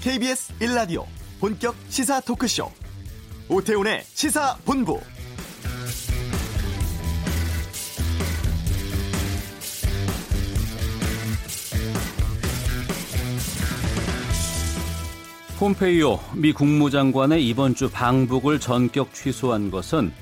KBS 0.00 0.54
1라디오 0.60 1.04
본격 1.40 1.74
시사 1.90 2.20
토크쇼 2.22 2.70
오태훈의 3.50 4.02
시사본부 4.04 4.98
폼페이오 15.58 16.18
미 16.34 16.54
국무장관의 16.54 17.46
이번 17.46 17.74
주 17.74 17.90
방북을 17.90 18.58
전격 18.58 19.12
취소한 19.12 19.70
것은 19.70 20.14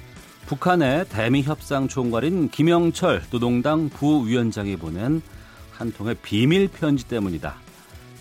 북한의 0.46 1.08
대미 1.08 1.44
협상 1.44 1.86
총괄인 1.86 2.48
김영철 2.48 3.22
노동당 3.30 3.88
부위원장이 3.90 4.74
보낸 4.74 5.22
한 5.70 5.92
통의 5.92 6.16
비밀 6.16 6.66
편지 6.66 7.06
때문이다. 7.06 7.67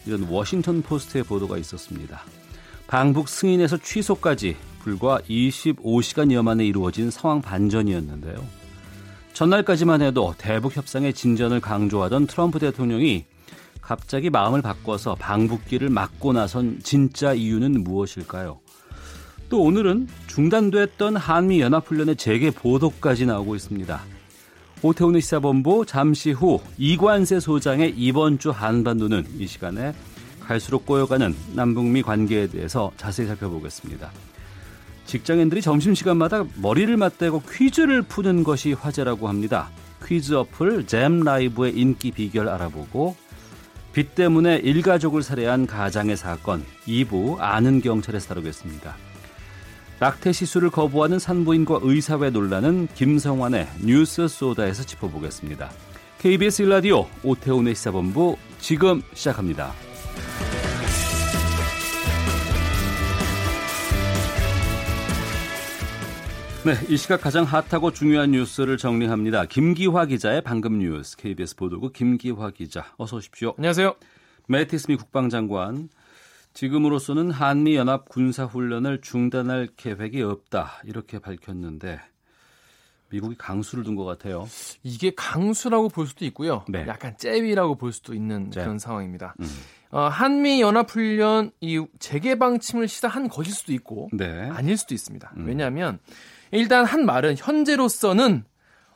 이런 0.08 0.24
워싱턴 0.24 0.82
포스트의 0.82 1.24
보도가 1.24 1.58
있었습니다. 1.58 2.22
방북 2.88 3.28
승인에서 3.28 3.78
취소까지 3.78 4.56
불과 4.80 5.20
25시간여 5.30 6.42
만에 6.42 6.66
이루어진 6.66 7.12
상황 7.12 7.42
반전이었는데요. 7.42 8.36
전날까지만 9.34 10.02
해도 10.02 10.34
대북 10.38 10.78
협상의 10.78 11.14
진전을 11.14 11.60
강조하던 11.60 12.28
트럼프 12.28 12.60
대통령이 12.60 13.26
갑자기 13.82 14.30
마음을 14.30 14.62
바꿔서 14.62 15.16
방북기를 15.16 15.90
막고 15.90 16.34
나선 16.34 16.80
진짜 16.82 17.34
이유는 17.34 17.84
무엇일까요? 17.84 18.60
또 19.50 19.62
오늘은 19.62 20.08
중단됐던 20.28 21.16
한미 21.16 21.62
연합훈련의 21.62 22.16
재개 22.16 22.52
보도까지 22.52 23.26
나오고 23.26 23.56
있습니다. 23.56 24.17
오태훈의 24.84 25.22
시사본부 25.22 25.86
잠시 25.86 26.32
후 26.32 26.60
이관세 26.78 27.40
소장의 27.40 27.94
이번 27.98 28.38
주 28.38 28.52
한반도는 28.52 29.26
이 29.40 29.48
시간에 29.48 29.94
갈수록 30.40 30.86
꼬여가는 30.86 31.36
남북미 31.56 32.04
관계에 32.04 32.48
대해서 32.48 32.92
자세히 32.96 33.28
살펴보겠습니다. 33.28 34.12
직장인들이 35.06 35.62
점심시간마다 35.62 36.46
머리를 36.62 36.96
맞대고 36.96 37.44
퀴즈를 37.50 38.02
푸는 38.02 38.44
것이 38.44 38.74
화제라고 38.74 39.28
합니다. 39.28 39.70
퀴즈 40.06 40.34
어플 40.34 40.86
잼 40.86 41.22
라이브의 41.22 41.78
인기 41.78 42.12
비결 42.12 42.48
알아보고 42.48 43.16
빚 43.94 44.14
때문에 44.14 44.58
일가족을 44.58 45.24
살해한 45.24 45.66
가장의 45.66 46.18
사건 46.18 46.64
2부 46.88 47.38
아는 47.40 47.82
경찰에서 47.82 48.28
다루겠습니다. 48.28 49.07
낙태 50.00 50.32
시술을 50.32 50.70
거부하는 50.70 51.18
산부인과 51.18 51.80
의사회 51.82 52.30
논란은 52.30 52.88
김성환의 52.94 53.68
뉴스 53.84 54.28
소다에서 54.28 54.84
짚어보겠습니다. 54.84 55.72
KBS 56.20 56.62
일라디오 56.64 57.08
오태훈의 57.24 57.74
시사본부 57.74 58.38
지금 58.60 59.02
시작합니다. 59.14 59.72
네, 66.64 66.74
이 66.90 66.98
시각 66.98 67.22
가장 67.22 67.46
핫하고 67.46 67.92
중요한 67.92 68.32
뉴스를 68.32 68.78
정리합니다. 68.78 69.46
김기화 69.46 70.06
기자의 70.06 70.42
방금 70.42 70.78
뉴스 70.78 71.18
KBS 71.18 71.56
보도국 71.56 71.94
김기화 71.94 72.52
기자 72.52 72.86
어서 72.98 73.18
오십시오. 73.18 73.56
안녕하세요. 73.58 73.96
매티스미 74.48 74.98
국방장관 74.98 75.90
지금으로서는 76.58 77.30
한미 77.30 77.76
연합 77.76 78.10
군사 78.10 78.46
훈련을 78.46 79.02
중단할 79.02 79.68
계획이 79.78 80.24
없다 80.24 80.82
이렇게 80.86 81.20
밝혔는데 81.20 82.00
미국이 83.12 83.36
강수를 83.38 83.84
둔 83.84 83.96
것 83.96 84.06
같아요. 84.06 84.48
이게 84.82 85.12
강수라고 85.16 85.90
볼 85.90 86.08
수도 86.08 86.26
있고요. 86.26 86.66
네. 86.68 86.84
약간 86.88 87.16
잽이라고 87.16 87.76
볼 87.76 87.94
수도 87.94 88.16
있는 88.16 88.50
잽. 88.50 88.62
그런 88.62 88.80
상황입니다. 88.80 89.36
음. 89.40 89.46
어, 89.92 90.08
한미 90.08 90.60
연합 90.60 90.90
훈련 90.90 91.52
이 91.62 91.86
재개 92.00 92.40
방침을 92.40 92.88
시사한 92.88 93.30
것일 93.30 93.54
수도 93.54 93.72
있고 93.74 94.10
네. 94.12 94.50
아닐 94.50 94.78
수도 94.78 94.96
있습니다. 94.96 95.34
음. 95.38 95.46
왜냐하면 95.46 96.00
일단 96.50 96.86
한 96.86 97.06
말은 97.06 97.36
현재로서는 97.38 98.46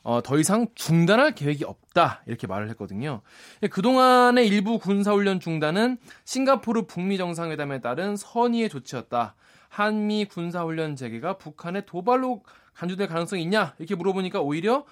어, 0.03 0.21
더 0.23 0.39
이상 0.39 0.67
중단할 0.73 1.35
계획이 1.35 1.63
없다 1.63 2.23
이렇게 2.25 2.47
말을 2.47 2.69
했거든요. 2.71 3.21
그동안의 3.69 4.47
일부 4.47 4.79
군사훈련 4.79 5.39
중단은 5.39 5.97
싱가포르 6.25 6.87
북미 6.87 7.17
정상회담에 7.17 7.81
따른 7.81 8.15
선의의 8.15 8.69
조치였다. 8.69 9.35
한미 9.69 10.25
군사훈련 10.25 10.95
재개가 10.95 11.37
북한의 11.37 11.85
도발로 11.85 12.43
간주될 12.73 13.07
가능성이 13.07 13.43
있냐 13.43 13.75
이렇게 13.77 13.95
물어보니까 13.95 14.41
오히려 14.41 14.85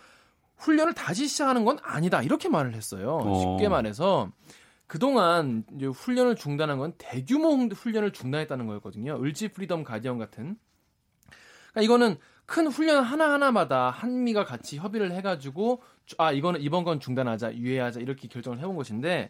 훈련을 0.57 0.93
다시 0.93 1.27
시작하는 1.27 1.65
건 1.65 1.79
아니다 1.81 2.21
이렇게 2.21 2.47
말을 2.47 2.75
했어요. 2.75 3.17
어. 3.17 3.39
쉽게 3.57 3.67
말해서 3.67 4.31
그동안 4.87 5.63
이제 5.75 5.85
훈련을 5.85 6.35
중단한 6.35 6.77
건 6.77 6.93
대규모 6.97 7.49
훈련을 7.55 8.11
중단했다는 8.11 8.67
거였거든요. 8.67 9.21
을지 9.21 9.49
프리덤 9.49 9.83
가디언 9.83 10.17
같은. 10.17 10.57
그러니까 11.71 11.81
이거는 11.81 12.17
큰 12.49 12.65
훈련 12.65 13.03
하나하나마다 13.03 13.91
한미가 13.91 14.43
같이 14.43 14.77
협의를 14.77 15.11
해가지고 15.11 15.83
아 16.17 16.31
이거는 16.31 16.61
이번 16.61 16.83
건 16.83 16.99
중단하자 16.99 17.53
유예하자 17.53 17.99
이렇게 17.99 18.27
결정을 18.27 18.57
해본 18.57 18.75
것인데 18.75 19.29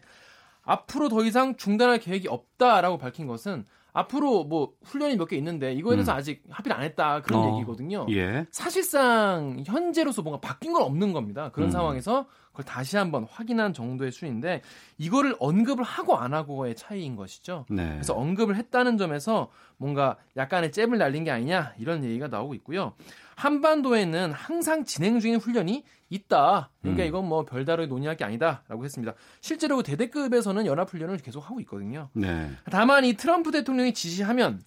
앞으로 0.62 1.10
더 1.10 1.22
이상 1.22 1.54
중단할 1.56 1.98
계획이 1.98 2.28
없다라고 2.28 2.96
밝힌 2.96 3.26
것은 3.26 3.66
앞으로 3.92 4.44
뭐 4.44 4.72
훈련이 4.84 5.16
몇 5.16 5.26
개 5.28 5.36
있는데 5.36 5.72
이거에 5.74 5.96
대해서 5.96 6.12
음. 6.12 6.16
아직 6.16 6.42
합의를 6.50 6.76
안 6.76 6.82
했다 6.84 7.22
그런 7.22 7.42
어, 7.42 7.56
얘기거든요. 7.56 8.06
예. 8.10 8.46
사실상 8.50 9.62
현재로서 9.66 10.22
뭔가 10.22 10.40
바뀐 10.40 10.72
건 10.72 10.82
없는 10.82 11.12
겁니다. 11.12 11.50
그런 11.52 11.68
음. 11.68 11.72
상황에서 11.72 12.26
그걸 12.50 12.64
다시 12.64 12.96
한번 12.96 13.24
확인한 13.30 13.72
정도의 13.72 14.10
수인데 14.12 14.62
이거를 14.98 15.36
언급을 15.38 15.84
하고 15.84 16.16
안 16.16 16.34
하고의 16.34 16.74
차이인 16.74 17.14
것이죠. 17.16 17.64
네. 17.68 17.90
그래서 17.92 18.14
언급을 18.14 18.56
했다는 18.56 18.98
점에서 18.98 19.50
뭔가 19.76 20.16
약간의 20.36 20.72
잽을 20.72 20.98
날린 20.98 21.24
게 21.24 21.30
아니냐 21.30 21.74
이런 21.78 22.02
얘기가 22.04 22.28
나오고 22.28 22.54
있고요. 22.54 22.94
한반도에는 23.40 24.32
항상 24.32 24.84
진행 24.84 25.18
중인 25.18 25.36
훈련이 25.36 25.82
있다. 26.10 26.70
그러니까 26.82 27.04
음. 27.04 27.08
이건 27.08 27.24
뭐 27.26 27.46
별다르게 27.46 27.86
논의할 27.86 28.16
게 28.18 28.24
아니다라고 28.24 28.84
했습니다. 28.84 29.14
실제로 29.40 29.82
대대급에서는 29.82 30.66
연합 30.66 30.90
훈련을 30.92 31.16
계속 31.18 31.48
하고 31.48 31.58
있거든요. 31.60 32.10
네. 32.12 32.50
다만 32.70 33.06
이 33.06 33.14
트럼프 33.14 33.50
대통령이 33.50 33.94
지시하면 33.94 34.60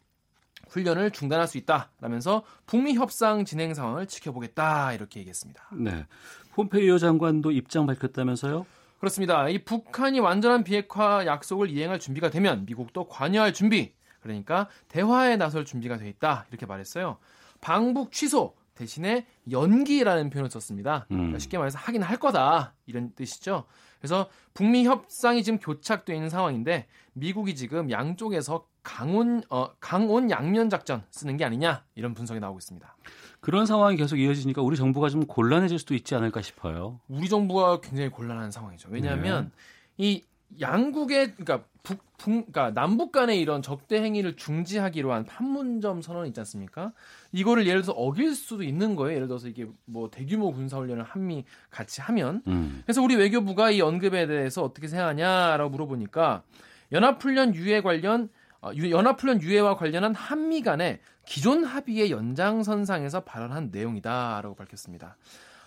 훈련을 0.70 1.12
중단할 1.12 1.48
수 1.48 1.60
있다라면서 1.60 2.44
북미 2.66 2.96
협상 2.96 3.46
진행 3.46 3.76
상황을 3.76 4.08
지켜보겠다 4.08 4.94
이렇게 4.94 5.20
얘기했습니다. 5.20 5.70
네. 5.74 6.08
폼페이오 6.54 6.98
장관도 6.98 7.52
입장 7.52 7.86
밝혔다면서요? 7.86 8.66
그렇습니다. 8.98 9.50
이 9.50 9.64
북한이 9.64 10.20
완전한 10.20 10.64
비핵화 10.64 11.28
약속을 11.28 11.70
이행할 11.70 12.00
준비가 12.00 12.32
되면 12.32 12.66
미국도 12.66 13.08
관여할 13.08 13.54
준비, 13.54 13.94
그러니까 14.22 14.68
대화에 14.88 15.36
나설 15.38 15.64
준비가 15.64 15.98
돼 15.98 16.10
있다 16.10 16.48
이렇게 16.50 16.66
말했어요. 16.66 17.18
방북 17.62 18.12
취소 18.12 18.56
대신에 18.84 19.26
연기라는 19.50 20.30
표현을 20.30 20.52
썼습니다. 20.52 21.06
그러니까 21.08 21.36
음. 21.36 21.40
쉽게 21.40 21.58
말해서 21.58 21.78
하긴 21.80 22.04
할 22.04 22.18
거다 22.18 22.74
이런 22.86 23.14
뜻이죠. 23.16 23.66
그래서 24.00 24.30
북미 24.54 24.86
협상이 24.86 25.44
지금 25.44 25.60
교착돼 25.60 26.14
있는 26.14 26.30
상황인데 26.30 26.88
미국이 27.14 27.56
지금 27.56 27.90
양쪽에서 27.90 28.68
강온 28.84 29.42
어, 29.50 29.70
강온 29.80 30.30
양면 30.30 30.70
작전 30.70 31.04
쓰는 31.10 31.38
게 31.38 31.46
아니냐 31.46 31.86
이런 31.96 32.14
분석이 32.14 32.40
나오고 32.40 32.60
있습니다. 32.60 32.96
그런 33.40 33.66
상황이 33.66 33.96
계속 33.96 34.18
이어지니까 34.18 34.62
우리 34.62 34.76
정부가 34.76 35.10
좀 35.10 35.26
곤란해질 35.26 35.80
수도 35.80 35.96
있지 35.96 36.16
않을까 36.16 36.42
싶어요. 36.42 37.00
우리 37.08 37.30
정부가 37.30 37.80
굉장히 37.80 38.10
곤란한 38.10 38.52
상황이죠. 38.52 38.90
왜냐하면 38.92 39.52
이 39.98 40.24
양국의 40.60 41.36
그러니까 41.36 41.64
북, 41.84 42.00
북 42.18 42.32
그러니까 42.52 42.72
남북 42.74 43.12
간의 43.12 43.40
이런 43.42 43.62
적대 43.62 44.02
행위를 44.02 44.36
중지하기로 44.38 45.12
한 45.12 45.26
판문점 45.26 46.02
선언 46.02 46.28
있지 46.28 46.40
않습니까? 46.40 46.94
이거를 47.32 47.68
예를 47.68 47.82
들어서 47.82 47.92
어길 48.00 48.36
수도 48.36 48.64
있는 48.64 48.96
거예요. 48.96 49.16
예를 49.16 49.28
들어서 49.28 49.48
이게 49.48 49.68
뭐 49.86 50.10
대규모 50.10 50.52
군사 50.54 50.78
훈련을 50.78 51.04
한미 51.04 51.44
같이 51.70 52.02
하면 52.02 52.42
음. 52.48 52.82
그래서 52.86 53.02
우리 53.02 53.16
외교부가 53.16 53.72
이 53.72 53.82
언급에 53.82 54.28
대해서 54.28 54.64
어떻게 54.64 54.88
생각하냐라고 54.88 55.70
물어보니까 55.72 56.44
연합훈련 56.92 57.56
유예 57.56 57.82
관련 57.82 58.30
어, 58.62 58.72
유- 58.76 58.92
연합훈련 58.92 59.42
유예와 59.42 59.76
관련한 59.76 60.16
한미 60.16 60.62
간의 60.62 61.00
기존 61.26 61.64
합의의 61.66 62.12
연장선상에서 62.12 63.22
발언한 63.26 63.70
내용이다라고 63.72 64.56
밝혔습니다. 64.56 65.18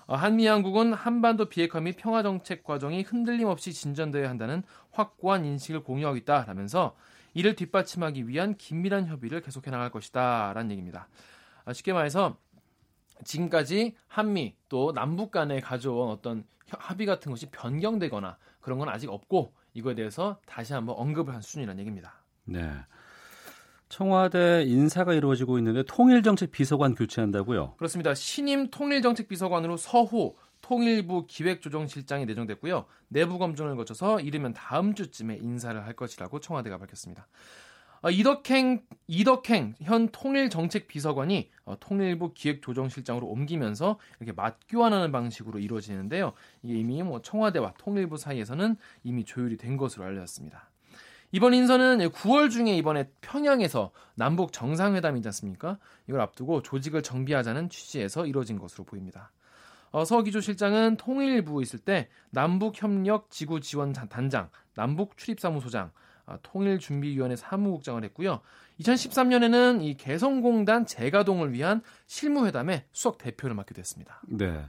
어, 0.06 0.14
한미 0.14 0.46
양국은 0.46 0.92
한반도 0.92 1.48
비핵화 1.48 1.80
및 1.80 1.96
평화 1.98 2.22
정책 2.22 2.62
과정이 2.62 3.02
흔들림 3.02 3.48
없이 3.48 3.72
진전되어야 3.72 4.28
한다는 4.28 4.62
확고한 4.92 5.44
인식을 5.44 5.82
공유하고 5.82 6.16
있다라면서 6.16 6.96
이를 7.34 7.54
뒷받침하기 7.56 8.28
위한 8.28 8.56
긴밀한 8.56 9.06
협의를 9.06 9.40
계속해 9.40 9.70
나갈 9.70 9.90
것이다라는 9.90 10.70
얘기입니다. 10.70 11.08
아, 11.64 11.72
쉽게 11.72 11.92
말해서 11.92 12.38
지금까지 13.24 13.96
한미 14.06 14.54
또 14.68 14.92
남북 14.92 15.32
간에 15.32 15.60
가져온 15.60 16.10
어떤 16.10 16.44
협- 16.66 16.78
합의 16.80 17.06
같은 17.06 17.30
것이 17.32 17.46
변경되거나 17.50 18.38
그런 18.60 18.78
건 18.78 18.88
아직 18.88 19.10
없고 19.10 19.52
이거에 19.74 19.94
대해서 19.94 20.40
다시 20.46 20.72
한번 20.72 20.96
언급을 20.96 21.34
한 21.34 21.42
수준이라는 21.42 21.78
얘기입니다. 21.80 22.14
네. 22.44 22.70
청와대 23.88 24.64
인사가 24.66 25.14
이루어지고 25.14 25.58
있는데 25.58 25.82
통일정책 25.84 26.50
비서관 26.50 26.94
교체한다고요? 26.94 27.74
그렇습니다. 27.76 28.14
신임 28.14 28.70
통일정책 28.70 29.28
비서관으로 29.28 29.76
서호 29.76 30.36
통일부 30.60 31.26
기획조정실장이 31.26 32.26
내정됐고요. 32.26 32.86
내부 33.08 33.38
검증을 33.38 33.76
거쳐서 33.76 34.20
이르면 34.20 34.52
다음 34.54 34.94
주쯤에 34.94 35.36
인사를 35.36 35.84
할 35.84 35.92
것이라고 35.92 36.40
청와대가 36.40 36.78
밝혔습니다. 36.78 37.28
어, 38.02 38.10
이덕행 38.10 38.82
이덕행 39.06 39.74
현 39.82 40.08
통일정책비서관이 40.08 41.50
어, 41.64 41.76
통일부 41.78 42.32
기획조정실장으로 42.34 43.26
옮기면서 43.26 43.98
이렇게 44.20 44.32
맞교환하는 44.32 45.12
방식으로 45.12 45.58
이루어지는데요. 45.58 46.32
이게 46.62 46.74
이미 46.74 47.02
뭐 47.02 47.22
청와대와 47.22 47.74
통일부 47.78 48.16
사이에서는 48.16 48.76
이미 49.04 49.24
조율이 49.24 49.56
된 49.56 49.76
것으로 49.76 50.04
알려졌습니다. 50.04 50.70
이번 51.36 51.52
인선은 51.52 51.98
9월 51.98 52.50
중에 52.50 52.74
이번에 52.78 53.10
평양에서 53.20 53.90
남북 54.14 54.54
정상회담이지 54.54 55.28
않습니까? 55.28 55.76
이걸 56.08 56.22
앞두고 56.22 56.62
조직을 56.62 57.02
정비하자는 57.02 57.68
취지에서 57.68 58.24
이루어진 58.24 58.58
것으로 58.58 58.84
보입니다. 58.84 59.32
어, 59.90 60.06
서 60.06 60.22
기조 60.22 60.40
실장은 60.40 60.96
통일부 60.96 61.60
있을 61.60 61.78
때 61.78 62.08
남북협력 62.30 63.30
지구 63.30 63.60
지원 63.60 63.92
단장, 63.92 64.48
남북 64.74 65.18
출입사무소장, 65.18 65.90
아, 66.24 66.38
통일준비위원회 66.42 67.36
사무국장을 67.36 68.02
했고요. 68.02 68.40
2013년에는 68.80 69.82
이 69.82 69.98
개성공단 69.98 70.86
재가동을 70.86 71.52
위한 71.52 71.82
실무회담의 72.06 72.84
수석 72.92 73.18
대표를 73.18 73.54
맡게 73.54 73.74
됐습니다. 73.74 74.22
네. 74.26 74.64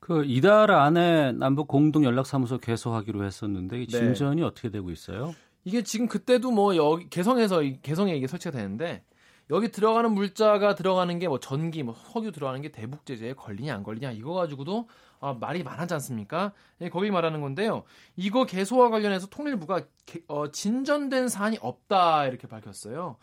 그 0.00 0.24
이달 0.24 0.70
안에 0.70 1.32
남북 1.32 1.68
공동 1.68 2.04
연락사무소 2.04 2.58
개소하기로 2.58 3.24
했었는데 3.24 3.78
네. 3.78 3.86
진전이 3.86 4.36
네. 4.36 4.42
어떻게 4.42 4.70
되고 4.70 4.90
있어요? 4.90 5.34
이게 5.68 5.82
지금 5.82 6.08
그때도 6.08 6.50
뭐 6.50 6.74
여기 6.76 7.10
개성에서 7.10 7.60
개성에 7.82 8.16
이게 8.16 8.26
설치가 8.26 8.56
되는데 8.56 9.04
여기 9.50 9.70
들어가는 9.70 10.10
물자가 10.12 10.74
들어가는 10.74 11.18
게 11.18 11.28
뭐 11.28 11.38
전기, 11.38 11.82
뭐 11.82 11.94
석유 11.94 12.32
들어가는 12.32 12.62
게 12.62 12.70
대북 12.72 13.04
제재에 13.04 13.34
걸리냐 13.34 13.74
안 13.74 13.82
걸리냐 13.82 14.12
이거 14.12 14.32
가지고도 14.32 14.88
아, 15.20 15.34
말이 15.34 15.62
많았지 15.62 15.92
않습니까? 15.92 16.52
예, 16.80 16.88
거기 16.88 17.10
말하는 17.10 17.42
건데요. 17.42 17.82
이거 18.16 18.46
개소와 18.46 18.88
관련해서 18.88 19.26
통일부가 19.26 19.82
개, 20.06 20.20
어, 20.28 20.50
진전된 20.50 21.28
사안이 21.28 21.58
없다 21.60 22.26
이렇게 22.26 22.46
밝혔어요. 22.46 23.16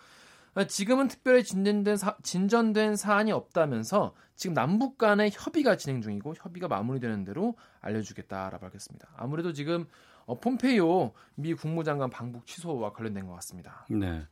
아, 0.54 0.68
지금은 0.68 1.08
특별히 1.08 1.44
진전된, 1.44 1.98
사, 1.98 2.16
진전된 2.22 2.96
사안이 2.96 3.32
없다면서 3.32 4.14
지금 4.36 4.54
남북 4.54 5.00
간의 5.00 5.32
협의가 5.34 5.78
진행 5.78 6.02
중이고 6.02 6.36
협의가 6.38 6.68
마무리되는 6.68 7.24
대로 7.24 7.56
알려주겠다라고 7.82 8.60
밝혔습니다. 8.60 9.08
아무래도 9.18 9.52
지금 9.52 9.88
어, 10.26 10.40
폼페이오 10.40 11.12
미 11.36 11.54
국무장관 11.54 12.10
방북 12.10 12.46
취소와 12.46 12.92
관련된 12.94 13.28
것 13.28 13.34
같습니다. 13.36 13.86
네. 13.90 14.24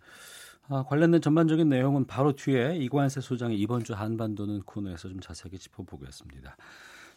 아, 0.69 0.83
관련된 0.87 1.21
전반적인 1.21 1.67
내용은 1.67 2.05
바로 2.05 2.33
뒤에 2.33 2.77
이관세 2.77 3.21
소장의 3.21 3.59
이번 3.59 3.83
주 3.83 3.93
한반도는 3.93 4.61
코너에서 4.63 5.09
좀 5.09 5.19
자세하게 5.19 5.57
짚어보겠습니다. 5.57 6.55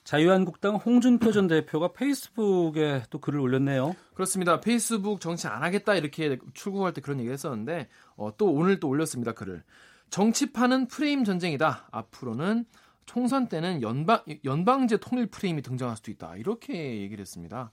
자유한국당 0.02 0.76
홍준표 0.76 1.32
전 1.32 1.48
대표가 1.48 1.92
페이스북에 1.92 3.02
또 3.10 3.18
글을 3.18 3.40
올렸네요. 3.40 3.96
그렇습니다. 4.14 4.60
페이스북 4.60 5.20
정치 5.20 5.48
안 5.48 5.64
하겠다 5.64 5.94
이렇게 5.96 6.38
출국할 6.54 6.92
때 6.92 7.00
그런 7.00 7.18
얘기 7.18 7.30
했었는데 7.30 7.88
어, 8.16 8.36
또 8.36 8.52
오늘 8.52 8.78
또 8.78 8.88
올렸습니다. 8.88 9.32
글을. 9.32 9.64
정치판은 10.10 10.86
프레임 10.86 11.24
전쟁이다. 11.24 11.88
앞으로는 11.90 12.66
총선 13.04 13.48
때는 13.48 13.82
연방, 13.82 14.22
연방제 14.44 14.98
통일 14.98 15.26
프레임이 15.26 15.62
등장할 15.62 15.96
수도 15.96 16.10
있다. 16.10 16.36
이렇게 16.36 17.00
얘기를 17.00 17.20
했습니다. 17.22 17.72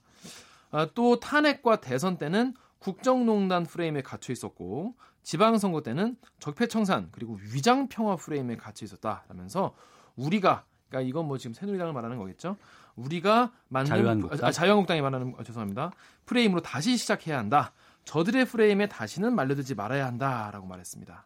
아, 0.74 0.88
또 0.92 1.20
탄핵과 1.20 1.80
대선 1.80 2.18
때는 2.18 2.52
국정농단 2.80 3.64
프레임에 3.64 4.02
갇혀 4.02 4.32
있었고 4.32 4.94
지방선거 5.22 5.82
때는 5.82 6.16
적폐청산 6.40 7.08
그리고 7.12 7.38
위장평화 7.54 8.16
프레임에 8.16 8.56
갇혀 8.56 8.84
있었다라면서 8.84 9.74
우리가 10.16 10.64
그러니까 10.88 11.08
이건 11.08 11.26
뭐 11.26 11.38
지금 11.38 11.54
새누리당을 11.54 11.92
말하는 11.92 12.18
거겠죠. 12.18 12.56
우리가 12.96 13.52
만든 13.68 13.94
자유한국당? 13.94 14.48
아, 14.48 14.50
자유한국당이 14.50 15.00
말하는 15.00 15.34
아, 15.38 15.44
죄송합니다. 15.44 15.92
프레임으로 16.26 16.60
다시 16.60 16.96
시작해야 16.96 17.38
한다. 17.38 17.72
저들의 18.04 18.44
프레임에 18.44 18.88
다시는 18.88 19.34
말려들지 19.34 19.76
말아야 19.76 20.06
한다라고 20.06 20.66
말했습니다. 20.66 21.24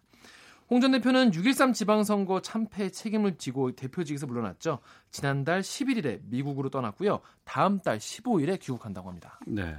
홍 0.70 0.80
전 0.80 0.92
대표는 0.92 1.30
6.13 1.30 1.72
지방선거 1.72 2.42
참패 2.42 2.90
책임을 2.90 3.38
지고 3.38 3.72
대표직에서 3.72 4.26
물러났죠. 4.26 4.80
지난달 5.10 5.62
11일에 5.62 6.20
미국으로 6.24 6.68
떠났고요. 6.68 7.20
다음 7.44 7.80
달 7.80 7.98
15일에 7.98 8.60
귀국한다고 8.60 9.08
합니다. 9.08 9.40
네. 9.46 9.76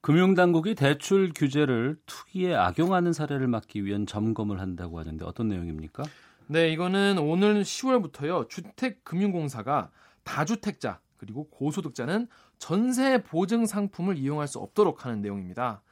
금융당국이 0.00 0.74
대출 0.74 1.32
규제를 1.34 1.98
투기에 2.06 2.54
악용하는 2.54 3.12
사례를 3.12 3.48
막기 3.48 3.84
위한 3.84 4.06
점검을 4.06 4.60
한다고 4.60 4.98
하는데 4.98 5.24
어떤 5.24 5.48
내용입니까? 5.48 6.04
네, 6.46 6.70
이거는 6.72 7.18
오늘 7.18 7.62
10월부터요. 7.62 8.48
주택금융공사가 8.48 9.90
다주택자 10.22 11.00
그리고 11.16 11.48
고소득자는 11.48 12.28
전세 12.58 13.22
보증 13.22 13.66
상품을 13.66 14.18
이용할 14.18 14.46
수 14.48 14.58
없도록 14.58 15.04
하는 15.04 15.20
내용입니다. 15.20 15.82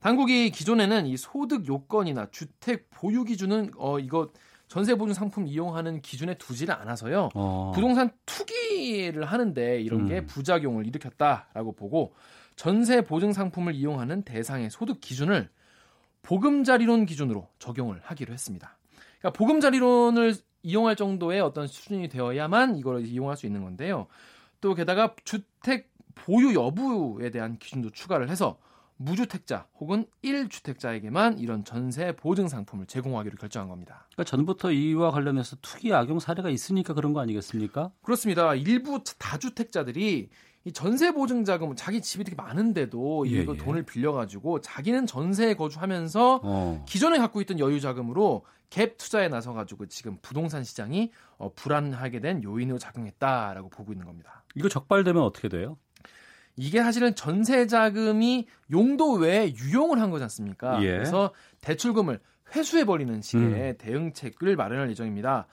당국이 0.00 0.50
기존에는 0.50 1.06
이 1.06 1.16
소득 1.16 1.66
요건이나 1.68 2.30
주택 2.30 2.88
보유 2.90 3.24
기준은 3.24 3.72
어 3.76 3.98
이거 3.98 4.30
전세 4.66 4.94
보증 4.94 5.14
상품 5.14 5.46
이용하는 5.46 6.00
기준에 6.00 6.34
두지를 6.34 6.74
않아서요. 6.74 7.30
어. 7.34 7.72
부동산 7.74 8.10
투기를 8.24 9.24
하는데 9.24 9.80
이런 9.80 10.06
게 10.06 10.20
음. 10.20 10.26
부작용을 10.26 10.86
일으켰다라고 10.86 11.72
보고 11.72 12.14
전세 12.56 13.00
보증 13.02 13.32
상품을 13.32 13.74
이용하는 13.74 14.22
대상의 14.22 14.70
소득 14.70 15.00
기준을 15.00 15.48
보금자리론 16.22 17.06
기준으로 17.06 17.48
적용을 17.58 18.00
하기로 18.02 18.32
했습니다. 18.32 18.78
그러니까 19.18 19.38
보금자리론을 19.38 20.34
이용할 20.62 20.94
정도의 20.94 21.40
어떤 21.40 21.66
수준이 21.66 22.08
되어야만 22.08 22.76
이걸 22.76 23.06
이용할 23.06 23.36
수 23.36 23.46
있는 23.46 23.62
건데요. 23.64 24.06
또 24.60 24.74
게다가 24.74 25.14
주택 25.24 25.90
보유 26.14 26.54
여부에 26.54 27.30
대한 27.30 27.58
기준도 27.58 27.90
추가를 27.90 28.28
해서 28.28 28.58
무주택자 29.00 29.66
혹은 29.78 30.04
1주택자에게만 30.22 31.40
이런 31.40 31.64
전세 31.64 32.12
보증 32.14 32.48
상품을 32.48 32.86
제공하기로 32.86 33.36
결정한 33.36 33.68
겁니다. 33.68 34.06
그러니까 34.12 34.24
전부터 34.24 34.72
이와 34.72 35.10
관련해서 35.10 35.56
투기 35.62 35.92
악용 35.94 36.20
사례가 36.20 36.50
있으니까 36.50 36.92
그런 36.92 37.14
거 37.14 37.20
아니겠습니까? 37.20 37.92
그렇습니다. 38.02 38.54
일부 38.54 39.02
다주택자들이 39.18 40.28
이 40.66 40.72
전세 40.72 41.12
보증 41.12 41.44
자금 41.44 41.74
자기 41.74 42.02
집이 42.02 42.24
되게 42.24 42.36
많은데도 42.36 43.26
예, 43.28 43.40
이거 43.40 43.54
예. 43.54 43.56
돈을 43.56 43.84
빌려 43.84 44.12
가지고 44.12 44.60
자기는 44.60 45.06
전세에 45.06 45.54
거주하면서 45.54 46.40
어. 46.42 46.84
기존에 46.86 47.16
갖고 47.16 47.40
있던 47.40 47.58
여유 47.58 47.80
자금으로 47.80 48.44
갭 48.68 48.98
투자에 48.98 49.28
나서 49.28 49.54
가지고 49.54 49.86
지금 49.86 50.18
부동산 50.20 50.62
시장이 50.62 51.10
어, 51.38 51.50
불안하게 51.54 52.20
된 52.20 52.42
요인으로 52.42 52.78
작용했다라고 52.78 53.70
보고 53.70 53.92
있는 53.92 54.04
겁니다. 54.04 54.44
이거 54.54 54.68
적발되면 54.68 55.22
어떻게 55.22 55.48
돼요? 55.48 55.78
이게 56.60 56.82
사실은 56.82 57.14
전세 57.14 57.66
자금이 57.66 58.46
용도 58.70 59.14
외에 59.14 59.52
유용을 59.54 60.00
한 60.00 60.10
거지 60.10 60.22
않습니까? 60.24 60.82
예. 60.82 60.92
그래서 60.92 61.32
대출금을 61.62 62.20
회수해 62.54 62.84
버리는 62.84 63.20
식의 63.22 63.42
음. 63.42 63.74
대응책을 63.78 64.56
마련할 64.56 64.90
예정입니다. 64.90 65.46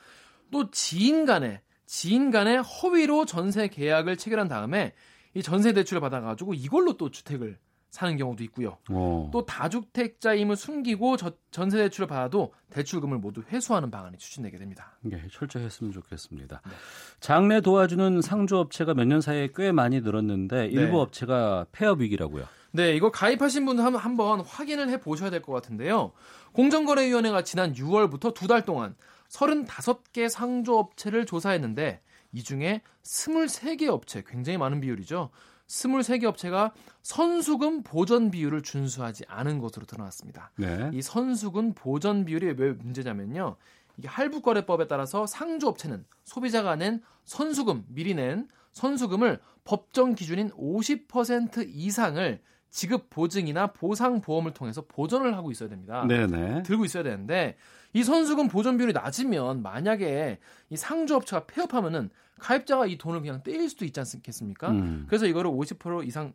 또 0.51 0.69
지인 0.71 1.25
간에 1.25 1.61
지인 1.85 2.31
간에 2.31 2.57
허위로 2.57 3.25
전세 3.25 3.69
계약을 3.69 4.17
체결한 4.17 4.47
다음에 4.47 4.93
이 5.33 5.41
전세 5.41 5.73
대출을 5.73 6.01
받아가지고 6.01 6.53
이걸로 6.53 6.97
또 6.97 7.09
주택을 7.09 7.57
사는 7.89 8.15
경우도 8.17 8.43
있고요. 8.45 8.77
오. 8.91 9.29
또 9.31 9.45
다주택자임을 9.45 10.55
숨기고 10.55 11.17
저, 11.17 11.31
전세 11.51 11.77
대출을 11.77 12.07
받아도 12.07 12.53
대출금을 12.69 13.17
모두 13.17 13.41
회수하는 13.49 13.89
방안이 13.89 14.17
추진되게 14.17 14.57
됩니다. 14.57 14.97
네, 15.01 15.21
철저했으면 15.31 15.93
좋겠습니다. 15.93 16.61
네. 16.63 16.71
장래 17.19 17.61
도와주는 17.61 18.21
상조업체가 18.21 18.93
몇 18.93 19.05
년 19.07 19.21
사이에 19.21 19.49
꽤 19.55 19.71
많이 19.71 20.01
늘었는데 20.01 20.67
일부 20.67 20.97
네. 20.97 21.01
업체가 21.01 21.65
폐업 21.71 22.01
위기라고요. 22.01 22.45
네, 22.71 22.93
이거 22.95 23.09
가입하신 23.09 23.65
분들 23.65 23.83
한번, 23.85 24.01
한번 24.01 24.41
확인을 24.41 24.89
해 24.89 24.99
보셔야 24.99 25.29
될 25.29 25.41
것 25.41 25.53
같은데요. 25.53 26.11
공정거래위원회가 26.51 27.43
지난 27.43 27.73
6월부터 27.73 28.33
두 28.33 28.47
달 28.47 28.65
동안 28.65 28.95
35개 29.29 30.29
상조업체를 30.29 31.25
조사했는데 31.25 32.01
이 32.33 32.43
중에 32.43 32.81
23개 33.03 33.87
업체, 33.87 34.23
굉장히 34.27 34.57
많은 34.57 34.81
비율이죠. 34.81 35.29
23개 35.67 36.25
업체가 36.25 36.73
선수금 37.01 37.83
보전 37.83 38.31
비율을 38.31 38.63
준수하지 38.63 39.25
않은 39.27 39.59
것으로 39.59 39.85
드러났습니다. 39.85 40.51
네. 40.55 40.89
이 40.93 41.01
선수금 41.01 41.73
보전 41.73 42.25
비율이 42.25 42.55
왜 42.57 42.71
문제냐면요. 42.73 43.55
이게 43.97 44.07
할부거래법에 44.07 44.87
따라서 44.87 45.25
상조업체는 45.25 46.05
소비자가 46.23 46.75
낸 46.75 47.01
선수금, 47.25 47.85
미리 47.87 48.13
낸 48.13 48.47
선수금을 48.71 49.39
법정 49.63 50.15
기준인 50.15 50.51
50% 50.51 51.67
이상을 51.67 52.41
지급 52.69 53.09
보증이나 53.09 53.67
보상 53.67 54.21
보험을 54.21 54.53
통해서 54.53 54.83
보전을 54.87 55.35
하고 55.35 55.51
있어야 55.51 55.67
됩니다. 55.69 56.05
네네. 56.07 56.63
들고 56.63 56.85
있어야 56.85 57.03
되는데 57.03 57.57
이 57.93 58.03
선수금 58.03 58.47
보전 58.47 58.77
비율이 58.77 58.93
낮으면 58.93 59.61
만약에 59.61 60.39
이 60.69 60.77
상조업체가 60.77 61.45
폐업하면은 61.45 62.09
가입자가 62.39 62.85
이 62.85 62.97
돈을 62.97 63.21
그냥 63.21 63.41
떼일 63.43 63.69
수도 63.69 63.85
있지 63.85 63.99
않겠습니까? 63.99 64.69
음. 64.69 65.05
그래서 65.07 65.25
이거를 65.25 65.49
50% 65.49 66.05
이상 66.07 66.33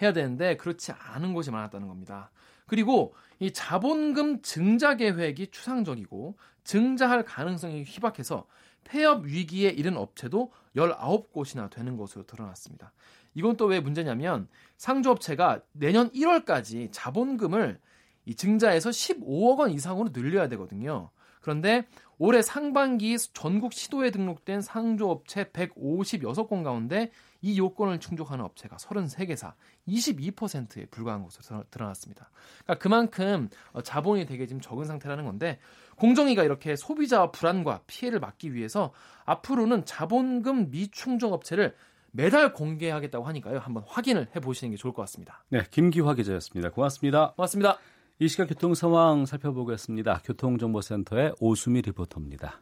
해야 0.00 0.12
되는데 0.12 0.56
그렇지 0.56 0.92
않은 0.92 1.32
곳이 1.32 1.50
많았다는 1.50 1.88
겁니다. 1.88 2.30
그리고 2.66 3.14
이 3.38 3.52
자본금 3.52 4.42
증자 4.42 4.96
계획이 4.96 5.50
추상적이고 5.50 6.36
증자할 6.64 7.24
가능성이 7.24 7.84
희박해서 7.84 8.46
폐업 8.84 9.24
위기에 9.24 9.70
이른 9.70 9.96
업체도 9.96 10.52
19곳이나 10.76 11.70
되는 11.70 11.96
것으로 11.96 12.24
드러났습니다. 12.26 12.92
이건 13.34 13.56
또 13.56 13.66
왜 13.66 13.80
문제냐면 13.80 14.48
상조업체가 14.76 15.62
내년 15.72 16.10
1월까지 16.10 16.88
자본금을 16.92 17.80
이 18.24 18.34
증자에서 18.34 18.90
15억 18.90 19.58
원 19.58 19.70
이상으로 19.70 20.12
늘려야 20.12 20.48
되거든요. 20.48 21.10
그런데 21.40 21.86
올해 22.18 22.40
상반기 22.40 23.18
전국 23.18 23.72
시도에 23.72 24.10
등록된 24.12 24.60
상조업체 24.60 25.44
156건 25.46 26.62
가운데 26.62 27.10
이 27.40 27.58
요건을 27.58 27.98
충족하는 27.98 28.44
업체가 28.44 28.76
33개사, 28.76 29.54
22%에 29.88 30.86
불과한 30.86 31.24
것으로 31.24 31.64
드러났습니다. 31.70 32.30
그러니까 32.64 32.80
그만큼 32.80 33.48
어, 33.72 33.82
자본이 33.82 34.26
되게 34.26 34.46
지금 34.46 34.60
적은 34.60 34.84
상태라는 34.84 35.24
건데 35.24 35.58
공정위가 35.96 36.44
이렇게 36.44 36.76
소비자와 36.76 37.32
불안과 37.32 37.80
피해를 37.88 38.20
막기 38.20 38.54
위해서 38.54 38.92
앞으로는 39.24 39.84
자본금 39.84 40.70
미충족 40.70 41.32
업체를 41.32 41.74
매달 42.12 42.52
공개하겠다고 42.52 43.24
하니까요. 43.24 43.58
한번 43.58 43.82
확인을 43.86 44.28
해보시는 44.36 44.70
게 44.70 44.76
좋을 44.76 44.92
것 44.92 45.02
같습니다. 45.02 45.44
네, 45.48 45.64
김기화 45.70 46.14
기자였습니다. 46.14 46.70
고맙습니다. 46.70 47.32
고맙습니다. 47.32 47.78
이 48.18 48.28
시각 48.28 48.48
교통 48.48 48.74
상황 48.74 49.26
살펴보겠습니다. 49.26 50.20
교통정보센터의 50.24 51.34
오수미 51.40 51.82
리포터입니다. 51.82 52.60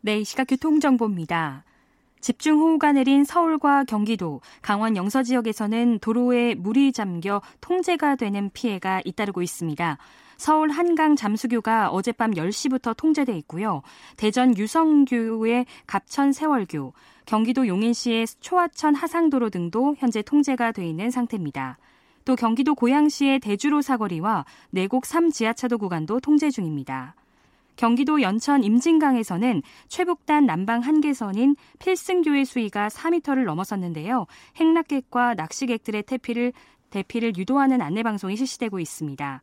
네, 0.00 0.20
이 0.20 0.24
시각 0.24 0.46
교통정보입니다. 0.46 1.64
집중호우가 2.20 2.92
내린 2.92 3.24
서울과 3.24 3.84
경기도, 3.84 4.40
강원 4.62 4.96
영서 4.96 5.24
지역에서는 5.24 5.98
도로에 5.98 6.54
물이 6.54 6.92
잠겨 6.92 7.42
통제가 7.60 8.14
되는 8.14 8.48
피해가 8.50 9.02
잇따르고 9.04 9.42
있습니다. 9.42 9.98
서울 10.36 10.70
한강 10.70 11.16
잠수교가 11.16 11.90
어젯밤 11.90 12.32
10시부터 12.32 12.96
통제돼 12.96 13.36
있고요. 13.38 13.82
대전 14.16 14.56
유성교의 14.56 15.66
갑천 15.86 16.32
세월교, 16.32 16.94
경기도 17.26 17.66
용인시의 17.66 18.26
초하천 18.40 18.94
하상도로 18.94 19.50
등도 19.50 19.96
현재 19.98 20.22
통제가 20.22 20.72
돼 20.72 20.86
있는 20.86 21.10
상태입니다. 21.10 21.78
또 22.24 22.36
경기도 22.36 22.74
고양시의 22.74 23.40
대주로 23.40 23.82
사거리와 23.82 24.44
내곡 24.70 25.06
3 25.06 25.30
지하차도 25.30 25.78
구간도 25.78 26.20
통제 26.20 26.50
중입니다. 26.50 27.14
경기도 27.76 28.20
연천 28.20 28.62
임진강에서는 28.62 29.62
최북단 29.88 30.46
남방 30.46 30.80
한계선인 30.80 31.56
필승교의 31.78 32.44
수위가 32.44 32.88
4m를 32.88 33.44
넘어섰는데요. 33.44 34.26
행락객과 34.56 35.34
낚시객들의 35.34 36.02
대피를, 36.04 36.52
대피를 36.90 37.36
유도하는 37.36 37.80
안내 37.80 38.02
방송이 38.02 38.36
실시되고 38.36 38.78
있습니다. 38.78 39.42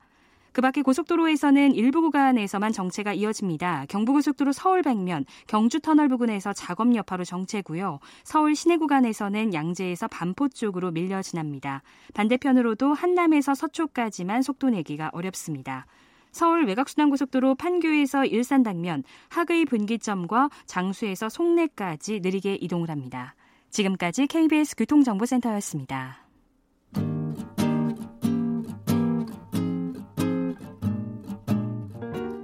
그 0.59 0.61
밖에 0.61 0.81
고속도로에서는 0.81 1.73
일부 1.73 2.01
구간에서만 2.01 2.73
정체가 2.73 3.13
이어집니다. 3.13 3.85
경부고속도로 3.87 4.51
서울 4.51 4.81
백면, 4.81 5.23
경주터널 5.47 6.09
부근에서 6.09 6.51
작업 6.51 6.93
여파로 6.93 7.23
정체고요. 7.23 7.99
서울 8.25 8.55
시내 8.55 8.75
구간에서는 8.75 9.53
양재에서 9.53 10.09
반포 10.09 10.49
쪽으로 10.49 10.91
밀려 10.91 11.21
지납니다. 11.21 11.81
반대편으로도 12.13 12.93
한남에서 12.93 13.55
서초까지만 13.55 14.41
속도 14.41 14.69
내기가 14.69 15.09
어렵습니다. 15.13 15.85
서울 16.33 16.65
외곽순환고속도로 16.65 17.55
판교에서 17.55 18.25
일산 18.25 18.61
당면, 18.61 19.05
하의 19.29 19.63
분기점과 19.63 20.49
장수에서 20.65 21.29
송내까지 21.29 22.19
느리게 22.19 22.55
이동을 22.55 22.89
합니다. 22.89 23.33
지금까지 23.69 24.27
KBS 24.27 24.75
교통정보센터였습니다. 24.75 26.28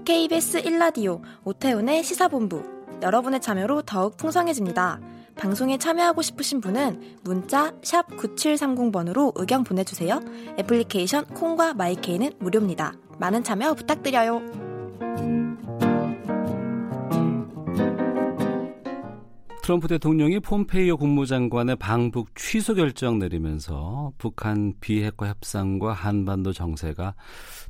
KBS 0.06 0.62
1라디오 0.62 1.20
오태훈의 1.46 2.04
시사본부 2.04 2.64
여러분의 3.02 3.42
참여로 3.42 3.82
더욱 3.82 4.18
풍성해집니다. 4.18 5.00
방송에 5.36 5.80
참여하고 5.80 6.22
싶으신 6.22 6.62
분은 6.62 7.18
문자 7.24 7.72
9730번으로 7.82 9.32
의견 9.36 9.64
보내주세요. 9.64 10.22
애플리케이션 10.60 11.26
콩과 11.26 11.74
마이케이는 11.74 12.34
무료입니다. 12.40 12.94
많은 13.18 13.44
참여 13.44 13.74
부탁드려요. 13.74 14.44
트럼프 19.64 19.88
대통령이 19.88 20.40
폼페이오 20.42 20.98
국무장관의 20.98 21.78
방북 21.78 22.36
취소 22.36 22.76
결정 22.76 23.18
내리면서 23.18 24.14
북한 24.20 24.76
비핵화 24.80 25.30
협상과 25.30 25.94
한반도 25.94 26.54
정세가 26.54 27.16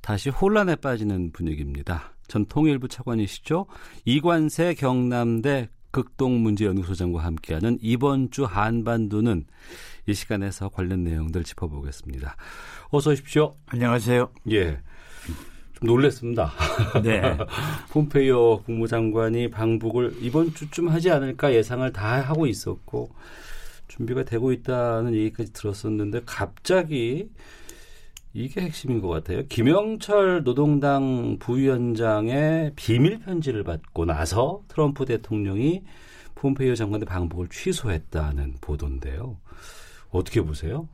다시 0.02 0.30
혼란에 0.30 0.76
빠지는 0.76 1.32
분위기입니다. 1.32 2.15
전 2.28 2.46
통일부 2.46 2.88
차관이시죠. 2.88 3.68
이관세 4.06 4.74
경남대 4.76 5.70
극동문제연구소장과 5.92 7.24
함께하는 7.24 7.78
이번 7.82 8.30
주 8.30 8.44
한반도는 8.44 9.46
이 10.08 10.14
시간에서 10.14 10.70
관련 10.70 11.04
내용들 11.04 11.44
짚어보겠습니다. 11.44 12.36
어서 12.90 13.12
오십시오. 13.12 13.54
안녕하세요. 13.68 14.30
예. 14.52 14.80
좀 15.74 15.88
놀랬습니다. 15.88 16.52
네. 17.04 17.38
폼페이오 17.92 18.64
국무장관이 18.64 19.50
방북을 19.50 20.16
이번 20.22 20.54
주쯤 20.54 20.90
하지 20.90 21.12
않을까 21.12 21.54
예상을 21.54 21.92
다 21.94 22.22
하고 22.22 22.46
있었고 22.46 23.10
준비가 23.88 24.24
되고 24.24 24.52
있다는 24.52 25.14
얘기까지 25.14 25.54
들었었는데 25.54 26.22
갑자기 26.26 27.30
이게 28.36 28.60
핵심인 28.60 29.00
것 29.00 29.08
같아요. 29.08 29.46
김영철 29.48 30.44
노동당 30.44 31.38
부위원장의 31.40 32.74
비밀 32.76 33.20
편지를 33.20 33.64
받고 33.64 34.04
나서 34.04 34.62
트럼프 34.68 35.06
대통령이 35.06 35.84
폼페이오 36.36 36.76
장관의 36.76 37.06
방북을 37.06 37.48
취소했다는 37.48 38.56
보도인데요. 38.60 39.38
어떻게 40.10 40.42
보세요? 40.42 40.90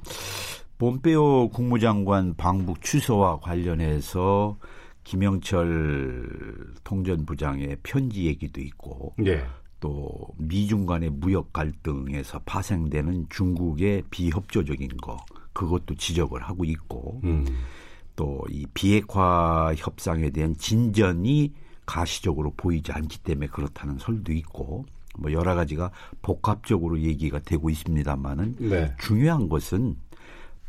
폼페이오 0.77 1.49
국무장관 1.49 2.35
방북 2.35 2.83
취소와 2.83 3.39
관련해서 3.39 4.59
김영철 5.03 6.27
통전부장의 6.83 7.77
편지 7.81 8.27
얘기도 8.27 8.61
있고 8.61 9.15
예. 9.25 9.43
또 9.79 10.27
미중 10.37 10.85
간의 10.85 11.09
무역 11.09 11.51
갈등에서 11.53 12.39
파생되는 12.45 13.29
중국의 13.31 14.03
비협조적인 14.11 14.97
거 14.97 15.17
그것도 15.53 15.95
지적을 15.95 16.41
하고 16.41 16.63
있고 16.65 17.21
음. 17.23 17.45
또이 18.15 18.65
비핵화 18.73 19.73
협상에 19.75 20.29
대한 20.29 20.55
진전이 20.57 21.53
가시적으로 21.85 22.53
보이지 22.55 22.91
않기 22.91 23.19
때문에 23.19 23.47
그렇다는 23.47 23.97
설도 23.97 24.31
있고 24.33 24.85
뭐 25.17 25.31
여러 25.31 25.55
가지가 25.55 25.91
복합적으로 26.21 26.99
얘기가 26.99 27.39
되고 27.39 27.69
있습니다만은 27.69 28.55
네. 28.59 28.95
중요한 28.99 29.49
것은 29.49 29.95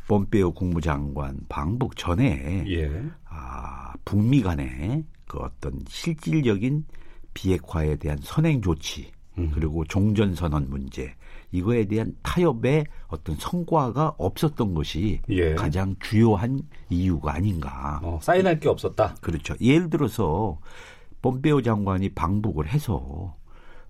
폼페오 0.08 0.52
국무장관 0.52 1.38
방북 1.48 1.96
전에 1.96 2.64
예. 2.68 3.04
아, 3.26 3.92
북미 4.04 4.42
간의 4.42 5.04
그 5.26 5.38
어떤 5.38 5.78
실질적인 5.88 6.84
비핵화에 7.34 7.96
대한 7.96 8.18
선행 8.20 8.60
조치 8.60 9.10
음. 9.38 9.50
그리고 9.54 9.84
종전 9.84 10.34
선언 10.34 10.68
문제 10.68 11.14
이거에 11.52 11.84
대한 11.84 12.14
타협의 12.22 12.86
어떤 13.08 13.36
성과가 13.36 14.14
없었던 14.18 14.74
것이 14.74 15.20
예. 15.28 15.54
가장 15.54 15.94
주요한 16.00 16.60
이유가 16.88 17.34
아닌가. 17.34 18.00
어, 18.02 18.18
사인할 18.22 18.58
게 18.58 18.68
없었다. 18.68 19.14
그렇죠. 19.20 19.54
예를 19.60 19.90
들어서 19.90 20.58
폼페오 21.20 21.62
장관이 21.62 22.08
방북을 22.10 22.66
해서 22.68 23.36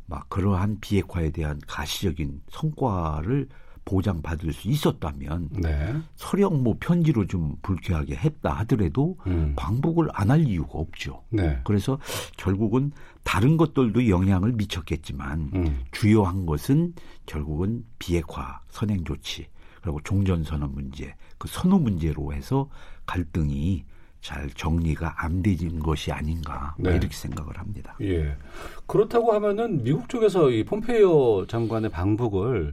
막 0.06 0.28
그러한 0.28 0.78
비핵화에 0.80 1.30
대한 1.30 1.60
가시적인 1.66 2.42
성과를 2.50 3.48
보장받을 3.84 4.52
수 4.52 4.68
있었다면 4.68 5.48
네. 5.60 5.94
서령 6.14 6.62
뭐 6.62 6.76
편지로 6.78 7.26
좀 7.26 7.56
불쾌하게 7.62 8.14
했다 8.14 8.52
하더라도 8.58 9.16
음. 9.26 9.54
방북을 9.56 10.08
안 10.12 10.30
할 10.30 10.46
이유가 10.46 10.78
없죠. 10.78 11.24
네. 11.30 11.58
그래서 11.64 11.98
결국은 12.36 12.92
다른 13.22 13.56
것들도 13.56 14.08
영향을 14.08 14.52
미쳤겠지만 14.52 15.50
음. 15.54 15.84
주요한 15.92 16.46
것은 16.46 16.94
결국은 17.26 17.84
비핵화 17.98 18.60
선행 18.68 19.04
조치 19.04 19.46
그리고 19.80 20.00
종전 20.02 20.44
선언 20.44 20.72
문제 20.72 21.14
그 21.38 21.48
선호 21.48 21.78
문제로 21.78 22.32
해서 22.32 22.68
갈등이 23.06 23.84
잘 24.20 24.48
정리가 24.50 25.14
안 25.16 25.42
되진 25.42 25.80
것이 25.80 26.12
아닌가 26.12 26.74
뭐 26.78 26.90
네. 26.90 26.96
이렇게 26.96 27.12
생각을 27.12 27.58
합니다. 27.58 27.96
예. 28.00 28.36
그렇다고 28.86 29.32
하면은 29.32 29.82
미국 29.82 30.08
쪽에서 30.08 30.50
이 30.50 30.62
폼페이오 30.64 31.46
장관의 31.48 31.90
방북을 31.90 32.72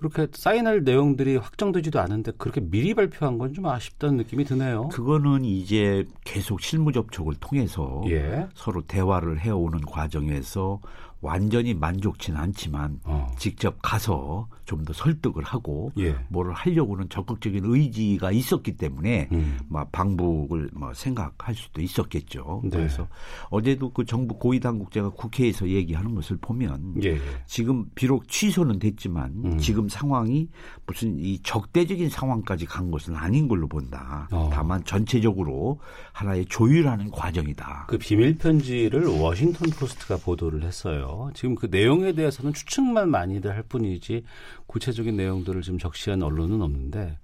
그렇게 0.00 0.26
사인할 0.32 0.82
내용들이 0.82 1.36
확정되지도 1.36 2.00
않은데 2.00 2.32
그렇게 2.38 2.60
미리 2.60 2.94
발표한 2.94 3.36
건 3.38 3.50
좀 3.52 3.66
아쉽다는 3.66 4.16
느낌이 4.16 4.44
드네요. 4.44 4.88
그거는 4.88 5.44
이제 5.44 6.06
계속 6.24 6.60
실무 6.60 6.92
접촉을 6.92 7.34
통해서 7.40 8.02
예. 8.08 8.46
서로 8.54 8.80
대화를 8.82 9.40
해오는 9.40 9.80
과정에서 9.80 10.80
완전히 11.20 11.74
만족치는 11.74 12.38
않지만 12.38 13.00
어. 13.04 13.30
직접 13.38 13.78
가서 13.82 14.48
좀 14.70 14.80
더 14.84 14.92
설득을 14.92 15.42
하고 15.42 15.92
예. 15.98 16.14
뭐를 16.28 16.52
하려고는 16.52 17.08
적극적인 17.08 17.64
의지가 17.64 18.32
있었기 18.32 18.76
때문에 18.76 19.28
음. 19.32 19.58
막 19.68 19.90
방북을 19.92 20.70
뭐 20.72 20.94
생각할 20.94 21.54
수도 21.54 21.82
있었겠죠. 21.82 22.62
네. 22.64 22.70
그래서 22.70 23.08
어제도 23.50 23.90
그 23.92 24.04
정부 24.04 24.38
고위 24.38 24.60
당국자가 24.60 25.10
국회에서 25.10 25.68
얘기하는 25.68 26.14
것을 26.14 26.38
보면 26.40 26.94
예, 27.02 27.10
예. 27.10 27.18
지금 27.46 27.86
비록 27.94 28.28
취소는 28.28 28.78
됐지만 28.78 29.32
음. 29.44 29.58
지금 29.58 29.88
상황이 29.88 30.48
무슨 30.90 31.20
이 31.20 31.38
적대적인 31.44 32.08
상황까지 32.08 32.66
간 32.66 32.90
것은 32.90 33.14
아닌 33.14 33.46
걸로 33.46 33.68
본다. 33.68 34.26
어. 34.32 34.50
다만 34.52 34.82
전체적으로 34.82 35.78
하나의 36.10 36.46
조율하는 36.46 37.12
과정이다. 37.12 37.84
그 37.86 37.96
비밀 37.96 38.36
편지를 38.36 39.06
워싱턴 39.06 39.70
포스트가 39.70 40.16
보도를 40.16 40.64
했어요. 40.64 41.30
지금 41.34 41.54
그 41.54 41.68
내용에 41.70 42.12
대해서는 42.12 42.52
추측만 42.52 43.08
많이들 43.08 43.52
할 43.52 43.62
뿐이지 43.62 44.24
구체적인 44.66 45.16
내용들을 45.16 45.62
지금 45.62 45.78
적시한 45.78 46.24
언론은 46.24 46.60
없는데 46.60 47.18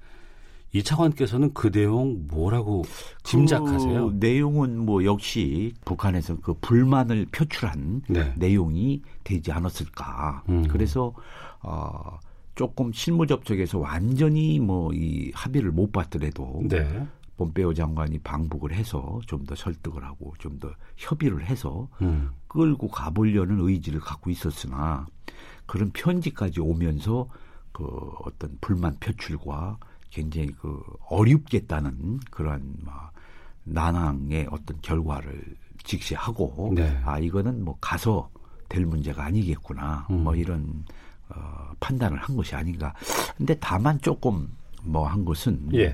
이 0.72 0.84
차관께서는 0.84 1.52
그 1.52 1.72
내용 1.72 2.28
뭐라고 2.28 2.84
짐작하세요? 3.24 4.06
그 4.06 4.16
내용은 4.20 4.78
뭐 4.78 5.04
역시 5.04 5.74
북한에서 5.84 6.36
그 6.40 6.54
불만을 6.60 7.26
표출한 7.32 8.02
네. 8.08 8.32
내용이 8.36 9.02
되지 9.24 9.50
않았을까. 9.50 10.44
음. 10.50 10.68
그래서 10.68 11.12
어 11.62 12.20
조금 12.56 12.92
실무 12.92 13.26
접촉에서 13.26 13.78
완전히 13.78 14.58
뭐 14.58 14.90
이 14.92 15.30
합의를 15.34 15.70
못 15.70 15.92
봤더라도 15.92 16.62
네. 16.68 17.06
본페오 17.36 17.74
장관이 17.74 18.18
방북을 18.20 18.72
해서 18.72 19.20
좀 19.26 19.44
더 19.46 19.54
설득을 19.54 20.02
하고 20.02 20.34
좀 20.38 20.58
더 20.58 20.70
협의를 20.96 21.44
해서 21.46 21.86
음. 22.00 22.30
끌고 22.48 22.88
가보려는 22.88 23.60
의지를 23.60 24.00
갖고 24.00 24.30
있었으나 24.30 25.06
그런 25.66 25.90
편지까지 25.92 26.60
오면서 26.60 27.28
그 27.72 27.84
어떤 28.24 28.56
불만 28.62 28.96
표출과 29.00 29.78
굉장히 30.10 30.48
그 30.52 30.80
어렵겠다는 31.10 32.20
그러한 32.30 32.76
막 32.82 33.12
난항의 33.64 34.48
어떤 34.50 34.80
결과를 34.80 35.42
직시하고 35.84 36.72
네. 36.74 36.98
아 37.04 37.18
이거는 37.18 37.62
뭐 37.64 37.76
가서 37.80 38.30
될 38.68 38.86
문제가 38.86 39.24
아니겠구나 39.26 40.06
음. 40.10 40.24
뭐 40.24 40.34
이런 40.34 40.84
어, 41.28 41.72
판단을 41.80 42.18
한 42.18 42.36
것이 42.36 42.54
아닌가. 42.54 42.94
근데 43.36 43.54
다만 43.60 44.00
조금 44.00 44.48
뭐 44.82 45.06
한 45.06 45.24
것은 45.24 45.68
예. 45.74 45.92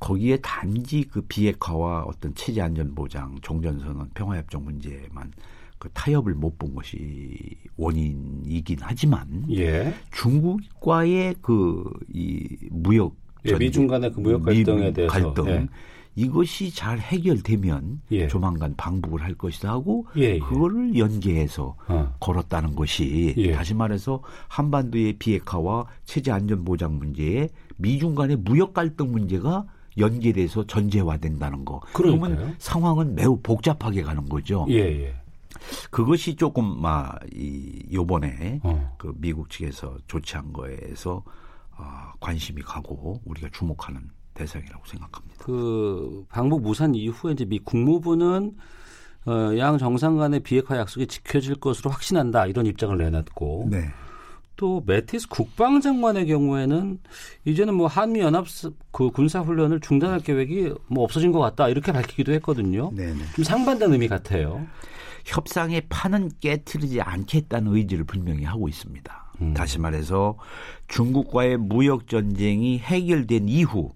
거기에 0.00 0.36
단지 0.38 1.04
그 1.10 1.22
비핵화와 1.22 2.04
어떤 2.04 2.34
체제 2.34 2.60
안전 2.60 2.94
보장, 2.94 3.36
종전선언, 3.42 4.10
평화협정 4.14 4.64
문제만 4.64 5.32
그 5.78 5.88
타협을 5.92 6.34
못 6.34 6.56
본 6.58 6.74
것이 6.74 7.56
원인이긴 7.76 8.78
하지만 8.80 9.44
예. 9.50 9.94
중국과의 10.12 11.36
그 11.40 11.84
이 12.12 12.46
무역 12.70 13.16
예, 13.44 13.50
전- 13.50 13.58
미중 13.58 13.86
간의 13.86 14.12
그 14.12 14.20
무역 14.20 14.40
미- 14.44 14.64
갈등에 14.64 14.92
대해서, 14.92 15.12
갈등 15.34 15.46
예. 15.52 15.68
이것이 16.14 16.74
잘 16.74 16.98
해결되면 16.98 18.02
예. 18.10 18.26
조만간 18.26 18.74
방북을 18.76 19.22
할 19.22 19.34
것이다 19.34 19.70
하고 19.70 20.06
예, 20.16 20.34
예. 20.34 20.38
그거를 20.38 20.98
연계해서 20.98 21.76
어. 21.86 22.14
걸었다는 22.20 22.74
것이 22.74 23.34
예. 23.36 23.52
다시 23.52 23.74
말해서 23.74 24.22
한반도의 24.48 25.14
비핵화와 25.14 25.86
체제 26.04 26.32
안전 26.32 26.64
보장 26.64 26.98
문제에 26.98 27.48
미중 27.76 28.14
간의 28.14 28.36
무역 28.36 28.74
갈등 28.74 29.12
문제가 29.12 29.66
연계돼서 29.96 30.66
전제화된다는 30.66 31.64
거. 31.64 31.80
그러니까요. 31.92 32.36
그러면 32.36 32.56
상황은 32.58 33.14
매우 33.14 33.38
복잡하게 33.40 34.02
가는 34.02 34.28
거죠. 34.28 34.66
예, 34.70 34.76
예. 34.76 35.14
그것이 35.90 36.36
조금 36.36 36.80
막이 36.80 37.86
요번에 37.92 38.60
어. 38.62 38.94
그 38.98 39.12
미국 39.16 39.50
측에서 39.50 39.96
조치한 40.06 40.52
거에서 40.52 41.22
아, 41.76 42.12
관심이 42.20 42.62
가고 42.62 43.20
우리가 43.24 43.48
주목하는 43.52 44.00
대상이라고 44.38 44.84
생각합니다. 44.86 45.44
그 45.44 46.24
방북 46.30 46.62
무산 46.62 46.94
이후에 46.94 47.32
이제 47.32 47.44
미 47.44 47.58
국무부는 47.58 48.54
어, 49.26 49.58
양 49.58 49.76
정상 49.76 50.16
간의 50.16 50.40
비핵화 50.40 50.78
약속이 50.78 51.06
지켜질 51.06 51.56
것으로 51.56 51.90
확신한다 51.90 52.46
이런 52.46 52.64
입장을 52.66 52.96
내놨고 52.96 53.68
네. 53.70 53.88
또 54.56 54.82
매티스 54.86 55.28
국방장관의 55.28 56.26
경우에는 56.26 56.98
이제는 57.44 57.74
뭐 57.74 57.86
한미 57.86 58.20
연합 58.20 58.46
그 58.90 59.10
군사 59.10 59.40
훈련을 59.40 59.80
중단할 59.80 60.20
계획이 60.20 60.72
뭐 60.88 61.04
없어진 61.04 61.30
것 61.30 61.38
같다 61.38 61.68
이렇게 61.68 61.92
밝히기도 61.92 62.32
했거든요. 62.32 62.90
네네. 62.94 63.18
좀 63.36 63.44
상반된 63.44 63.92
의미 63.92 64.08
같아요. 64.08 64.66
협상의 65.24 65.82
판은 65.88 66.30
깨트리지 66.40 67.00
않겠다는 67.02 67.74
의지를 67.74 68.04
분명히 68.04 68.44
하고 68.44 68.68
있습니다. 68.68 69.32
음. 69.42 69.54
다시 69.54 69.78
말해서 69.78 70.36
중국과의 70.88 71.58
무역 71.58 72.08
전쟁이 72.08 72.78
해결된 72.78 73.48
이후 73.48 73.92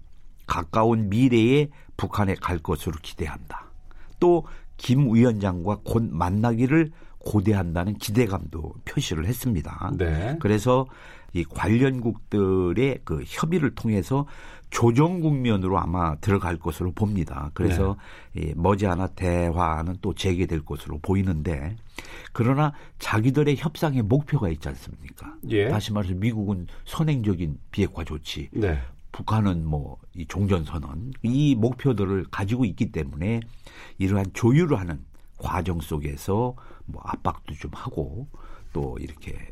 가까운 0.53 1.09
미래에 1.09 1.69
북한에 1.97 2.35
갈 2.35 2.59
것으로 2.59 2.95
기대한다. 3.01 3.71
또 4.19 4.43
김 4.77 5.13
위원장과 5.13 5.79
곧 5.83 6.03
만나기를 6.11 6.91
고대한다는 7.19 7.93
기대감도 7.97 8.73
표시를 8.83 9.25
했습니다. 9.25 9.93
네. 9.97 10.37
그래서 10.41 10.87
이 11.31 11.43
관련국들의 11.45 12.99
그 13.05 13.23
협의를 13.25 13.75
통해서 13.75 14.27
조정 14.69 15.21
국면으로 15.21 15.79
아마 15.79 16.15
들어갈 16.15 16.57
것으로 16.57 16.91
봅니다. 16.91 17.49
그래서 17.53 17.95
네. 18.35 18.41
이 18.41 18.53
머지않아 18.55 19.07
대화는 19.15 19.97
또 20.01 20.13
재개될 20.13 20.65
것으로 20.65 20.99
보이는데 21.01 21.77
그러나 22.33 22.73
자기들의 22.99 23.55
협상의 23.55 24.01
목표가 24.01 24.49
있지 24.49 24.67
않습니까? 24.67 25.35
예. 25.49 25.69
다시 25.69 25.93
말해서 25.93 26.15
미국은 26.15 26.67
선행적인 26.85 27.57
비핵화 27.71 28.03
조치, 28.03 28.49
네. 28.51 28.79
북한은 29.13 29.65
뭐 29.65 30.03
이 30.15 30.25
종전 30.27 30.63
선언 30.63 31.11
이 31.23 31.55
목표들을 31.55 32.25
가지고 32.29 32.65
있기 32.65 32.91
때문에 32.91 33.41
이러한 33.97 34.27
조율을 34.33 34.79
하는 34.79 35.03
과정 35.37 35.81
속에서 35.81 36.55
뭐 36.85 37.01
압박도 37.05 37.55
좀 37.55 37.71
하고 37.73 38.27
또 38.71 38.97
이렇게 38.99 39.51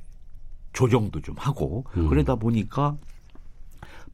조정도 0.74 1.21
좀 1.21 1.36
하고 1.38 1.86
음. 1.97 2.10
그러다 2.10 2.36
보니까 2.36 2.97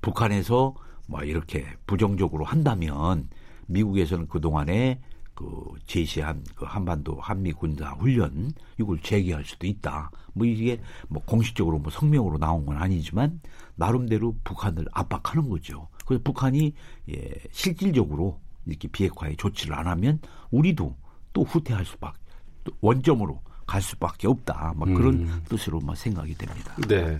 북한에서 0.01 0.73
뭐 1.07 1.23
이렇게 1.23 1.65
부정적으로 1.85 2.45
한다면 2.45 3.29
미국에서는 3.67 4.27
그 4.27 4.39
동안에 4.39 5.01
그 5.33 5.45
제시한 5.85 6.43
그 6.55 6.65
한반도 6.65 7.19
한미 7.19 7.51
군사 7.53 7.91
훈련 7.91 8.53
이걸 8.79 8.99
재개할 8.99 9.45
수도 9.45 9.67
있다. 9.67 10.09
뭐 10.33 10.47
이게 10.47 10.81
뭐 11.09 11.21
공식적으로 11.23 11.77
뭐 11.77 11.91
성명으로 11.91 12.39
나온 12.39 12.65
건 12.65 12.77
아니지만 12.77 13.39
나름대로 13.77 14.35
북한을 14.43 14.85
압박하는 14.91 15.49
거죠. 15.49 15.87
그래서 16.05 16.21
북한이 16.23 16.73
예, 17.09 17.31
실질적으로 17.51 18.39
이렇게 18.65 18.87
비핵화에 18.89 19.35
조치를 19.37 19.73
안 19.73 19.87
하면 19.87 20.19
우리도 20.51 20.95
또 21.33 21.43
후퇴할 21.43 21.85
수밖에 21.85 22.19
또 22.65 22.71
원점으로 22.81 23.39
갈 23.65 23.81
수밖에 23.81 24.27
없다. 24.27 24.73
막 24.75 24.85
그런 24.85 25.15
음. 25.15 25.41
뜻으로 25.49 25.79
막 25.79 25.95
생각이 25.95 26.35
됩니다. 26.35 26.75
네. 26.87 27.19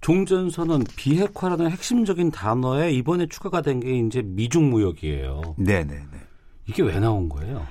종전선언 0.00 0.84
비핵화라는 0.96 1.70
핵심적인 1.70 2.30
단어에 2.30 2.90
이번에 2.92 3.26
추가가 3.26 3.60
된 3.60 3.80
게 3.80 3.98
이제 3.98 4.22
미중 4.22 4.70
무역이에요. 4.70 5.56
네 5.58 5.84
네 5.84 5.94
네. 5.94 6.18
이게 6.66 6.82
왜 6.82 6.98
나온 6.98 7.28
거예요? 7.28 7.66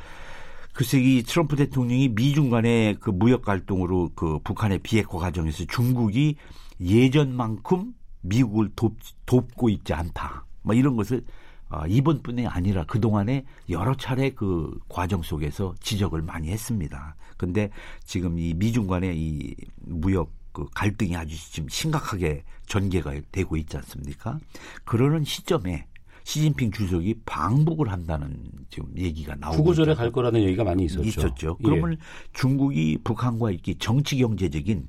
글쎄 0.74 1.00
이 1.02 1.24
트럼프 1.24 1.56
대통령이 1.56 2.10
미중 2.10 2.50
간의 2.50 2.98
그 3.00 3.10
무역 3.10 3.42
갈등으로 3.44 4.12
그 4.16 4.40
북한의 4.44 4.80
비핵화 4.80 5.18
과정에서 5.18 5.66
중국이 5.66 6.36
예전만큼 6.80 7.94
미국을 8.22 8.70
돕, 8.76 8.96
돕고 9.26 9.70
있지 9.70 9.94
않다. 9.94 10.46
뭐 10.62 10.76
이런 10.76 10.96
것을 10.96 11.24
아, 11.70 11.86
이번뿐이 11.88 12.48
아니라 12.48 12.84
그 12.86 13.00
동안에 13.00 13.46
여러 13.70 13.96
차례 13.96 14.32
그 14.32 14.80
과정 14.90 15.22
속에서 15.22 15.76
지적을 15.80 16.24
많이 16.24 16.50
했습니다. 16.50 17.16
근데 17.38 17.70
지금 18.04 18.40
이 18.40 18.54
미중 18.56 18.88
간의 18.88 19.18
이 19.18 19.56
무역 19.82 20.32
그 20.52 20.66
갈등이 20.74 21.16
아주 21.16 21.36
지금 21.52 21.70
심각하게 21.70 22.44
전개가 22.66 23.14
되고 23.32 23.56
있지 23.56 23.78
않습니까? 23.78 24.40
그러는 24.84 25.24
시점에 25.24 25.86
시진핑 26.24 26.72
주석이 26.72 27.22
방북을 27.26 27.92
한다는 27.92 28.36
지금 28.70 28.92
얘기가 28.98 29.36
나오고 29.36 29.58
구구절에. 29.58 29.94
갈 29.94 30.12
거라는 30.12 30.42
얘기가 30.42 30.64
많이 30.64 30.86
있었죠. 30.86 31.04
있었죠. 31.04 31.58
예. 31.60 31.64
그러면 31.64 31.98
중국이 32.34 33.00
북한과 33.04 33.52
이렇게 33.52 33.76
정치 33.76 34.18
경제적인 34.18 34.88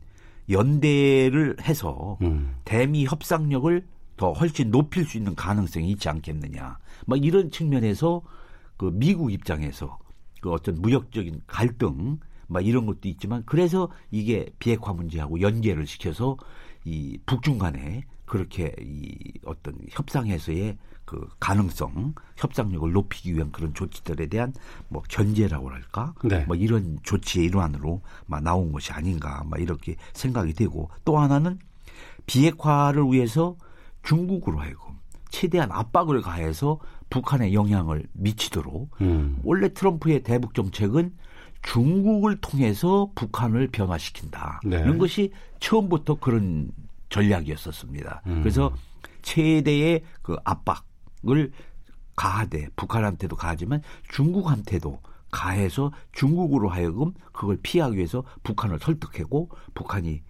연대를 0.51 1.57
해서 1.63 2.19
음. 2.23 2.57
대미 2.65 3.05
협상력을 3.05 3.87
더 4.17 4.33
훨씬 4.33 4.71
높일 4.71 5.05
수 5.07 5.17
있는 5.17 5.35
가능성이 5.35 5.91
있지 5.93 6.09
않겠느냐. 6.09 6.79
막 7.07 7.25
이런 7.25 7.51
측면에서 7.51 8.23
그 8.77 8.91
미국 8.93 9.33
입장에서 9.33 9.99
그 10.41 10.51
어떤 10.51 10.81
무역적인 10.81 11.43
갈등 11.47 12.19
막 12.47 12.67
이런 12.67 12.85
것도 12.87 13.09
있지만 13.09 13.43
그래서 13.47 13.91
이게 14.11 14.51
비핵화 14.59 14.93
문제하고 14.93 15.41
연계를 15.41 15.87
시켜서 15.87 16.37
이 16.85 17.19
북중 17.27 17.59
간에 17.59 18.05
그렇게 18.31 18.73
이 18.81 19.33
어떤 19.45 19.75
협상에서의 19.91 20.79
그 21.05 21.29
가능성, 21.41 22.15
협상력을 22.37 22.93
높이기 22.93 23.35
위한 23.35 23.51
그런 23.51 23.75
조치들에 23.75 24.27
대한 24.27 24.55
뭐 24.87 25.03
견제라고 25.09 25.69
할까, 25.69 26.15
네. 26.23 26.45
뭐 26.47 26.55
이런 26.55 27.01
조치의 27.03 27.47
일환으로 27.47 28.03
막 28.27 28.41
나온 28.45 28.71
것이 28.71 28.93
아닌가, 28.93 29.43
막 29.47 29.61
이렇게 29.61 29.97
생각이 30.13 30.53
되고 30.53 30.91
또 31.05 31.19
하나는 31.19 31.59
비핵화를 32.27 33.03
위해서 33.11 33.57
중국으로 34.05 34.61
하여금 34.61 35.01
최대한 35.31 35.73
압박을 35.73 36.21
가해서 36.23 36.79
북한에 37.11 37.53
영향을 37.53 38.07
미치도록 38.13 38.91
음. 39.01 39.41
원래 39.43 39.75
트럼프의 39.75 40.23
대북 40.23 40.55
정책은 40.55 41.17
중국을 41.63 42.41
통해서 42.41 43.11
북한을 43.17 43.71
변화시킨다. 43.73 44.61
네. 44.65 44.77
이런 44.77 44.99
것이 44.99 45.33
처음부터 45.59 46.21
그런 46.21 46.71
전략이었었습니다. 47.11 48.23
음. 48.27 48.41
그래서 48.41 48.73
최대의 49.23 50.03
그 50.23 50.37
압박을 50.45 51.53
가하되 52.17 52.69
북한한테도 52.77 53.37
가하지만 53.37 53.83
중국한테도 54.09 55.01
가해서 55.31 55.93
중국으로 56.13 56.69
하여금 56.69 57.13
그걸 57.33 57.59
피하기 57.63 57.97
위해서 57.97 58.25
북한을 58.43 58.79
설득하고 58.81 59.51
북한이 59.75 60.23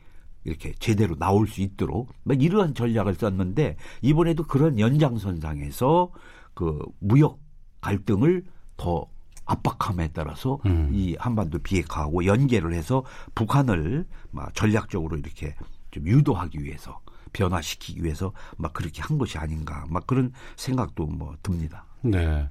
이렇게 0.44 0.72
제대로 0.78 1.16
나올 1.16 1.46
수 1.46 1.60
있도록 1.60 2.12
막 2.22 2.40
이러한 2.42 2.74
전략을 2.74 3.14
썼는데 3.14 3.76
이번에도 4.02 4.44
그런 4.44 4.78
연장선상에서 4.78 6.10
그 6.54 6.78
무역 6.98 7.38
갈등을 7.80 8.44
더 8.76 9.06
압박함에 9.44 10.10
따라서 10.12 10.58
음. 10.66 10.90
이 10.92 11.16
한반도 11.18 11.58
비핵화하고 11.58 12.24
연계를 12.24 12.72
해서 12.72 13.04
북한을 13.34 14.06
막 14.30 14.54
전략적으로 14.54 15.16
이렇게 15.16 15.54
좀 15.90 16.07
유도하기 16.07 16.62
위해서 16.62 17.00
변화시키기 17.33 18.03
위해서 18.03 18.33
막 18.57 18.72
그렇게 18.72 19.03
한 19.03 19.18
것이 19.18 19.38
아닌가 19.38 19.85
막 19.88 20.07
그런 20.07 20.33
생각도 20.57 21.07
뭐 21.07 21.35
듭니다. 21.42 21.85
네. 22.03 22.48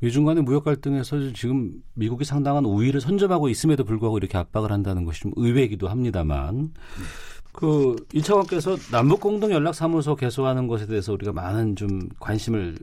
미중 0.00 0.24
간의 0.24 0.42
무역 0.42 0.64
갈등에서 0.64 1.32
지금 1.32 1.72
미국이 1.94 2.24
상당한 2.24 2.64
우위를 2.64 3.00
선점하고 3.00 3.48
있음에도 3.48 3.84
불구하고 3.84 4.18
이렇게 4.18 4.36
압박을 4.36 4.72
한다는 4.72 5.04
것이 5.04 5.20
좀 5.20 5.32
의외이기도 5.36 5.88
합니다만 5.88 6.72
그 7.52 7.96
일차관께서 8.12 8.76
남북 8.90 9.20
공동 9.20 9.52
연락 9.52 9.74
사무소 9.74 10.16
개소하는 10.16 10.66
것에 10.66 10.86
대해서 10.86 11.12
우리가 11.12 11.32
많은 11.32 11.76
좀 11.76 12.08
관심을 12.18 12.78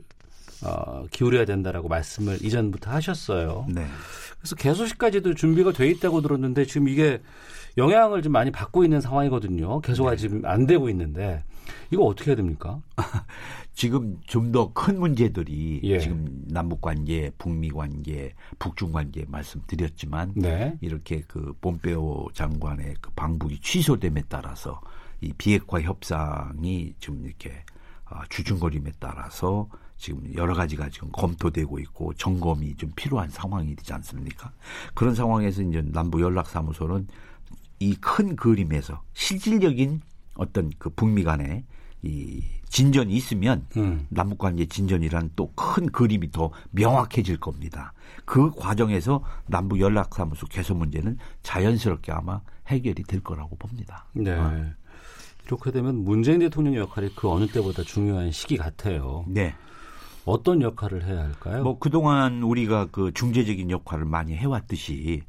어, 0.64 1.04
기울여야 1.10 1.44
된다라고 1.44 1.88
말씀을 1.88 2.44
이전부터 2.44 2.90
하셨어요. 2.90 3.66
네. 3.68 3.86
그래서 4.38 4.56
개소식까지도 4.56 5.34
준비가 5.34 5.72
돼 5.72 5.88
있다고 5.88 6.20
들었는데 6.20 6.64
지금 6.64 6.88
이게 6.88 7.20
영향을 7.78 8.22
좀 8.22 8.32
많이 8.32 8.50
받고 8.50 8.84
있는 8.84 9.00
상황이거든요. 9.00 9.80
개소가 9.80 10.16
지금 10.16 10.44
안 10.44 10.66
되고 10.66 10.88
있는데 10.90 11.44
이거 11.90 12.04
어떻게 12.04 12.30
해야 12.30 12.36
됩니까? 12.36 12.80
지금 13.72 14.18
좀 14.26 14.50
더 14.50 14.72
큰 14.74 14.98
문제들이 14.98 15.80
예. 15.84 16.00
지금 16.00 16.44
남북 16.48 16.80
관계, 16.80 17.30
북미 17.38 17.70
관계, 17.70 18.34
북중 18.58 18.90
관계 18.92 19.24
말씀드렸지만 19.28 20.32
네. 20.34 20.76
이렇게 20.80 21.22
그 21.28 21.54
폼페오 21.60 22.28
장관의 22.34 22.96
그 23.00 23.10
방북이 23.12 23.60
취소됨에 23.60 24.24
따라서 24.28 24.80
이 25.20 25.32
비핵화 25.38 25.80
협상이 25.80 26.94
지금 26.98 27.24
이렇게 27.24 27.52
아, 28.06 28.22
주중거림에 28.28 28.92
따라서 28.98 29.68
지금 29.96 30.22
여러 30.34 30.54
가지가 30.54 30.88
지금 30.88 31.10
검토되고 31.12 31.78
있고 31.80 32.14
점검이 32.14 32.76
좀 32.76 32.90
필요한 32.96 33.28
상황이 33.28 33.74
되지 33.76 33.92
않습니까? 33.92 34.50
그런 34.94 35.14
상황에서 35.14 35.62
이제 35.62 35.82
남북 35.84 36.20
연락사무소는 36.22 37.06
이 37.80 37.94
큰 38.00 38.36
그림에서 38.36 39.02
실질적인 39.14 40.00
어떤 40.34 40.70
그 40.78 40.90
북미 40.90 41.22
간의 41.24 41.64
이 42.02 42.42
진전이 42.68 43.12
있으면 43.12 43.66
음. 43.76 44.06
남북 44.08 44.38
관계 44.38 44.66
진전이란 44.66 45.30
또 45.36 45.50
큰 45.54 45.86
그림이 45.90 46.30
더 46.30 46.50
명확해질 46.70 47.38
겁니다. 47.38 47.92
그 48.24 48.50
과정에서 48.52 49.22
남북 49.46 49.80
연락사무소 49.80 50.46
개소 50.46 50.74
문제는 50.74 51.18
자연스럽게 51.42 52.12
아마 52.12 52.40
해결이 52.68 53.02
될 53.04 53.20
거라고 53.20 53.56
봅니다. 53.56 54.06
네. 54.12 54.32
아. 54.32 54.72
이렇게 55.46 55.70
되면 55.70 56.04
문재인 56.04 56.40
대통령 56.40 56.74
역할이 56.76 57.10
그 57.14 57.30
어느 57.30 57.46
때보다 57.46 57.82
중요한 57.82 58.30
시기 58.32 58.56
같아요. 58.56 59.24
네. 59.28 59.54
어떤 60.24 60.60
역할을 60.60 61.04
해야 61.04 61.20
할까요? 61.22 61.62
뭐 61.62 61.78
그동안 61.78 62.42
우리가 62.42 62.88
그 62.92 63.12
중재적인 63.14 63.70
역할을 63.70 64.04
많이 64.04 64.34
해왔듯이 64.36 65.22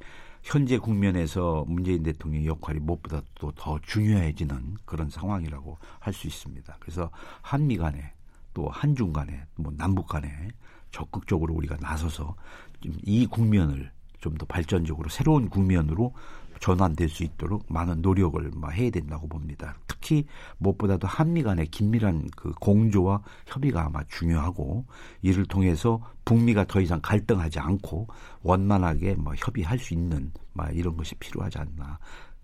현재 0.50 0.80
국면에서 0.80 1.64
문재인 1.68 2.02
대통령 2.02 2.44
역할이 2.44 2.80
무엇보다 2.80 3.22
또 3.36 3.52
더 3.56 3.78
중요해지는 3.84 4.78
그런 4.86 5.10
상황이라고 5.10 5.78
할 6.00 6.12
수 6.14 6.26
있습니다. 6.26 6.76
그래서 6.80 7.12
한미 7.44 7.78
간에 7.78 8.14
또 8.56 8.68
한중 8.70 9.14
간에 9.14 9.46
뭐 9.56 9.72
남북 9.78 10.08
간에 10.08 10.50
적극적으로 10.92 11.54
우리가 11.54 11.78
나서서 11.80 12.36
좀 12.82 12.94
이 13.06 13.28
국면을 13.28 13.92
좀 14.22 14.38
더 14.38 14.46
발전적으로 14.48 15.08
새로운 15.10 15.50
국면으로 15.50 16.14
전환될 16.60 17.10
수 17.10 17.24
있도록 17.24 17.66
많은 17.70 18.02
노력을 18.02 18.52
막 18.56 18.72
해야 18.74 18.90
된다고 18.90 19.28
봅니다. 19.28 19.76
특히 19.88 20.26
무엇보다도 20.58 21.08
한미 21.08 21.44
간의 21.44 21.68
긴밀한 21.68 22.30
그 22.36 22.52
공조와 22.60 23.22
협의가 23.46 23.86
아마 23.86 24.04
중요하고 24.06 24.86
이를 25.22 25.46
통해서 25.46 26.02
북미가 26.26 26.66
더 26.66 26.82
이상 26.82 27.00
갈등하지 27.02 27.60
않고 27.60 28.08
원만하게 28.44 29.16
뭐 29.16 29.34
협의할 29.36 29.80
수 29.80 29.94
있는 29.94 30.32
막 30.54 30.76
이런 30.76 30.96
것이 30.98 31.16
필요하지 31.16 31.60
않나. 31.60 32.00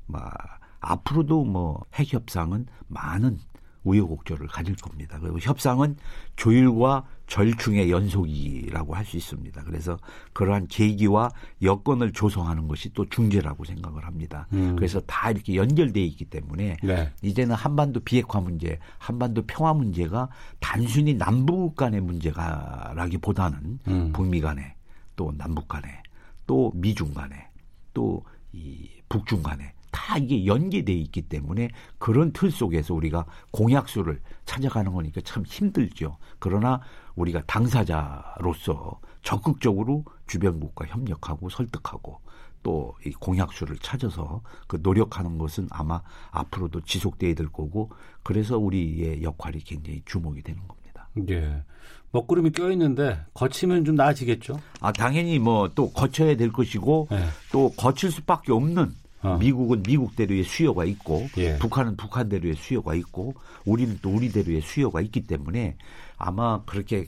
막 0.07 0.33
앞으로도 0.79 1.45
뭐 1.45 1.83
핵 1.91 2.13
협상은 2.13 2.67
많은 2.87 3.39
우여곡절을 3.85 4.47
가질 4.47 4.75
겁니다. 4.75 5.17
그리고 5.21 5.39
협상은 5.39 5.95
조율과 6.35 7.05
절충의 7.27 7.89
연속이라고 7.89 8.93
할 8.93 9.05
수 9.05 9.17
있습니다. 9.17 9.63
그래서 9.63 9.97
그러한 10.33 10.67
계기와 10.67 11.29
여건을 11.61 12.11
조성하는 12.11 12.67
것이 12.67 12.91
또 12.93 13.07
중재라고 13.07 13.63
생각을 13.63 14.05
합니다. 14.05 14.47
음. 14.53 14.75
그래서 14.75 14.99
다 15.01 15.31
이렇게 15.31 15.55
연결돼 15.55 16.03
있기 16.03 16.25
때문에 16.25 16.77
네. 16.83 17.11
이제는 17.21 17.55
한반도 17.55 17.99
비핵화 18.01 18.41
문제, 18.41 18.79
한반도 18.97 19.43
평화 19.47 19.73
문제가 19.73 20.27
단순히 20.59 21.13
남북 21.13 21.75
간의 21.75 22.01
문제가라기보다는 22.01 23.79
음. 23.87 24.11
북미 24.11 24.41
간에 24.41 24.75
또 25.15 25.31
남북 25.37 25.67
간에 25.67 26.01
또 26.45 26.71
미중 26.75 27.13
간에 27.13 27.47
또 27.93 28.21
이 28.55 28.89
북중 29.09 29.43
간에 29.43 29.73
다 29.95 30.17
이게 30.17 30.45
연계돼 30.45 30.91
있기 30.91 31.21
때문에 31.21 31.69
그런 31.97 32.33
틀 32.33 32.51
속에서 32.51 32.93
우리가 32.93 33.25
공약수를 33.51 34.19
찾아가는 34.43 34.91
거니까 34.91 35.21
참 35.23 35.43
힘들죠. 35.45 36.17
그러나 36.37 36.81
우리가 37.15 37.41
당사자로서 37.47 38.99
적극적으로 39.23 40.03
주변국과 40.27 40.87
협력하고 40.87 41.49
설득하고 41.49 42.19
또 42.61 42.93
이 43.05 43.11
공약수를 43.11 43.77
찾아서 43.77 44.41
그 44.67 44.79
노력하는 44.81 45.37
것은 45.37 45.67
아마 45.71 46.01
앞으로도 46.31 46.81
지속돼야 46.81 47.33
될 47.35 47.47
거고 47.47 47.91
그래서 48.23 48.57
우리의 48.57 49.23
역할이 49.23 49.59
굉장히 49.59 50.01
주목이 50.05 50.41
되는 50.41 50.59
겁니다. 50.67 51.07
예. 51.29 51.63
먹구름이 52.11 52.51
껴 52.51 52.69
있는데 52.71 53.23
거치면 53.33 53.85
좀 53.85 53.95
나아지겠죠. 53.95 54.59
아 54.81 54.91
당연히 54.91 55.39
뭐 55.39 55.69
또 55.75 55.91
거쳐야 55.91 56.35
될 56.35 56.51
것이고 56.51 57.07
네. 57.11 57.23
또 57.51 57.69
거칠 57.77 58.11
수밖에 58.11 58.51
없는 58.51 58.93
어. 59.21 59.37
미국은 59.37 59.83
미국대로의 59.87 60.43
수요가 60.43 60.85
있고 60.85 61.27
예. 61.37 61.57
북한은 61.57 61.97
북한대로의 61.97 62.55
수요가 62.55 62.93
있고 62.95 63.33
우리는 63.65 63.97
또 64.01 64.11
우리대로의 64.11 64.61
수요가 64.61 65.01
있기 65.01 65.21
때문에 65.25 65.77
아마 66.17 66.63
그렇게 66.65 67.07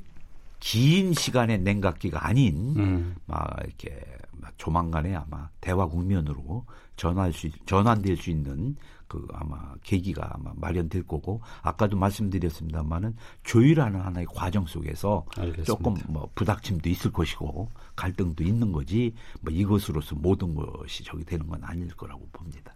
긴 0.60 1.13
시간의 1.13 1.60
냉각기가 1.60 2.26
아닌 2.26 2.74
음. 2.78 3.15
막 3.28 3.56
이렇게 3.63 4.00
막 4.39 4.52
조만간에 4.58 5.13
아마 5.15 5.50
대화 5.62 5.86
국면으로 5.86 6.65
전환할 6.96 7.34
수 7.34 7.48
있- 7.48 7.67
전환될 7.67 8.17
수 8.17 8.32
있는 8.32 8.76
그 9.08 9.26
아마 9.34 9.74
계기가 9.84 10.30
아마 10.34 10.52
마련될 10.56 11.04
거고 11.08 11.41
아까도 11.62 11.98
말씀드렸습니다만은 11.98 13.15
조율하는 13.43 14.00
하나의 14.02 14.28
과정 14.34 14.65
속에서 14.65 15.26
알겠습니다. 15.38 15.63
조금 15.63 15.96
뭐 16.08 16.30
부닥침도 16.36 16.89
있을 16.89 17.12
것이고 17.12 17.70
갈등도 17.96 18.43
있는 18.43 18.72
거지 18.72 19.13
뭐 19.41 19.54
이것으로서 19.54 20.15
모든 20.15 20.56
것이 20.56 21.04
저기 21.04 21.24
되는 21.24 21.48
건 21.48 21.63
아닐 21.63 21.88
거라고 21.96 22.28
봅니다. 22.32 22.74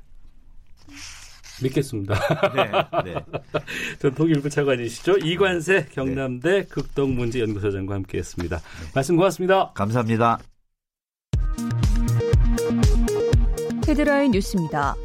믿겠습니다. 1.61 2.15
네, 3.03 3.13
네. 3.13 3.25
전 3.99 4.15
통 4.15 4.27
일부 4.29 4.49
차관이시죠. 4.49 5.17
이관세 5.19 5.87
경남대 5.91 6.65
극동문제연구소장과 6.65 7.93
함께했습니다. 7.95 8.59
말씀 8.95 9.15
고맙습니다. 9.15 9.71
감사합니다. 9.73 10.39
헤드라인 13.87 14.31
뉴스입니다. 14.31 14.95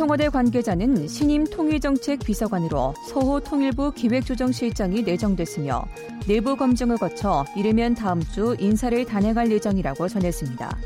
청와대 0.00 0.30
관계자는 0.30 1.08
신임 1.08 1.44
통일정책 1.44 2.20
비서관으로 2.20 2.94
서호 3.06 3.38
통일부 3.38 3.92
기획조정실장이 3.92 5.02
내정됐으며 5.02 5.84
내부 6.26 6.56
검증을 6.56 6.96
거쳐 6.96 7.44
이르면 7.54 7.96
다음 7.96 8.22
주 8.22 8.56
인사를 8.58 9.04
단행할 9.04 9.52
예정이라고 9.52 10.08
전했습니다. 10.08 10.78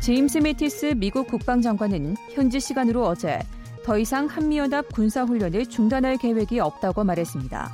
제임스 0.00 0.38
매티스 0.38 0.94
미국 0.96 1.26
국방장관은 1.26 2.16
현지 2.32 2.58
시간으로 2.58 3.06
어제 3.06 3.38
더 3.84 3.98
이상 3.98 4.24
한미연합 4.24 4.90
군사훈련을 4.90 5.66
중단할 5.66 6.16
계획이 6.16 6.58
없다고 6.58 7.04
말했습니다. 7.04 7.70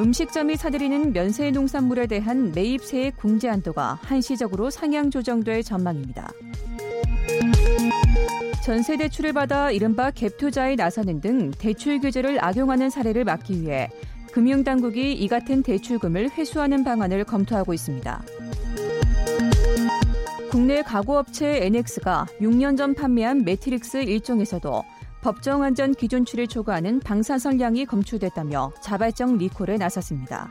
음식점이 0.00 0.54
사들이는 0.54 1.12
면세 1.12 1.50
농산물에 1.50 2.06
대한 2.06 2.52
매입세액 2.52 3.16
공제 3.16 3.48
한도가 3.48 3.98
한시적으로 4.02 4.70
상향 4.70 5.10
조정될 5.10 5.64
전망입니다. 5.64 6.30
전세 8.64 8.96
대출을 8.96 9.34
받아 9.34 9.70
이른바 9.70 10.10
갭 10.10 10.38
투자에 10.38 10.74
나서는 10.74 11.20
등 11.20 11.50
대출 11.50 12.00
규제를 12.00 12.42
악용하는 12.42 12.88
사례를 12.88 13.22
막기 13.22 13.60
위해 13.60 13.90
금융당국이 14.32 15.12
이 15.12 15.28
같은 15.28 15.62
대출금을 15.62 16.30
회수하는 16.30 16.82
방안을 16.82 17.24
검토하고 17.24 17.74
있습니다. 17.74 18.22
국내 20.50 20.80
가구업체 20.80 21.66
에넥스가 21.66 22.24
6년 22.40 22.78
전 22.78 22.94
판매한 22.94 23.44
매트리스 23.44 23.98
일종에서도 23.98 24.82
법정 25.20 25.62
안전 25.62 25.92
기준치를 25.92 26.46
초과하는 26.46 27.00
방사선량이 27.00 27.84
검출됐다며 27.84 28.72
자발적 28.80 29.36
리콜에 29.36 29.76
나섰습니다. 29.76 30.48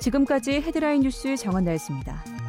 지금까지 0.00 0.60
헤드라인 0.60 1.00
뉴스 1.00 1.34
정원나였습니다. 1.34 2.43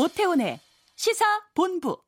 오태훈의 0.00 0.58
시사 0.96 1.24
본부. 1.54 2.00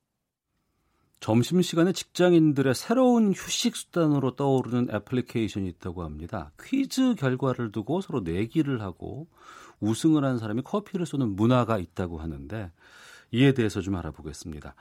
점심시간에 1.21 1.93
직장인들의 1.93 2.75
새로운 2.75 3.35
휴식 3.35 3.77
수단으로 3.77 4.35
떠오르는 4.35 4.89
애플리케이션이 4.95 5.69
있다고 5.69 6.03
합니다. 6.03 6.53
퀴즈 6.61 7.15
결과를 7.17 7.71
두고 7.71 8.01
서로 8.01 8.21
내기를 8.21 8.81
하고 8.81 9.29
우승을 9.81 10.25
한 10.25 10.39
사람이 10.39 10.63
커피를 10.63 11.05
쏘는 11.05 11.37
문화가 11.37 11.79
있다고 11.79 12.19
하는데 12.19 12.73
이에 13.31 13.53
대해서 13.53 13.83
좀 13.83 13.97
알아보겠습니다. 13.97 14.75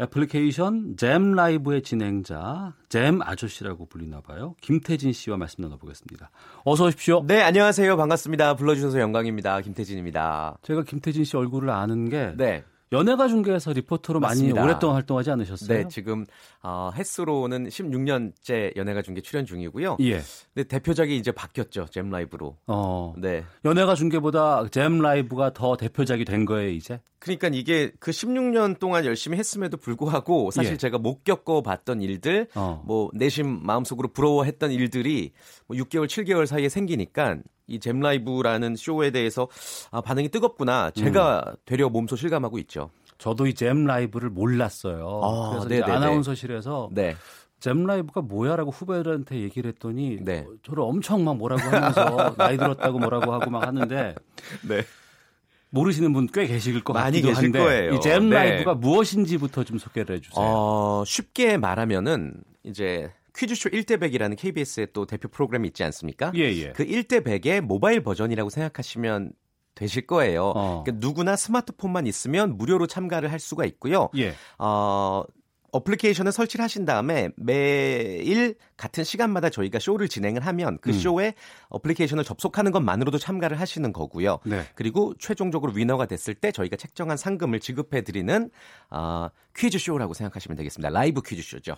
애플리케이션 0.00 0.96
잼 0.96 1.32
라이브의 1.32 1.82
진행자 1.82 2.74
잼 2.88 3.20
아저씨라고 3.22 3.86
불리나 3.86 4.22
봐요. 4.22 4.54
김태진 4.60 5.12
씨와 5.12 5.36
말씀 5.36 5.62
나눠보겠습니다. 5.62 6.30
어서 6.64 6.86
오십시오. 6.86 7.22
네, 7.26 7.42
안녕하세요. 7.42 7.96
반갑습니다. 7.96 8.56
불러주셔서 8.56 8.98
영광입니다. 8.98 9.60
김태진입니다. 9.60 10.58
제가 10.62 10.84
김태진 10.84 11.24
씨 11.24 11.36
얼굴을 11.36 11.70
아는 11.70 12.08
게 12.08 12.32
네. 12.36 12.64
연예가 12.92 13.28
중계에서 13.28 13.72
리포터로 13.72 14.18
맞습니다. 14.18 14.54
많이 14.56 14.68
오랫동안 14.68 14.96
활동하지 14.96 15.30
않으셨어요? 15.30 15.78
네, 15.78 15.88
지금 15.88 16.26
어, 16.62 16.90
횟수로는 16.94 17.68
16년째 17.68 18.76
연예가 18.76 19.02
중계 19.02 19.20
출연 19.20 19.46
중이고요. 19.46 19.98
예. 20.00 20.20
네, 20.54 20.64
대표작이 20.64 21.16
이제 21.16 21.30
바뀌었죠. 21.30 21.86
잼 21.90 22.10
라이브로. 22.10 22.56
어. 22.66 23.14
네. 23.16 23.44
연예가 23.64 23.94
중계보다 23.94 24.66
잼 24.70 24.98
라이브가 24.98 25.52
더 25.52 25.76
대표작이 25.76 26.24
된 26.24 26.44
거예요, 26.44 26.70
이제? 26.70 27.00
그러니까 27.20 27.48
이게 27.52 27.92
그 28.00 28.10
16년 28.10 28.78
동안 28.80 29.04
열심히 29.04 29.38
했음에도 29.38 29.76
불구하고 29.76 30.50
사실 30.50 30.72
예. 30.72 30.76
제가 30.76 30.98
못 30.98 31.22
겪어 31.22 31.62
봤던 31.62 32.00
일들, 32.02 32.48
어. 32.56 32.82
뭐 32.84 33.10
내심 33.14 33.64
마음속으로 33.64 34.08
부러워했던 34.08 34.72
일들이 34.72 35.32
뭐 35.68 35.76
6개월, 35.76 36.06
7개월 36.06 36.46
사이에 36.46 36.68
생기니까 36.68 37.38
이 37.70 37.78
잼 37.80 38.00
라이브라는 38.00 38.76
쇼에 38.76 39.10
대해서 39.10 39.48
아, 39.90 40.00
반응이 40.00 40.28
뜨겁구나. 40.28 40.90
제가 40.90 41.44
음. 41.46 41.54
되려 41.64 41.88
몸소 41.88 42.16
실감하고 42.16 42.58
있죠. 42.58 42.90
저도 43.18 43.46
이 43.46 43.54
잼 43.54 43.84
라이브를 43.84 44.30
몰랐어요. 44.30 45.20
아, 45.22 45.50
그래서 45.50 45.66
이제 45.66 45.74
네네네. 45.80 45.92
아나운서실에서 45.92 46.88
네. 46.92 47.14
잼 47.60 47.84
라이브가 47.84 48.22
뭐야라고 48.22 48.70
후배들한테 48.70 49.40
얘기를 49.40 49.68
했더니 49.70 50.16
네. 50.22 50.46
어, 50.48 50.54
저를 50.62 50.82
엄청 50.82 51.24
막 51.24 51.36
뭐라고 51.36 51.62
하면서 51.62 52.34
나이 52.38 52.56
들었다고 52.56 52.98
뭐라고 52.98 53.32
하고 53.34 53.50
막 53.50 53.66
하는데 53.66 54.14
네. 54.66 54.82
모르시는 55.70 56.12
분 56.12 56.26
꽤 56.32 56.46
계실 56.46 56.82
것 56.82 56.94
많이 56.94 57.20
같기도 57.20 57.28
계실 57.28 57.44
한데 57.44 57.58
거예요. 57.58 57.94
이잼 57.94 58.30
네. 58.30 58.34
라이브가 58.36 58.74
무엇인지부터 58.74 59.64
좀 59.64 59.78
소개를 59.78 60.16
해주세요. 60.16 60.44
어, 60.44 61.04
쉽게 61.06 61.58
말하면은 61.58 62.32
이제 62.64 63.12
퀴즈쇼 63.34 63.70
1대 63.70 63.98
100이라는 63.98 64.36
KBS의 64.36 64.88
또 64.92 65.06
대표 65.06 65.28
프로그램이 65.28 65.68
있지 65.68 65.84
않습니까? 65.84 66.32
예, 66.34 66.40
예. 66.40 66.72
그 66.72 66.84
1대 66.84 67.24
100의 67.24 67.60
모바일 67.60 68.02
버전이라고 68.02 68.50
생각하시면 68.50 69.32
되실 69.74 70.06
거예요. 70.06 70.52
어. 70.54 70.82
그러니까 70.84 71.06
누구나 71.06 71.36
스마트폰만 71.36 72.06
있으면 72.06 72.56
무료로 72.56 72.86
참가를 72.86 73.32
할 73.32 73.38
수가 73.38 73.64
있고요. 73.64 74.08
예. 74.16 74.34
어, 74.58 75.24
어플리케이션을 75.72 76.32
설치를 76.32 76.62
하신 76.64 76.84
다음에 76.84 77.30
매일 77.36 78.56
같은 78.76 79.04
시간마다 79.04 79.50
저희가 79.50 79.78
쇼를 79.78 80.08
진행을 80.08 80.44
하면 80.46 80.78
그 80.80 80.90
음. 80.90 80.94
쇼에 80.94 81.34
어플리케이션을 81.68 82.24
접속하는 82.24 82.72
것만으로도 82.72 83.18
참가를 83.18 83.60
하시는 83.60 83.92
거고요. 83.92 84.40
네. 84.44 84.64
그리고 84.74 85.14
최종적으로 85.18 85.72
winner가 85.72 86.06
됐을 86.06 86.34
때 86.34 86.50
저희가 86.52 86.76
책정한 86.76 87.16
상금을 87.16 87.60
지급해 87.60 88.02
드리는 88.02 88.50
어, 88.90 89.28
퀴즈 89.56 89.78
쇼라고 89.78 90.14
생각하시면 90.14 90.56
되겠습니다. 90.56 90.90
라이브 90.90 91.22
퀴즈 91.22 91.42
쇼죠. 91.42 91.76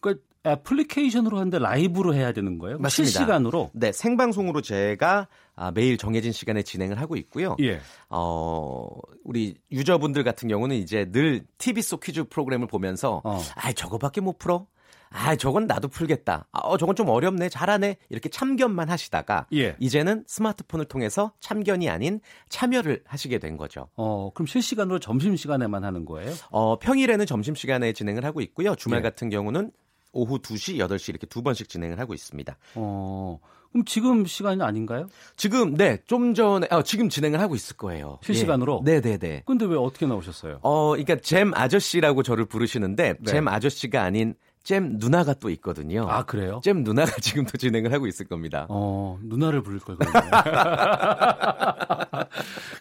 그러니까 0.00 0.24
애플리케이션으로 0.46 1.36
하는데 1.36 1.58
라이브로 1.58 2.14
해야 2.14 2.32
되는 2.32 2.58
거예요? 2.58 2.78
맞습니다. 2.78 3.10
실시간으로? 3.10 3.70
네, 3.74 3.92
생방송으로 3.92 4.60
제가 4.60 5.28
아, 5.54 5.70
매일 5.72 5.98
정해진 5.98 6.32
시간에 6.32 6.62
진행을 6.62 7.00
하고 7.00 7.16
있고요. 7.16 7.56
예. 7.60 7.80
어, 8.08 8.88
우리 9.24 9.56
유저분들 9.72 10.22
같은 10.24 10.48
경우는 10.48 10.76
이제 10.76 11.10
늘 11.10 11.44
TV 11.58 11.82
속 11.82 12.00
퀴즈 12.00 12.24
프로그램을 12.24 12.68
보면서 12.68 13.20
어. 13.24 13.40
아, 13.56 13.72
저거밖에 13.72 14.20
못 14.20 14.38
풀어. 14.38 14.66
아, 15.10 15.34
저건 15.36 15.66
나도 15.66 15.88
풀겠다. 15.88 16.46
아, 16.52 16.58
어, 16.60 16.76
저건 16.76 16.94
좀 16.94 17.08
어렵네. 17.08 17.48
잘하네. 17.48 17.96
이렇게 18.10 18.28
참견만 18.28 18.90
하시다가 18.90 19.46
예. 19.54 19.74
이제는 19.80 20.24
스마트폰을 20.26 20.84
통해서 20.84 21.32
참견이 21.40 21.88
아닌 21.88 22.20
참여를 22.50 23.02
하시게 23.06 23.38
된 23.38 23.56
거죠. 23.56 23.88
어, 23.96 24.30
그럼 24.34 24.46
실시간으로 24.46 24.98
점심 24.98 25.34
시간에만 25.34 25.82
하는 25.84 26.04
거예요? 26.04 26.32
어, 26.50 26.78
평일에는 26.78 27.26
점심 27.26 27.54
시간에 27.54 27.92
진행을 27.92 28.24
하고 28.24 28.40
있고요. 28.42 28.74
주말 28.74 28.98
예. 28.98 29.02
같은 29.02 29.30
경우는 29.30 29.72
오후 30.12 30.38
2시, 30.38 30.76
8시 30.76 31.10
이렇게 31.10 31.26
두 31.26 31.42
번씩 31.42 31.68
진행을 31.68 31.98
하고 31.98 32.14
있습니다. 32.14 32.56
어, 32.74 33.38
그럼 33.72 33.84
지금 33.84 34.24
시간이 34.24 34.62
아닌가요? 34.62 35.08
지금 35.36 35.74
네, 35.74 35.98
좀 36.06 36.34
전에 36.34 36.66
아, 36.70 36.82
지금 36.82 37.08
진행을 37.08 37.40
하고 37.40 37.54
있을 37.54 37.76
거예요. 37.76 38.18
실시간으로? 38.22 38.82
네, 38.84 39.00
네, 39.00 39.18
네. 39.18 39.42
근데 39.46 39.66
왜 39.66 39.76
어떻게 39.76 40.06
나오셨어요? 40.06 40.60
어, 40.62 40.90
그러니까 40.90 41.16
잼 41.16 41.52
아저씨라고 41.54 42.22
저를 42.22 42.46
부르시는데 42.46 43.14
네. 43.20 43.30
잼 43.30 43.48
아저씨가 43.48 44.02
아닌 44.02 44.34
잼 44.64 44.96
누나가 44.98 45.34
또 45.34 45.50
있거든요. 45.50 46.06
아, 46.08 46.24
그래요? 46.24 46.60
잼 46.62 46.82
누나가 46.82 47.10
지금도 47.20 47.56
진행을 47.56 47.92
하고 47.92 48.06
있을 48.06 48.26
겁니다. 48.26 48.66
어, 48.68 49.18
누나를 49.22 49.62
부를 49.62 49.80
걸 49.80 49.96
그러네. 49.96 50.30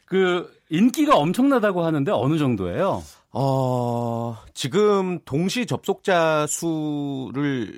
그 0.06 0.52
인기가 0.70 1.16
엄청나다고 1.16 1.84
하는데 1.84 2.12
어느 2.12 2.38
정도예요? 2.38 3.04
어, 3.40 4.36
지금 4.56 5.20
동시 5.24 5.68
접속자 5.68 6.48
수를 6.48 7.78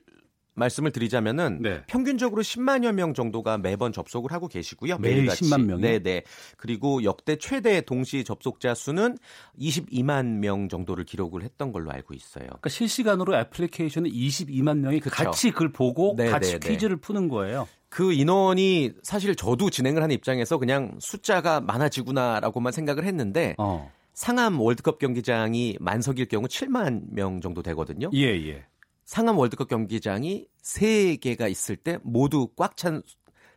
말씀을 0.54 0.92
드리자면은 0.92 1.62
네. 1.62 1.82
평균적으로 1.88 2.42
10만여 2.42 2.94
명 2.94 3.14
정도가 3.14 3.58
매번 3.58 3.92
접속을 3.92 4.32
하고 4.32 4.48
계시고요. 4.48 4.98
매일 5.00 5.18
매일같이. 5.18 5.46
10만 5.46 5.66
명이요? 5.66 5.78
네, 5.86 6.00
네. 6.00 6.24
그리고 6.58 7.04
역대 7.04 7.38
최대 7.38 7.82
동시 7.82 8.24
접속자 8.24 8.74
수는 8.74 9.18
22만 9.60 10.40
명 10.40 10.70
정도를 10.70 11.04
기록을 11.04 11.44
했던 11.44 11.72
걸로 11.72 11.92
알고 11.92 12.14
있어요. 12.14 12.46
그러니까 12.46 12.70
실시간으로 12.70 13.38
애플리케이션에 13.38 14.10
22만 14.10 14.80
명이 14.80 15.00
그 15.00 15.10
그쵸. 15.10 15.24
같이 15.26 15.52
그걸 15.52 15.72
보고 15.72 16.16
네, 16.18 16.30
같이 16.30 16.54
네, 16.54 16.60
네. 16.60 16.70
퀴즈를 16.70 16.98
푸는 16.98 17.28
거예요. 17.28 17.68
그 17.90 18.14
인원이 18.14 18.92
사실 19.02 19.36
저도 19.36 19.70
진행을 19.70 20.04
하는 20.04 20.14
입장에서 20.14 20.58
그냥 20.58 20.96
숫자가 21.00 21.60
많아지구나라고만 21.62 22.72
생각을 22.72 23.04
했는데 23.04 23.56
어. 23.58 23.92
상암 24.20 24.60
월드컵 24.60 25.00
경기장이 25.00 25.78
만석일 25.80 26.26
경우 26.26 26.46
7만 26.46 27.04
명 27.10 27.40
정도 27.40 27.64
되거든요. 27.64 28.10
예, 28.14 28.26
예. 28.50 28.66
상암 29.06 29.38
월드컵 29.38 29.70
경기장이 29.70 30.46
3개가 30.62 31.50
있을 31.50 31.78
때 31.78 32.00
모두 32.04 32.50
꽉 32.58 32.76
찬 32.76 33.02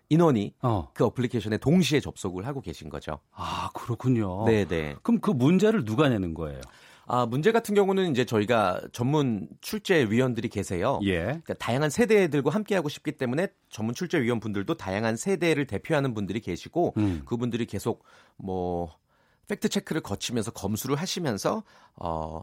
인원이 0.08 0.54
어. 0.62 0.88
그 0.94 1.04
어플리케이션에 1.04 1.58
동시에 1.58 1.98
접속을 1.98 2.46
하고 2.46 2.60
계신 2.60 2.90
거죠. 2.90 3.18
아, 3.32 3.70
그렇군요. 3.74 4.44
네, 4.44 4.64
네. 4.64 4.94
그럼 5.02 5.20
그 5.20 5.32
문제를 5.32 5.84
누가 5.84 6.08
내는 6.08 6.32
거예요? 6.32 6.60
아, 7.06 7.26
문제 7.26 7.50
같은 7.50 7.74
경우는 7.74 8.12
이제 8.12 8.24
저희가 8.24 8.82
전문 8.92 9.48
출제 9.62 10.10
위원들이 10.10 10.48
계세요. 10.48 11.00
예. 11.02 11.22
그러니까 11.22 11.54
다양한 11.54 11.90
세대들과 11.90 12.50
함께 12.50 12.76
하고 12.76 12.88
싶기 12.88 13.12
때문에 13.12 13.48
전문 13.68 13.96
출제 13.96 14.22
위원 14.22 14.38
분들도 14.38 14.74
다양한 14.76 15.16
세대를 15.16 15.66
대표하는 15.66 16.14
분들이 16.14 16.38
계시고 16.38 16.94
음. 16.98 17.22
그분들이 17.26 17.66
계속 17.66 18.04
뭐 18.36 19.01
팩트 19.48 19.68
체크를 19.68 20.02
거치면서 20.02 20.50
검수를 20.52 20.96
하시면서 20.96 21.62
어 21.96 22.42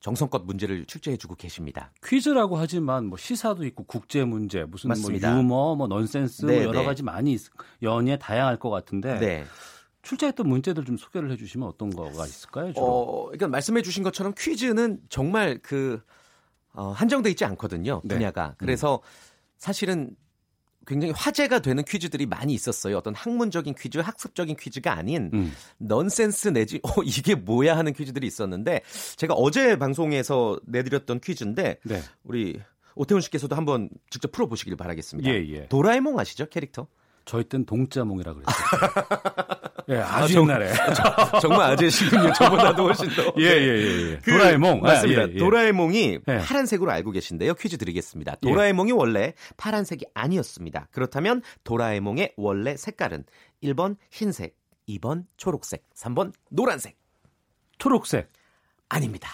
정성껏 0.00 0.44
문제를 0.44 0.84
출제해주고 0.86 1.34
계십니다. 1.36 1.90
퀴즈라고 2.04 2.56
하지만 2.56 3.06
뭐 3.06 3.18
시사도 3.18 3.64
있고 3.66 3.84
국제 3.84 4.24
문제, 4.24 4.64
무슨 4.64 4.88
맞습니다. 4.88 5.30
뭐 5.32 5.38
유머, 5.40 5.74
뭐 5.76 5.88
넌센스 5.88 6.44
네, 6.44 6.56
뭐 6.56 6.62
여러 6.64 6.80
네. 6.80 6.84
가지 6.86 7.02
많이 7.02 7.32
있- 7.32 7.50
연예 7.82 8.16
다양할 8.18 8.58
것 8.58 8.70
같은데 8.70 9.18
네. 9.18 9.44
출제했던 10.02 10.46
문제들 10.48 10.84
좀 10.84 10.96
소개를 10.96 11.30
해주시면 11.32 11.66
어떤 11.66 11.90
거가 11.90 12.24
있을까요? 12.26 12.72
주로? 12.72 12.86
어, 12.86 13.24
그러니까 13.24 13.48
말씀해주신 13.48 14.04
것처럼 14.04 14.34
퀴즈는 14.38 15.00
정말 15.08 15.58
그 15.62 16.00
어, 16.72 16.90
한정돼 16.90 17.30
있지 17.30 17.44
않거든요. 17.46 18.02
네. 18.04 18.14
분야가. 18.14 18.54
그래서 18.58 19.00
사실은 19.56 20.14
굉장히 20.86 21.12
화제가 21.16 21.58
되는 21.58 21.82
퀴즈들이 21.84 22.26
많이 22.26 22.54
있었어요. 22.54 22.96
어떤 22.96 23.14
학문적인 23.14 23.74
퀴즈, 23.74 23.98
학습적인 23.98 24.56
퀴즈가 24.56 24.92
아닌 24.92 25.30
음. 25.34 25.52
넌센스 25.78 26.48
내지 26.48 26.80
어 26.82 27.02
이게 27.04 27.34
뭐야 27.34 27.76
하는 27.76 27.92
퀴즈들이 27.92 28.26
있었는데 28.26 28.82
제가 29.16 29.34
어제 29.34 29.76
방송에서 29.78 30.58
내드렸던 30.64 31.20
퀴즈인데 31.20 31.78
네. 31.82 32.02
우리 32.24 32.60
오태훈 32.94 33.20
씨께서도 33.20 33.56
한번 33.56 33.90
직접 34.10 34.32
풀어 34.32 34.46
보시길 34.46 34.76
바라겠습니다. 34.76 35.28
예, 35.28 35.34
예. 35.48 35.68
도라에몽 35.68 36.18
아시죠 36.18 36.46
캐릭터? 36.46 36.86
저희 37.24 37.44
땐 37.44 37.66
동자몽이라 37.66 38.34
그랬어요. 38.34 38.54
예, 39.88 39.96
아주 39.98 40.24
아, 40.24 40.26
정- 40.28 40.42
옛날에. 40.44 40.72
정말 41.40 41.72
아재시군요. 41.72 42.32
저보다도 42.32 42.84
훨씬 42.86 43.08
더. 43.10 43.32
예, 43.38 43.44
예, 43.44 43.66
예. 43.68 44.10
예. 44.12 44.18
그- 44.18 44.32
도라에몽. 44.32 44.80
맞습니다. 44.80 45.22
아, 45.22 45.24
예, 45.28 45.32
예. 45.34 45.38
도라에몽이 45.38 46.18
예. 46.28 46.38
파란색으로 46.38 46.90
알고 46.90 47.12
계신데요. 47.12 47.54
퀴즈 47.54 47.78
드리겠습니다. 47.78 48.36
도라에몽이 48.42 48.92
원래 48.92 49.34
파란색이 49.56 50.06
아니었습니다. 50.14 50.88
그렇다면 50.90 51.42
도라에몽의 51.64 52.32
원래 52.36 52.76
색깔은 52.76 53.24
1번 53.62 53.96
흰색, 54.10 54.56
2번 54.88 55.24
초록색, 55.36 55.84
3번 55.94 56.32
노란색. 56.50 56.96
초록색. 57.78 58.30
아닙니다. 58.88 59.28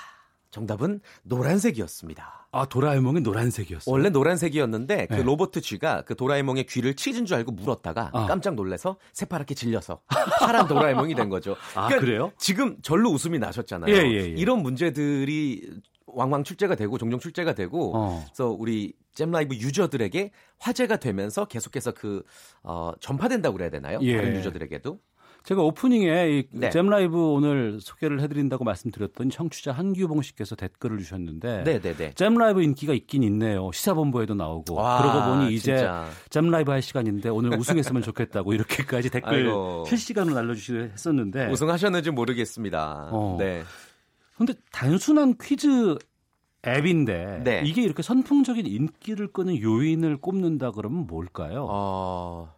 정답은 0.51 1.01
노란색이었습니다. 1.23 2.41
아, 2.55 2.67
도라에몽이 2.67 3.23
노란색이었어요. 3.23 3.91
원래 3.91 4.11
노란색이었는데 4.11 5.07
그 5.07 5.15
네. 5.15 5.23
로버트 5.23 5.62
쥐가 5.62 6.03
그 6.03 6.15
도라에몽의 6.15 6.67
귀를 6.67 6.95
치진 6.95 7.25
줄 7.25 7.37
알고 7.37 7.53
물었다가 7.53 8.11
아. 8.12 8.27
깜짝 8.27 8.55
놀라서 8.55 8.99
새파랗게 9.15 9.55
질려서 9.55 10.03
파란 10.38 10.69
도라에몽이 10.69 11.15
된 11.15 11.31
거죠. 11.31 11.57
아, 11.75 11.87
그러니까 11.87 12.01
그래요? 12.01 12.33
지금 12.37 12.77
절로 12.83 13.11
웃음이 13.11 13.38
나셨잖아요. 13.38 13.95
예, 13.95 14.01
예, 14.01 14.15
예. 14.15 14.27
이런 14.29 14.62
문제들이 14.62 15.81
왕왕 16.07 16.45
출제가 16.45 16.75
되고 16.75 16.99
종종 16.99 17.19
출제가 17.19 17.55
되고 17.55 17.97
어. 17.97 18.23
그래서 18.27 18.51
우리 18.51 18.93
잼라이브 19.15 19.55
유저들에게 19.55 20.31
화제가 20.59 20.97
되면서 20.97 21.47
계속해서 21.47 21.93
그 21.93 22.23
어, 22.62 22.93
전파된다고 23.01 23.57
그래야 23.57 23.71
되나요? 23.71 23.99
예. 24.03 24.17
다른 24.17 24.37
유저들에게도 24.37 24.99
제가 25.44 25.62
오프닝에 25.62 26.31
이 26.31 26.44
네. 26.52 26.70
잼라이브 26.70 27.16
오늘 27.33 27.81
소개를 27.81 28.20
해드린다고 28.20 28.64
말씀드렸더니 28.64 29.31
청취자 29.31 29.72
한규봉 29.72 30.22
씨께서 30.22 30.55
댓글을 30.55 30.98
주셨는데 30.98 31.64
네, 31.64 31.81
네, 31.81 31.94
네. 31.94 32.12
잼라이브 32.14 32.62
인기가 32.62 32.92
있긴 32.92 33.22
있네요. 33.24 33.70
시사본부에도 33.72 34.35
나오고 34.35 34.74
와, 34.74 35.02
그러고 35.02 35.31
보니 35.31 35.55
이제. 35.55 35.88
잼라이브 36.31 36.70
할 36.70 36.81
시간인데 36.81 37.28
오늘 37.28 37.59
우승했으면 37.59 38.02
좋겠다고 38.02 38.52
이렇게까지 38.55 39.11
댓글 39.11 39.33
아이고. 39.48 39.85
실시간으로 39.88 40.35
날려주시고 40.35 40.78
했었는데 40.78 41.48
우승하셨는지 41.50 42.11
모르겠습니다. 42.11 43.09
네. 43.11 43.16
어. 43.16 43.37
네. 43.38 43.62
근데 44.37 44.55
단순한 44.70 45.37
퀴즈 45.42 45.96
앱인데 46.66 47.40
네. 47.42 47.62
이게 47.64 47.83
이렇게 47.83 48.02
선풍적인 48.02 48.66
인기를 48.66 49.33
끄는 49.33 49.61
요인을 49.61 50.18
꼽는다 50.18 50.70
그러면 50.70 51.07
뭘까요? 51.09 51.66
어, 51.68 52.55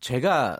제가 0.00 0.58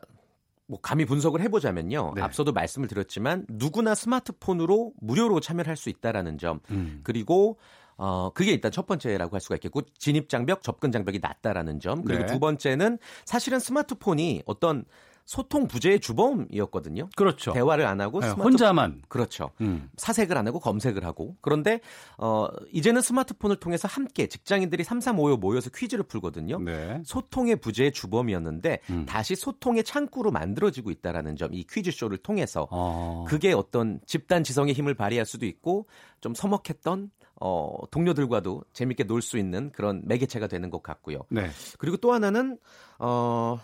뭐 0.67 0.81
감히 0.81 1.05
분석을 1.05 1.41
해보자면요. 1.43 2.13
네. 2.17 2.23
앞서도 2.23 2.53
말씀을 2.53 2.89
드렸지만 2.89 3.47
누구나 3.49 3.95
스마트폰으로 3.95 4.93
무료로 5.01 5.41
참여를 5.41 5.69
할수 5.69 5.89
있다라는 5.91 6.39
점 6.39 6.61
음. 6.71 7.01
그리고 7.03 7.59
어 7.97 8.31
그게 8.33 8.53
일단 8.53 8.73
첫 8.73 8.87
번째라고 8.87 9.35
할 9.35 9.41
수가 9.41 9.57
있겠고 9.57 9.83
진입 9.99 10.29
장벽, 10.29 10.63
접근 10.63 10.91
장벽이 10.93 11.19
낮다라는 11.21 11.81
점 11.81 12.03
그리고 12.05 12.25
네. 12.25 12.33
두 12.33 12.41
번째는 12.41 12.99
사실은 13.25 13.59
스마트폰이 13.59 14.43
어떤 14.47 14.85
소통 15.25 15.69
부재의 15.69 16.01
주범이었거든요. 16.01 17.09
그렇죠. 17.17 17.53
대화를 17.53 17.87
안 17.87 18.01
하고 18.01 18.21
네, 18.21 18.29
혼자만. 18.31 19.03
그렇죠. 19.09 19.51
음. 19.61 19.89
사색을 19.97 20.37
안 20.37 20.47
하고 20.49 20.59
검색을 20.59 21.05
하고 21.05 21.37
그런데 21.41 21.81
어 22.19 22.49
이제는 22.73 23.01
스마트폰을 23.03 23.57
통해서 23.57 23.87
함께 23.87 24.27
직장인들이 24.27 24.83
3355 24.83 25.37
모여서 25.37 25.71
퀴즈를 25.71 26.05
풀거든요. 26.05 26.59
네. 26.59 27.01
소통의 27.05 27.57
부재의 27.57 27.93
주범이었는데 27.93 28.81
음. 28.91 29.07
다시 29.07 29.37
소통의 29.37 29.85
창구로 29.85 30.31
만들어지고 30.33 30.91
있다라는 30.91 31.37
점 31.37 31.53
이 31.53 31.65
퀴즈 31.69 31.91
쇼를 31.91 32.17
통해서 32.19 32.67
어. 32.71 33.25
그게 33.29 33.53
어떤 33.53 34.01
집단 34.07 34.43
지성의 34.43 34.73
힘을 34.75 34.95
발휘할 34.95 35.27
수도 35.27 35.45
있고 35.47 35.87
좀 36.21 36.35
서먹했던 36.35 37.11
어 37.41 37.77
동료들과도 37.91 38.63
재밌게 38.73 39.05
놀 39.05 39.21
수 39.21 39.37
있는 39.37 39.71
그런 39.73 40.03
매개체가 40.05 40.47
되는 40.47 40.71
것 40.71 40.83
같고요. 40.83 41.19
네. 41.29 41.51
그리고 41.79 41.97
또 41.99 42.13
하나는 42.13 42.59
어 42.99 43.59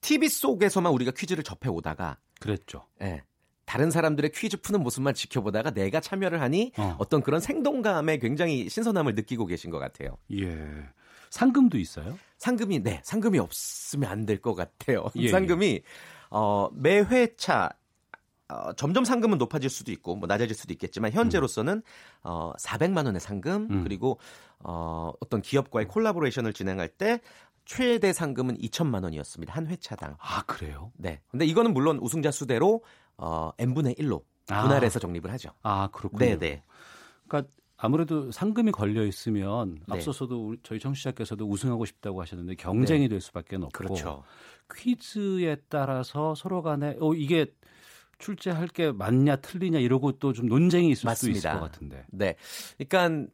TV 0.00 0.28
속에서만 0.28 0.92
우리가 0.92 1.12
퀴즈를 1.12 1.42
접해 1.44 1.68
오다가 1.68 2.18
그랬죠. 2.40 2.86
예. 3.02 3.22
다른 3.64 3.90
사람들의 3.90 4.30
퀴즈 4.32 4.60
푸는 4.60 4.82
모습만 4.82 5.12
지켜보다가 5.14 5.72
내가 5.72 6.00
참여를 6.00 6.40
하니 6.40 6.72
어. 6.78 6.96
어. 6.98 7.04
떤 7.08 7.22
그런 7.22 7.40
생동감에 7.40 8.18
굉장히 8.18 8.68
신선함을 8.68 9.14
느끼고 9.14 9.44
계신 9.46 9.70
것 9.70 9.78
같아요. 9.78 10.16
예. 10.32 10.56
상금도 11.30 11.78
있어요? 11.78 12.18
상금이 12.38 12.82
네 12.82 13.00
상금이 13.04 13.38
없으면 13.38 14.08
안 14.10 14.24
될 14.24 14.40
것 14.40 14.54
같아요. 14.54 15.08
예, 15.16 15.28
상금이 15.28 15.82
어, 16.30 16.68
매 16.72 17.00
회차 17.00 17.68
어, 18.48 18.72
점점 18.72 19.04
상금은 19.04 19.36
높아질 19.36 19.68
수도 19.68 19.92
있고 19.92 20.16
뭐 20.16 20.26
낮아질 20.26 20.56
수도 20.56 20.72
있겠지만 20.72 21.12
현재로서는 21.12 21.82
어, 22.22 22.52
400만 22.58 23.04
원의 23.04 23.20
상금 23.20 23.68
음. 23.70 23.84
그리고 23.84 24.18
어, 24.60 25.12
어떤 25.20 25.42
기업과의 25.42 25.86
콜라보레이션을 25.88 26.54
진행할 26.54 26.88
때 26.88 27.20
최대 27.68 28.14
상금은 28.14 28.56
2천만 28.56 29.04
원이었습니다 29.04 29.52
한 29.52 29.66
회차당. 29.66 30.16
아, 30.18 30.42
그래요? 30.46 30.90
네. 30.96 31.20
근데 31.30 31.44
이거는 31.44 31.74
물론 31.74 31.98
우승자 32.00 32.30
수대로 32.30 32.82
어, 33.18 33.50
n분의 33.58 33.94
1로 33.96 34.22
아. 34.48 34.62
분할해서 34.62 34.98
정립을 34.98 35.30
하죠. 35.32 35.50
아, 35.62 35.88
그렇군요. 35.92 36.24
네, 36.24 36.38
네. 36.38 36.62
그러니까 37.28 37.52
아무래도 37.76 38.32
상금이 38.32 38.72
걸려 38.72 39.04
있으면 39.04 39.74
네. 39.86 39.94
앞서서도 39.96 40.56
저희 40.62 40.80
청취자께서도 40.80 41.46
우승하고 41.46 41.84
싶다고 41.84 42.22
하셨는데 42.22 42.54
경쟁이 42.54 43.02
네. 43.02 43.08
될 43.08 43.20
수밖에 43.20 43.56
없고 43.56 43.68
그렇죠. 43.68 44.24
퀴즈에 44.74 45.56
따라서 45.68 46.34
서로 46.34 46.62
간에 46.62 46.96
어 47.00 47.12
이게 47.12 47.46
출제할 48.18 48.68
게 48.68 48.90
맞냐 48.92 49.36
틀리냐 49.36 49.78
이러고 49.78 50.12
또 50.12 50.32
좀 50.32 50.46
논쟁이 50.46 50.88
있을 50.90 51.14
수도 51.14 51.30
있을 51.30 51.50
맞습니다. 51.50 51.60
것 51.60 51.70
같은데. 51.70 52.06
네. 52.12 52.34
그러니까 52.78 53.30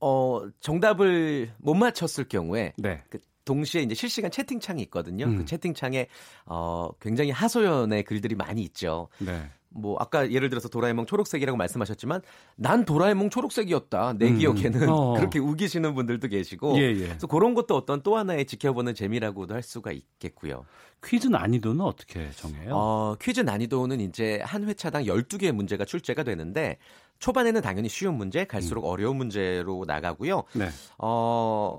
어, 0.00 0.42
정답을 0.60 1.52
못 1.58 1.74
맞췄을 1.74 2.28
경우에 2.28 2.74
네. 2.76 3.02
그 3.10 3.18
동시에 3.44 3.82
이제 3.82 3.94
실시간 3.94 4.30
채팅창이 4.30 4.82
있거든요. 4.84 5.26
음. 5.26 5.38
그 5.38 5.44
채팅창에 5.44 6.06
어 6.46 6.90
굉장히 7.00 7.30
하소연의 7.30 8.04
글들이 8.04 8.34
많이 8.34 8.62
있죠. 8.62 9.08
네. 9.18 9.50
뭐 9.72 9.96
아까 10.00 10.30
예를 10.30 10.50
들어서 10.50 10.68
도라에몽 10.68 11.06
초록색이라고 11.06 11.56
말씀하셨지만 11.56 12.22
난 12.56 12.84
도라에몽 12.84 13.30
초록색이었다. 13.30 14.14
내 14.18 14.28
음. 14.28 14.38
기억에는 14.38 14.88
어. 14.88 15.14
그렇게 15.18 15.38
우기시는 15.38 15.94
분들도 15.94 16.28
계시고 16.28 16.76
예, 16.78 16.90
예. 16.90 17.06
그래서 17.06 17.26
그런 17.26 17.54
것도 17.54 17.76
어떤 17.76 18.02
또 18.02 18.16
하나의 18.16 18.46
지켜보는 18.46 18.94
재미라고도 18.94 19.54
할 19.54 19.62
수가 19.62 19.92
있겠고요. 19.92 20.64
퀴즈 21.02 21.28
난이도는 21.28 21.80
어떻게 21.80 22.30
정해요? 22.32 22.72
어, 22.74 23.16
퀴즈 23.20 23.40
난이도는 23.40 24.00
이제 24.00 24.40
한 24.42 24.64
회차당 24.68 25.04
12개의 25.04 25.52
문제가 25.52 25.84
출제가 25.84 26.24
되는데 26.24 26.76
초반에는 27.20 27.60
당연히 27.62 27.88
쉬운 27.88 28.14
문제, 28.14 28.44
갈수록 28.44 28.86
어려운 28.86 29.16
문제로 29.16 29.84
나가고요. 29.86 30.42
네. 30.54 30.68
어, 30.98 31.76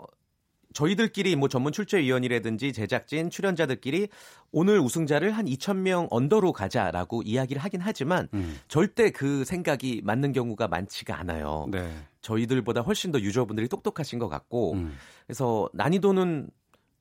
저희들끼리 0.74 1.36
뭐 1.36 1.48
전문 1.48 1.72
출제위원이라든지 1.72 2.74
제작진, 2.74 3.30
출연자들끼리 3.30 4.10
오늘 4.52 4.80
우승자를 4.80 5.32
한 5.32 5.46
2,000명 5.46 6.08
언더로 6.10 6.54
가자라고 6.54 7.22
이야기를 7.24 7.62
하긴 7.62 7.82
하지만 7.82 8.28
음. 8.34 8.58
절대 8.68 9.12
그 9.12 9.44
생각이 9.46 10.02
맞는 10.04 10.34
경우가 10.34 10.68
많지가 10.68 11.18
않아요. 11.20 11.68
네. 11.72 11.92
저희들보다 12.22 12.82
훨씬 12.82 13.12
더 13.12 13.20
유저분들이 13.20 13.68
똑똑하신 13.68 14.20
것 14.20 14.30
같고 14.30 14.74
음. 14.74 14.96
그래서 15.26 15.70
난이도는 15.74 16.50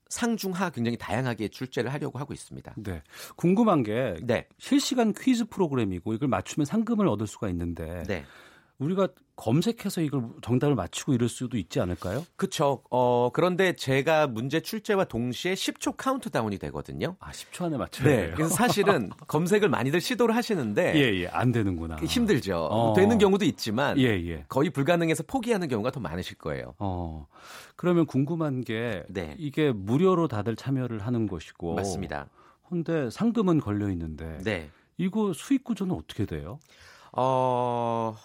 상중하 0.09 0.71
굉장히 0.71 0.99
다양하게 0.99 1.49
출제를 1.49 1.93
하려고 1.93 2.19
하고 2.19 2.35
있습니다. 2.35 2.75
네. 2.79 3.03
궁금한 3.37 3.83
게 3.83 4.17
네. 4.23 4.47
실시간 4.59 5.13
퀴즈 5.13 5.47
프로그램이고 5.47 6.13
이걸 6.15 6.29
맞추면 6.29 6.67
상금을 6.67 7.07
얻을 7.07 7.27
수가 7.27 7.49
있는데 7.49 8.03
네. 8.09 8.25
우리가 8.81 9.09
검색해서 9.37 10.01
이걸 10.01 10.29
정답을 10.43 10.75
맞추고 10.75 11.15
이럴 11.15 11.29
수도 11.29 11.57
있지 11.57 11.81
않을까요? 11.81 12.27
그쵸. 12.37 12.83
어, 12.91 13.31
그런데 13.33 13.75
제가 13.75 14.27
문제 14.27 14.61
출제와 14.61 15.05
동시에 15.05 15.55
10초 15.55 15.95
카운트다운이 15.97 16.59
되거든요. 16.59 17.17
아, 17.21 17.31
10초 17.31 17.67
안에 17.67 17.77
맞춰야 17.77 18.09
네. 18.09 18.17
돼요. 18.27 18.35
그래서 18.37 18.55
사실은 18.55 19.11
검색을 19.29 19.69
많이들 19.69 20.01
시도를 20.01 20.35
하시는데 20.35 20.95
예, 20.97 21.21
예. 21.21 21.27
안 21.29 21.53
되는구나. 21.53 21.97
힘들죠. 21.97 22.69
어. 22.71 22.93
되는 22.95 23.19
경우도 23.19 23.45
있지만 23.45 23.99
예, 23.99 24.09
예. 24.27 24.45
거의 24.49 24.71
불가능해서 24.71 25.25
포기하는 25.27 25.69
경우가 25.69 25.91
더 25.91 26.01
많으실 26.01 26.39
거예요. 26.39 26.75
어. 26.79 27.27
그러면 27.77 28.07
궁금한 28.07 28.63
게 28.63 29.05
네. 29.09 29.35
이게 29.39 29.73
무료로 29.73 30.29
다들 30.29 30.57
참여를 30.57 31.01
하는 31.07 31.27
것이고 31.27 31.75
맞습니다. 31.75 32.29
근데 32.69 33.11
상금은 33.11 33.61
걸려 33.61 33.91
있는데 33.91 34.39
네. 34.43 34.71
이거 34.97 35.33
수익 35.33 35.65
구조는 35.65 35.95
어떻게 35.95 36.25
돼요? 36.25 36.61
어, 37.13 38.17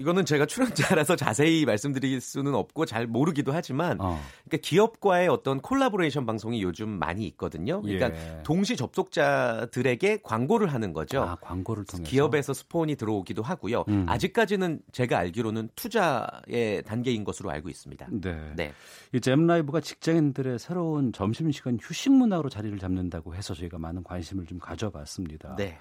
이거는 0.00 0.24
제가 0.24 0.46
출연자라서 0.46 1.14
자세히 1.14 1.66
말씀드릴 1.66 2.22
수는 2.22 2.54
없고 2.54 2.86
잘 2.86 3.06
모르기도 3.06 3.52
하지만 3.52 4.00
어. 4.00 4.18
그러니까 4.46 4.66
기업과의 4.66 5.28
어떤 5.28 5.60
콜라보레이션 5.60 6.24
방송이 6.24 6.62
요즘 6.62 6.88
많이 6.88 7.26
있거든요. 7.28 7.82
그러니까 7.82 8.10
예. 8.10 8.42
동시 8.42 8.76
접속자들에게 8.78 10.20
광고를 10.22 10.72
하는 10.72 10.94
거죠. 10.94 11.20
아, 11.20 11.36
광고를 11.36 11.84
통해서 11.84 12.08
기업에서 12.08 12.54
스폰이 12.54 12.96
들어오기도 12.96 13.42
하고요. 13.42 13.84
음. 13.88 14.06
아직까지는 14.08 14.80
제가 14.90 15.18
알기로는 15.18 15.68
투자의 15.76 16.82
단계인 16.86 17.22
것으로 17.22 17.50
알고 17.50 17.68
있습니다. 17.68 18.08
네. 18.10 18.52
네. 18.56 18.72
이 19.12 19.20
잼라이브가 19.20 19.80
직장인들의 19.80 20.58
새로운 20.58 21.12
점심시간 21.12 21.78
휴식 21.78 22.12
문화로 22.12 22.48
자리를 22.48 22.78
잡는다고 22.78 23.34
해서 23.34 23.52
저희가 23.52 23.78
많은 23.78 24.02
관심을 24.02 24.46
좀 24.46 24.58
가져봤습니다. 24.58 25.56
네. 25.56 25.78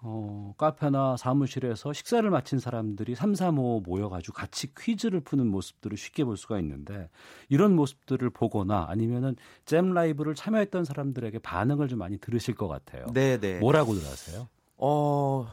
어, 0.00 0.54
카페나 0.56 1.16
사무실에서 1.16 1.92
식사를 1.92 2.28
마친 2.30 2.60
사람들이 2.60 3.14
3, 3.14 3.34
3, 3.34 3.58
5 3.58 3.80
모여가지고 3.80 4.32
같이 4.32 4.72
퀴즈를 4.74 5.20
푸는 5.20 5.48
모습들을 5.48 5.96
쉽게 5.96 6.24
볼 6.24 6.36
수가 6.36 6.60
있는데 6.60 7.08
이런 7.48 7.74
모습들을 7.74 8.30
보거나 8.30 8.86
아니면은 8.88 9.34
잼 9.64 9.92
라이브를 9.92 10.34
참여했던 10.34 10.84
사람들에게 10.84 11.40
반응을 11.40 11.88
좀 11.88 11.98
많이 11.98 12.18
들으실 12.18 12.54
것 12.54 12.68
같아요. 12.68 13.06
네, 13.12 13.38
네. 13.38 13.58
뭐라고들 13.58 14.06
하세요? 14.06 14.48
어, 14.76 15.50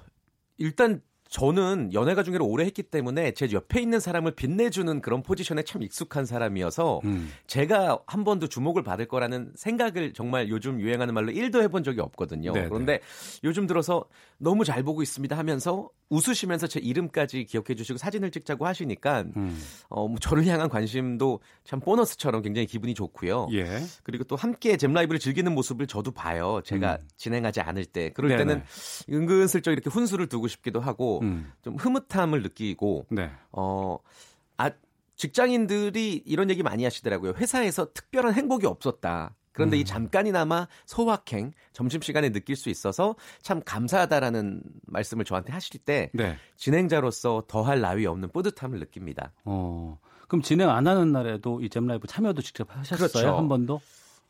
일단 0.58 1.02
저는 1.30 1.91
연예가 1.93 2.23
중계를 2.23 2.45
오래 2.47 2.65
했기 2.65 2.84
때문에 2.84 3.32
제 3.32 3.51
옆에 3.51 3.82
있는 3.82 3.99
사람을 3.99 4.32
빛내주는 4.32 5.01
그런 5.01 5.23
포지션에 5.23 5.63
참 5.63 5.82
익숙한 5.82 6.26
사람이어서 6.26 7.01
음. 7.03 7.32
제가 7.47 7.99
한 8.05 8.23
번도 8.23 8.47
주목을 8.47 8.84
받을 8.84 9.07
거라는 9.07 9.51
생각을 9.55 10.13
정말 10.13 10.49
요즘 10.49 10.80
유행하는 10.80 11.13
말로 11.13 11.32
1도 11.32 11.61
해본 11.61 11.84
적이 11.84 12.01
없거든요. 12.01 12.53
네네. 12.53 12.69
그런데 12.69 12.99
요즘 13.43 13.67
들어서 13.67 14.05
너무 14.38 14.63
잘 14.63 14.84
보고 14.84 15.01
있습니다 15.01 15.38
하면서 15.38 15.89
웃으시면서 16.10 16.68
제 16.68 16.80
이름까지 16.80 17.45
기억해 17.45 17.76
주시고 17.76 17.97
사진을 17.97 18.32
찍자고 18.32 18.66
하시니까 18.66 19.26
음. 19.36 19.60
어, 19.89 20.08
뭐 20.08 20.18
저를 20.20 20.45
향한 20.45 20.70
관심도 20.70 21.39
참 21.64 21.80
보너스처럼 21.80 22.41
굉장히 22.41 22.68
기분이 22.68 22.93
좋고요. 22.93 23.47
예. 23.53 23.82
그리고 24.03 24.24
또 24.24 24.36
함께 24.36 24.78
잼 24.78 24.93
라이브를 24.93 25.20
즐기는 25.20 25.51
모습을 25.53 25.88
저도 25.88 26.12
봐요. 26.12 26.62
제가 26.64 26.99
음. 27.01 27.08
진행하지 27.18 27.62
않을 27.62 27.86
때. 27.86 28.12
그럴 28.12 28.30
네네. 28.30 28.45
때는 28.45 28.64
은근슬쩍 29.10 29.72
이렇게 29.72 29.89
훈수를 29.89 30.28
두고 30.28 30.47
싶기도 30.47 30.80
하고 30.80 31.22
음. 31.22 31.51
좀 31.64 31.76
흐뭇함을 31.76 32.43
느끼고 32.43 33.08
네. 33.10 33.32
어, 33.51 33.97
아, 34.58 34.72
직장인들이 35.16 36.24
이런 36.26 36.49
얘기 36.49 36.62
많이 36.62 36.84
하시더라고요. 36.84 37.34
회사에서 37.38 37.91
특별한 37.93 38.34
행복이 38.34 38.66
없었다. 38.68 39.34
그런데 39.56 39.78
음. 39.78 39.82
이 39.82 39.86
잠깐이나마 39.86 40.68
소확행, 40.86 41.53
점심시간에 41.74 42.32
느낄 42.32 42.56
수 42.56 42.70
있어서 42.70 43.16
참 43.41 43.62
감사하다라는 43.66 44.62
말씀을 44.86 45.26
저한테 45.26 45.51
하실 45.53 45.80
때 45.80 46.12
네. 46.14 46.36
진행자로서 46.58 47.45
더할 47.47 47.82
나위 47.82 48.06
없는 48.06 48.30
뿌듯함을 48.32 48.80
느낍니다. 48.80 49.32
어. 49.45 49.97
그럼 50.28 50.41
진행 50.41 50.70
안 50.70 50.88
하는 50.88 51.12
날에도 51.12 51.62
이 51.62 51.70
잼 51.70 51.88
라이브 51.88 52.08
참여도 52.08 52.41
직접 52.41 52.68
하셨어요? 52.76 53.10
그렇죠. 53.10 53.38
한 53.38 53.47
번도? 53.47 53.82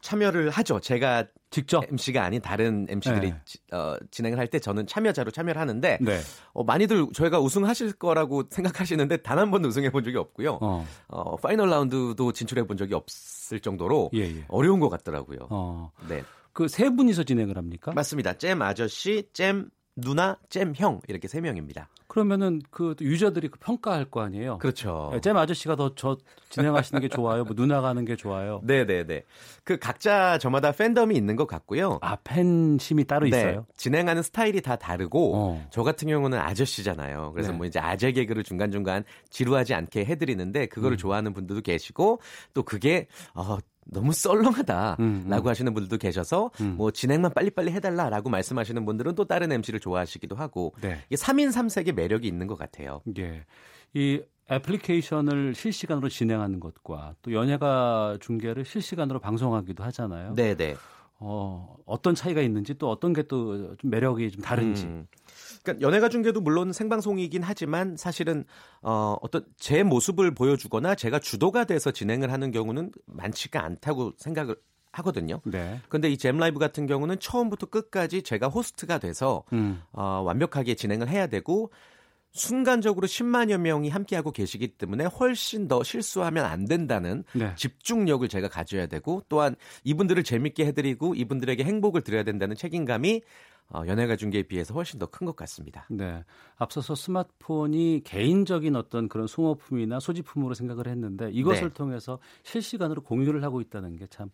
참여를 0.05 0.49
하죠. 0.51 0.79
제가 0.79 1.25
직접? 1.49 1.83
MC가 1.89 2.23
아닌 2.23 2.39
다른 2.41 2.85
MC들이 2.89 3.31
네. 3.31 3.75
어, 3.75 3.95
진행을 4.11 4.37
할 4.37 4.47
때 4.47 4.59
저는 4.59 4.85
참여자로 4.87 5.31
참여를 5.31 5.59
하는데 5.59 5.97
네. 5.99 6.19
어, 6.53 6.63
많이들 6.63 7.07
저희가 7.13 7.39
우승하실 7.39 7.93
거라고 7.93 8.43
생각하시는데 8.49 9.17
단 9.17 9.39
한 9.39 9.49
번도 9.51 9.67
우승해 9.69 9.89
본 9.91 10.03
적이 10.03 10.17
없고요. 10.17 10.59
어. 10.61 10.85
어. 11.07 11.35
final 11.37 11.69
round도 11.69 12.31
진출해 12.31 12.67
본 12.67 12.77
적이 12.77 12.93
없을 12.93 13.59
정도로 13.59 14.11
예, 14.13 14.19
예. 14.21 14.45
어려운 14.47 14.79
것 14.79 14.89
같더라고요. 14.89 15.47
어. 15.49 15.91
네, 16.07 16.23
그 16.53 16.67
세 16.69 16.89
분이서 16.89 17.23
진행을 17.23 17.57
합니까? 17.57 17.91
맞습니다. 17.93 18.33
잼 18.37 18.61
아저씨, 18.61 19.27
잼 19.33 19.69
누나, 19.95 20.37
잼 20.49 20.73
형 20.75 20.99
이렇게 21.07 21.27
세 21.27 21.39
명입니다. 21.41 21.87
그러면은 22.07 22.61
그 22.69 22.95
유저들이 22.99 23.47
그 23.49 23.59
평가할 23.59 24.05
거 24.05 24.21
아니에요? 24.21 24.57
그렇죠. 24.59 25.09
네, 25.13 25.21
잼 25.21 25.35
아저씨가 25.37 25.75
더 25.75 25.95
저 25.95 26.17
진행하시는 26.49 27.01
게 27.01 27.07
좋아요. 27.09 27.43
뭐 27.43 27.53
누나가 27.55 27.89
하는 27.89 28.05
게 28.05 28.15
좋아요. 28.15 28.61
네, 28.63 28.85
네, 28.85 29.05
네. 29.05 29.23
그 29.63 29.77
각자 29.77 30.37
저마다 30.37 30.71
팬덤이 30.71 31.15
있는 31.15 31.35
것 31.35 31.47
같고요. 31.47 31.99
아 32.01 32.17
팬심이 32.23 33.05
따로 33.05 33.27
네, 33.27 33.29
있어요? 33.29 33.65
진행하는 33.77 34.21
스타일이 34.21 34.61
다 34.61 34.75
다르고 34.75 35.35
어. 35.35 35.67
저 35.71 35.83
같은 35.83 36.07
경우는 36.07 36.37
아저씨잖아요. 36.37 37.31
그래서 37.33 37.51
네. 37.51 37.57
뭐 37.57 37.65
이제 37.65 37.79
아재 37.79 38.11
개그를 38.11 38.43
중간 38.43 38.71
중간 38.71 39.03
지루하지 39.29 39.73
않게 39.73 40.05
해 40.05 40.15
드리는데 40.15 40.67
그거를 40.67 40.95
음. 40.95 40.97
좋아하는 40.97 41.33
분들도 41.33 41.61
계시고 41.61 42.19
또 42.53 42.63
그게 42.63 43.07
어, 43.33 43.57
너무 43.85 44.11
썰렁하다라고 44.13 45.03
음, 45.03 45.25
음. 45.31 45.47
하시는 45.47 45.73
분들도 45.73 45.97
계셔서 45.97 46.51
음. 46.61 46.75
뭐 46.77 46.91
진행만 46.91 47.33
빨리빨리 47.33 47.71
해달라라고 47.71 48.29
말씀하시는 48.29 48.85
분들은 48.85 49.15
또 49.15 49.25
다른 49.25 49.51
MC를 49.51 49.79
좋아하시기도 49.79 50.35
하고 50.35 50.73
네. 50.81 50.99
이게 51.09 51.15
3인 51.15 51.49
3색의 51.51 51.93
매력이 51.93 52.27
있는 52.27 52.47
것 52.47 52.57
같아요. 52.57 53.01
예. 53.17 53.45
이 53.93 54.21
애플리케이션을 54.51 55.55
실시간으로 55.55 56.09
진행하는 56.09 56.59
것과 56.59 57.15
또 57.21 57.31
연예가 57.33 58.17
중계를 58.21 58.65
실시간으로 58.65 59.19
방송하기도 59.19 59.83
하잖아요. 59.85 60.33
네네. 60.35 60.75
어, 61.19 61.77
어떤 61.85 62.13
차이가 62.13 62.41
있는지 62.41 62.73
또 62.75 62.89
어떤 62.91 63.13
게 63.13 63.23
또 63.23 63.75
좀 63.77 63.89
매력이 63.89 64.31
좀 64.31 64.41
다른지. 64.41 64.83
음. 64.85 65.07
그러니까 65.65 65.85
연예가 65.85 66.09
중계도 66.09 66.39
물론 66.41 66.71
생방송이긴 66.71 67.43
하지만 67.43 67.97
사실은 67.97 68.45
어 68.81 69.17
어떤 69.21 69.45
제 69.57 69.83
모습을 69.83 70.33
보여주거나 70.33 70.95
제가 70.95 71.19
주도가 71.19 71.65
돼서 71.65 71.91
진행을 71.91 72.31
하는 72.31 72.51
경우는 72.51 72.91
많지가 73.07 73.63
않다고 73.63 74.13
생각을 74.17 74.55
하거든요. 74.91 75.41
네. 75.43 75.81
근데 75.89 76.09
이 76.09 76.17
잼 76.17 76.37
라이브 76.37 76.57
같은 76.59 76.85
경우는 76.85 77.19
처음부터 77.19 77.65
끝까지 77.65 78.21
제가 78.23 78.47
호스트가 78.47 78.99
돼서 78.99 79.43
음. 79.51 79.81
어, 79.91 80.21
완벽하게 80.25 80.75
진행을 80.75 81.09
해야 81.09 81.27
되고 81.27 81.71
순간적으로 82.31 83.07
10만여 83.07 83.57
명이 83.57 83.89
함께하고 83.89 84.31
계시기 84.31 84.67
때문에 84.69 85.05
훨씬 85.05 85.69
더 85.69 85.83
실수하면 85.83 86.45
안 86.45 86.65
된다는 86.65 87.23
네. 87.33 87.53
집중력을 87.55 88.27
제가 88.27 88.49
가져야 88.49 88.87
되고 88.87 89.21
또한 89.29 89.55
이분들을 89.85 90.23
재밌게 90.23 90.65
해드리고 90.65 91.15
이분들에게 91.15 91.63
행복을 91.63 92.01
드려야 92.01 92.23
된다는 92.23 92.55
책임감이 92.57 93.21
어, 93.21 93.21
연예가 93.73 94.15
중계에 94.15 94.43
비해서 94.43 94.73
훨씬 94.73 94.99
더 94.99 95.07
큰 95.07 95.25
것 95.25 95.35
같습니다. 95.35 95.85
네. 95.89 96.23
앞서서 96.57 96.95
스마트폰이 96.95 98.01
개인적인 98.05 98.75
어떤 98.75 99.09
그런 99.09 99.27
소모품이나 99.27 99.99
소지품으로 99.99 100.53
생각을 100.53 100.87
했는데 100.87 101.29
이것을 101.31 101.69
네. 101.69 101.73
통해서 101.73 102.19
실시간으로 102.43 103.01
공유를 103.01 103.43
하고 103.43 103.61
있다는 103.61 103.97
게 103.97 104.05
참 104.09 104.29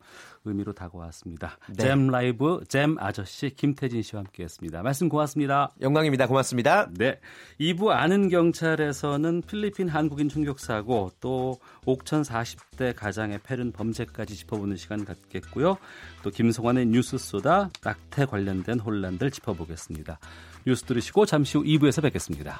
의미로 0.46 0.74
다가왔습니다. 0.74 1.58
네. 1.70 1.84
잼 1.84 2.08
라이브 2.08 2.60
잼 2.68 2.98
아저씨 3.00 3.50
김태진 3.50 4.02
씨와 4.02 4.24
함께했습니다. 4.24 4.84
말씀 4.84 5.10
고맙습니다. 5.10 5.72
영광입니다. 5.82 6.28
고맙습니다. 6.28 6.90
네. 6.92 7.20
2부 7.60 7.88
아는 7.90 8.28
경찰에서는 8.30 9.42
필리핀 9.48 9.88
한국인 9.88 10.30
총격 10.30 10.60
사고 10.60 11.10
또 11.20 11.58
옥천 11.86 12.22
40대 12.24 12.96
가장의 12.96 13.40
패륜 13.44 13.72
범죄까지 13.72 14.36
짚어보는 14.36 14.76
시간 14.76 15.06
갖겠고요. 15.06 15.78
또 16.22 16.30
김성환의 16.30 16.88
뉴스 16.88 17.18
쏘다 17.18 17.70
낙태 17.84 18.26
관련된 18.26 18.80
혼란 18.80 19.18
들 19.22 19.30
짚어보겠습니다. 19.30 20.18
뉴스 20.66 20.84
들으시고 20.84 21.28
잠시 21.28 21.56
후 21.56 21.64
2부에서 21.64 22.02
뵙겠습니다. 22.02 22.60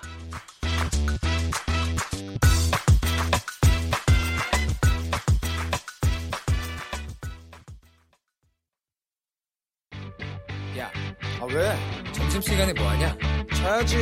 야, 10.78 10.92
아 11.40 11.46
왜? 11.52 11.76
점심시간에 12.12 12.74
뭐하냐? 12.74 13.18
자야지. 13.56 13.98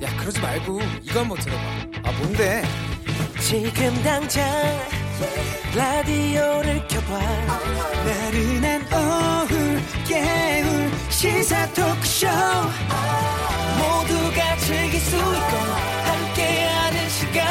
야, 0.00 0.16
그러지 0.16 0.40
말고 0.40 0.78
이거 1.02 1.18
한번 1.18 1.38
들어봐. 1.38 1.62
아, 2.04 2.12
뭔데? 2.20 2.62
지금 3.40 4.00
당장 4.04 4.48
라디오를 5.74 6.86
켜봐 6.86 7.18
나른한 8.04 8.82
오후 8.92 10.06
깨울 10.06 10.99
시사 11.20 11.66
토크쇼 11.74 12.28
모두가 13.76 14.56
즐길 14.56 14.98
수 14.98 15.16
있고 15.16 15.56
함께하는 16.08 17.08
시간 17.10 17.44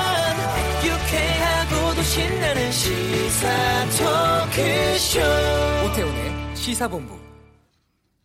유쾌하고도 0.83 2.01
신나는 2.01 2.71
시사 2.71 3.47
토크쇼 3.91 5.19
오태훈의 5.85 6.55
시사본부. 6.55 7.15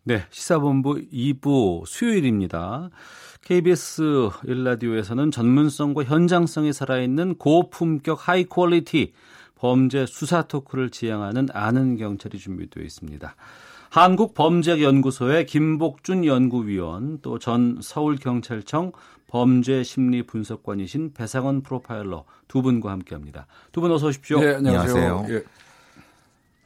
네, 0.05 0.25
시사본부 0.31 0.95
2부 1.13 1.85
수요일입니다. 1.85 2.89
KBS 3.43 4.31
1라디오에서는 4.45 5.31
전문성과 5.31 6.05
현장성이 6.05 6.73
살아있는 6.73 7.35
고품격 7.35 8.31
high 8.31 8.45
quality 8.45 9.13
범죄 9.57 10.07
수사 10.07 10.41
토크를 10.41 10.89
지향하는 10.89 11.49
아는 11.53 11.99
경찰이 11.99 12.39
준비되어 12.39 12.83
있습니다. 12.83 13.37
한국범죄연구소의 13.95 15.47
김복준 15.47 16.25
연구위원 16.25 17.21
또 17.21 17.39
전 17.39 17.79
서울경찰청 17.81 18.91
범죄심리분석관이신 19.29 21.13
배상원 21.15 21.63
프로파일러 21.63 22.25
두 22.49 22.61
분과 22.63 22.91
함께합니다. 22.91 23.47
두 23.71 23.81
분 23.81 23.93
어서 23.93 24.09
오십시오. 24.09 24.41
네, 24.41 24.57
안녕하세요. 24.57 25.27
예. 25.29 25.45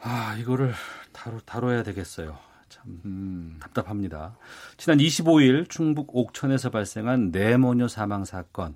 아 0.00 0.36
이거를 0.38 0.72
다뤄, 1.12 1.38
다뤄야 1.44 1.82
되겠어요. 1.82 2.38
참 2.70 3.58
답답합니다. 3.60 4.34
지난 4.78 4.96
25일 4.96 5.68
충북 5.68 6.16
옥천에서 6.16 6.70
발생한 6.70 7.30
네모녀 7.30 7.88
사망 7.88 8.24
사건. 8.24 8.74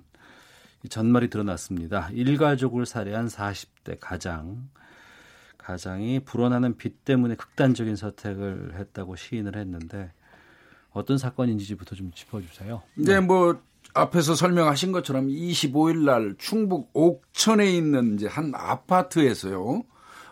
전말이 0.89 1.31
드러났습니다. 1.31 2.09
일가족을 2.11 2.85
살해한 2.85 3.25
40대 3.27 3.97
가장 3.99 4.69
가장이 5.63 6.19
불어나는 6.19 6.77
빚 6.77 7.05
때문에 7.05 7.35
극단적인 7.35 7.95
선택을 7.95 8.75
했다고 8.77 9.15
시인을 9.15 9.55
했는데 9.55 10.11
어떤 10.91 11.17
사건인지부터 11.17 11.95
좀 11.95 12.11
짚어주세요. 12.11 12.83
이제 12.97 13.19
뭐 13.19 13.61
앞에서 13.93 14.35
설명하신 14.35 14.91
것처럼 14.91 15.27
25일 15.27 16.05
날 16.05 16.35
충북 16.37 16.89
옥천에 16.93 17.71
있는 17.71 18.15
이제 18.15 18.27
한 18.27 18.51
아파트에서요. 18.53 19.83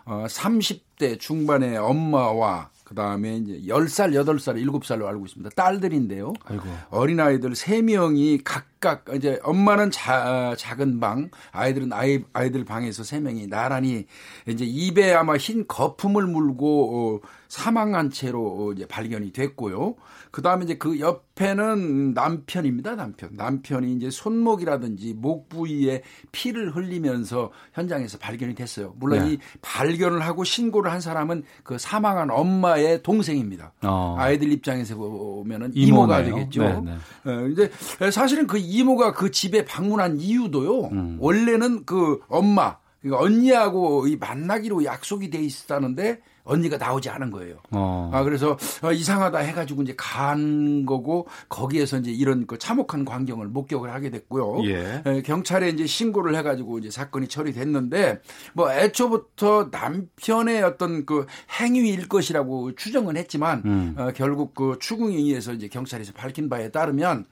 어 0.04 0.24
30대 0.26 1.18
중반의 1.18 1.78
엄마와 1.78 2.70
그다음에 2.84 3.36
이제 3.36 3.60
10살, 3.72 4.12
8살, 4.12 4.62
7살로 4.66 5.06
알고 5.06 5.24
있습니다. 5.26 5.50
딸들인데요. 5.56 6.34
아이고. 6.44 6.64
어린아이들 6.90 7.52
3명이 7.52 8.42
각 8.44 8.66
각 8.82 9.04
이제 9.14 9.38
엄마는 9.44 9.92
자, 9.92 10.54
작은 10.58 10.98
방, 10.98 11.30
아이들은 11.52 11.92
아이 11.92 12.24
아이들 12.32 12.64
방에서 12.64 13.04
3명이 13.04 13.48
나란히 13.48 14.06
이제 14.46 14.64
입에 14.66 15.14
아마 15.14 15.36
흰 15.36 15.66
거품을 15.68 16.26
물고 16.26 17.20
어, 17.22 17.28
사망한 17.48 18.10
채로 18.10 18.72
이제 18.74 18.86
발견이 18.86 19.32
됐고요. 19.32 19.94
그다음에 20.30 20.64
이제 20.64 20.78
그 20.78 20.98
옆에는 20.98 22.14
남편입니다. 22.14 22.96
남편. 22.96 23.28
남편이 23.34 23.92
이제 23.94 24.08
손목이라든지 24.10 25.14
목 25.18 25.50
부위에 25.50 26.02
피를 26.32 26.74
흘리면서 26.74 27.52
현장에서 27.74 28.16
발견이 28.16 28.54
됐어요. 28.54 28.94
물론 28.96 29.18
네. 29.18 29.32
이 29.32 29.38
발견을 29.60 30.22
하고 30.22 30.42
신고를 30.42 30.90
한 30.90 31.02
사람은 31.02 31.44
그 31.62 31.76
사망한 31.76 32.30
엄마의 32.30 33.02
동생입니다. 33.02 33.74
어. 33.82 34.16
아이들 34.18 34.50
입장에서 34.50 34.96
보면은 34.96 35.72
이모가 35.74 36.20
이모네요. 36.20 36.34
되겠죠. 36.36 36.62
네, 36.62 36.80
네. 36.80 37.30
어, 37.30 37.46
이제 37.48 37.70
사실은 38.10 38.46
그 38.46 38.56
이모가 38.72 39.12
그 39.12 39.30
집에 39.30 39.64
방문한 39.64 40.18
이유도요. 40.18 40.80
음. 40.92 41.16
원래는 41.20 41.84
그 41.84 42.20
엄마, 42.28 42.78
그러니까 43.00 43.22
언니하고 43.22 44.06
이 44.06 44.16
만나기로 44.16 44.84
약속이 44.84 45.28
돼 45.30 45.40
있었다는데 45.40 46.20
언니가 46.44 46.76
나오지 46.76 47.08
않은 47.08 47.30
거예요. 47.30 47.56
어. 47.70 48.10
아 48.12 48.24
그래서 48.24 48.56
어, 48.82 48.92
이상하다 48.92 49.38
해가지고 49.38 49.82
이제 49.82 49.94
간 49.96 50.84
거고 50.86 51.28
거기에서 51.48 51.98
이제 51.98 52.10
이런 52.10 52.46
그 52.46 52.58
참혹한 52.58 53.04
광경을 53.04 53.46
목격을 53.46 53.92
하게 53.92 54.10
됐고요. 54.10 54.64
예. 54.64 55.02
에, 55.06 55.22
경찰에 55.22 55.68
이제 55.68 55.86
신고를 55.86 56.34
해가지고 56.36 56.78
이제 56.78 56.90
사건이 56.90 57.28
처리됐는데 57.28 58.20
뭐 58.54 58.72
애초부터 58.72 59.68
남편의 59.70 60.62
어떤 60.62 61.06
그 61.06 61.26
행위일 61.60 62.08
것이라고 62.08 62.74
추정은 62.74 63.16
했지만 63.16 63.62
음. 63.64 63.94
어, 63.96 64.10
결국 64.14 64.54
그 64.54 64.76
추궁에 64.80 65.14
의해서 65.14 65.52
이제 65.52 65.68
경찰에서 65.68 66.12
밝힌 66.12 66.48
바에 66.48 66.70
따르면 66.70 67.26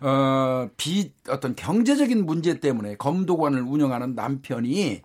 어, 0.00 0.68
빚 0.76 1.12
어떤 1.28 1.54
경제적인 1.54 2.24
문제 2.24 2.58
때문에 2.60 2.96
검도관을 2.96 3.62
운영하는 3.62 4.14
남편이 4.14 5.02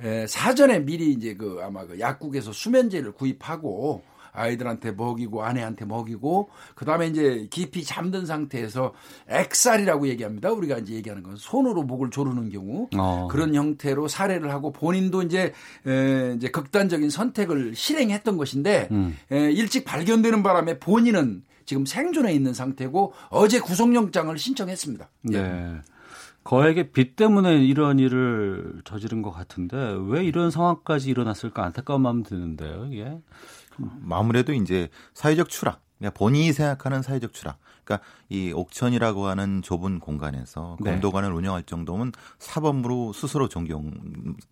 에, 0.00 0.26
사전에 0.26 0.80
미리 0.80 1.12
이제 1.12 1.34
그 1.34 1.60
아마 1.62 1.86
그 1.86 1.98
약국에서 2.00 2.52
수면제를 2.52 3.12
구입하고 3.12 4.02
아이들한테 4.34 4.90
먹이고 4.90 5.44
아내한테 5.44 5.84
먹이고 5.84 6.50
그다음에 6.74 7.06
이제 7.06 7.46
깊이 7.50 7.84
잠든 7.84 8.26
상태에서 8.26 8.92
액살이라고 9.28 10.08
얘기합니다. 10.08 10.50
우리가 10.50 10.78
이제 10.78 10.94
얘기하는 10.94 11.22
건 11.22 11.36
손으로 11.36 11.84
목을 11.84 12.10
조르는 12.10 12.50
경우 12.50 12.88
어. 12.96 13.28
그런 13.30 13.54
형태로 13.54 14.08
살해를 14.08 14.50
하고 14.50 14.72
본인도 14.72 15.22
이제 15.22 15.52
에, 15.86 16.34
이제 16.36 16.50
극단적인 16.50 17.10
선택을 17.10 17.76
실행했던 17.76 18.36
것인데 18.36 18.88
음. 18.90 19.16
에, 19.30 19.52
일찍 19.52 19.84
발견되는 19.84 20.42
바람에 20.42 20.80
본인은 20.80 21.44
지금 21.64 21.86
생존해 21.86 22.32
있는 22.32 22.54
상태고 22.54 23.12
어제 23.30 23.60
구속영장을 23.60 24.36
신청했습니다. 24.36 25.08
예. 25.32 25.42
네. 25.42 25.80
거액의 26.44 26.92
빚 26.92 27.16
때문에 27.16 27.64
이런 27.64 27.98
일을 27.98 28.82
저지른 28.84 29.22
것 29.22 29.30
같은데 29.30 29.96
왜 30.08 30.22
이런 30.22 30.50
상황까지 30.50 31.08
일어났을까 31.08 31.64
안타까운 31.64 32.02
마음 32.02 32.22
드는데요. 32.22 32.86
이게 32.90 33.18
아무래도 34.10 34.52
이제 34.52 34.88
사회적 35.14 35.48
추락, 35.48 35.80
그러니까 36.04 36.18
본인이 36.18 36.52
생각하는 36.52 37.02
사회적 37.02 37.32
추락. 37.32 37.58
그러니까 37.84 38.06
이 38.28 38.52
옥천이라고 38.52 39.26
하는 39.26 39.62
좁은 39.62 40.00
공간에서 40.00 40.76
네. 40.80 40.90
검도관을 40.90 41.32
운영할 41.32 41.64
정도면 41.64 42.12
사범으로 42.38 43.12
스스로 43.12 43.48
존경 43.48 43.92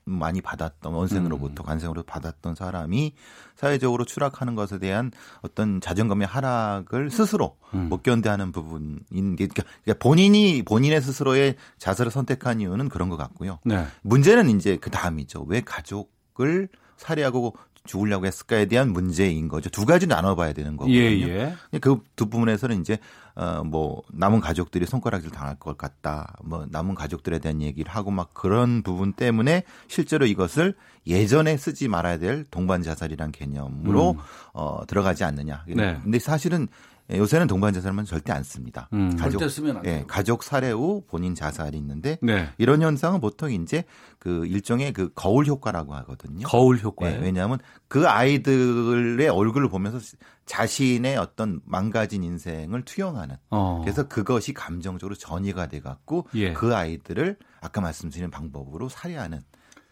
많이 0.04 0.40
받았던 0.40 0.92
원생으로부터 0.92 1.62
관생으로 1.62 2.02
받았던 2.02 2.54
사람이 2.54 3.14
사회적으로 3.56 4.04
추락하는 4.04 4.54
것에 4.54 4.78
대한 4.78 5.10
어떤 5.40 5.80
자존감의 5.80 6.26
하락을 6.26 7.10
스스로 7.10 7.56
음. 7.74 7.88
못 7.88 8.02
견뎌하는 8.02 8.52
부분인 8.52 9.36
게 9.36 9.46
그러니까 9.46 9.94
본인이 9.98 10.62
본인의 10.62 11.00
스스로의 11.00 11.56
자살을 11.78 12.10
선택한 12.10 12.60
이유는 12.60 12.88
그런 12.88 13.08
것 13.08 13.16
같고요. 13.16 13.58
네. 13.64 13.86
문제는 14.02 14.50
이제 14.50 14.76
그 14.76 14.90
다음이죠. 14.90 15.44
왜 15.48 15.62
가족을 15.62 16.68
살해하고 16.98 17.56
죽으려고 17.84 18.26
했을까에 18.26 18.66
대한 18.66 18.92
문제인 18.92 19.48
거죠. 19.48 19.68
두 19.70 19.84
가지 19.84 20.06
나눠봐야 20.06 20.52
되는 20.52 20.76
거거든요. 20.76 20.96
예, 20.96 21.56
예. 21.72 21.78
그두 21.78 22.26
부분에서는 22.26 22.80
이제 22.80 22.98
어뭐 23.34 24.02
남은 24.12 24.40
가족들이 24.40 24.86
손가락질 24.86 25.30
당할 25.30 25.56
것 25.56 25.76
같다. 25.76 26.36
뭐 26.44 26.66
남은 26.70 26.94
가족들에 26.94 27.38
대한 27.38 27.60
얘기를 27.62 27.90
하고 27.90 28.10
막 28.10 28.34
그런 28.34 28.82
부분 28.82 29.12
때문에 29.12 29.64
실제로 29.88 30.26
이것을 30.26 30.74
예전에 31.06 31.56
쓰지 31.56 31.88
말아야 31.88 32.18
될 32.18 32.44
동반 32.50 32.82
자살이란 32.82 33.32
개념으로 33.32 34.12
음. 34.12 34.18
어 34.52 34.82
들어가지 34.86 35.24
않느냐. 35.24 35.64
네. 35.66 35.98
근데 36.02 36.18
사실은 36.18 36.68
요새는 37.10 37.46
동반 37.46 37.72
자살만 37.72 38.04
절대 38.04 38.32
안 38.32 38.42
씁니다. 38.42 38.88
음. 38.92 39.16
절대 39.16 39.48
쓰면 39.48 39.78
안 39.78 39.82
돼요. 39.82 39.94
예, 39.94 40.04
가족 40.06 40.42
살해 40.42 40.70
후 40.70 41.02
본인 41.08 41.34
자살이 41.34 41.76
있는데 41.78 42.18
네. 42.22 42.48
이런 42.58 42.80
현상은 42.82 43.20
보통 43.20 43.52
이제 43.52 43.84
그 44.18 44.46
일종의 44.46 44.92
그 44.92 45.10
거울 45.14 45.46
효과라고 45.46 45.94
하거든요. 45.96 46.46
거울 46.46 46.78
효과예요. 46.78 47.18
예, 47.18 47.22
왜냐하면 47.22 47.58
그 47.88 48.08
아이들의 48.08 49.28
얼굴을 49.28 49.68
보면서 49.68 49.98
자신의 50.46 51.16
어떤 51.16 51.60
망가진 51.64 52.22
인생을 52.22 52.82
투영하는. 52.82 53.36
어. 53.50 53.80
그래서 53.82 54.08
그것이 54.08 54.52
감정적으로 54.52 55.14
전이가 55.14 55.66
돼 55.66 55.80
갖고 55.80 56.26
예. 56.34 56.52
그 56.52 56.74
아이들을 56.74 57.36
아까 57.60 57.80
말씀드린 57.80 58.30
방법으로 58.30 58.88
살해하는 58.88 59.40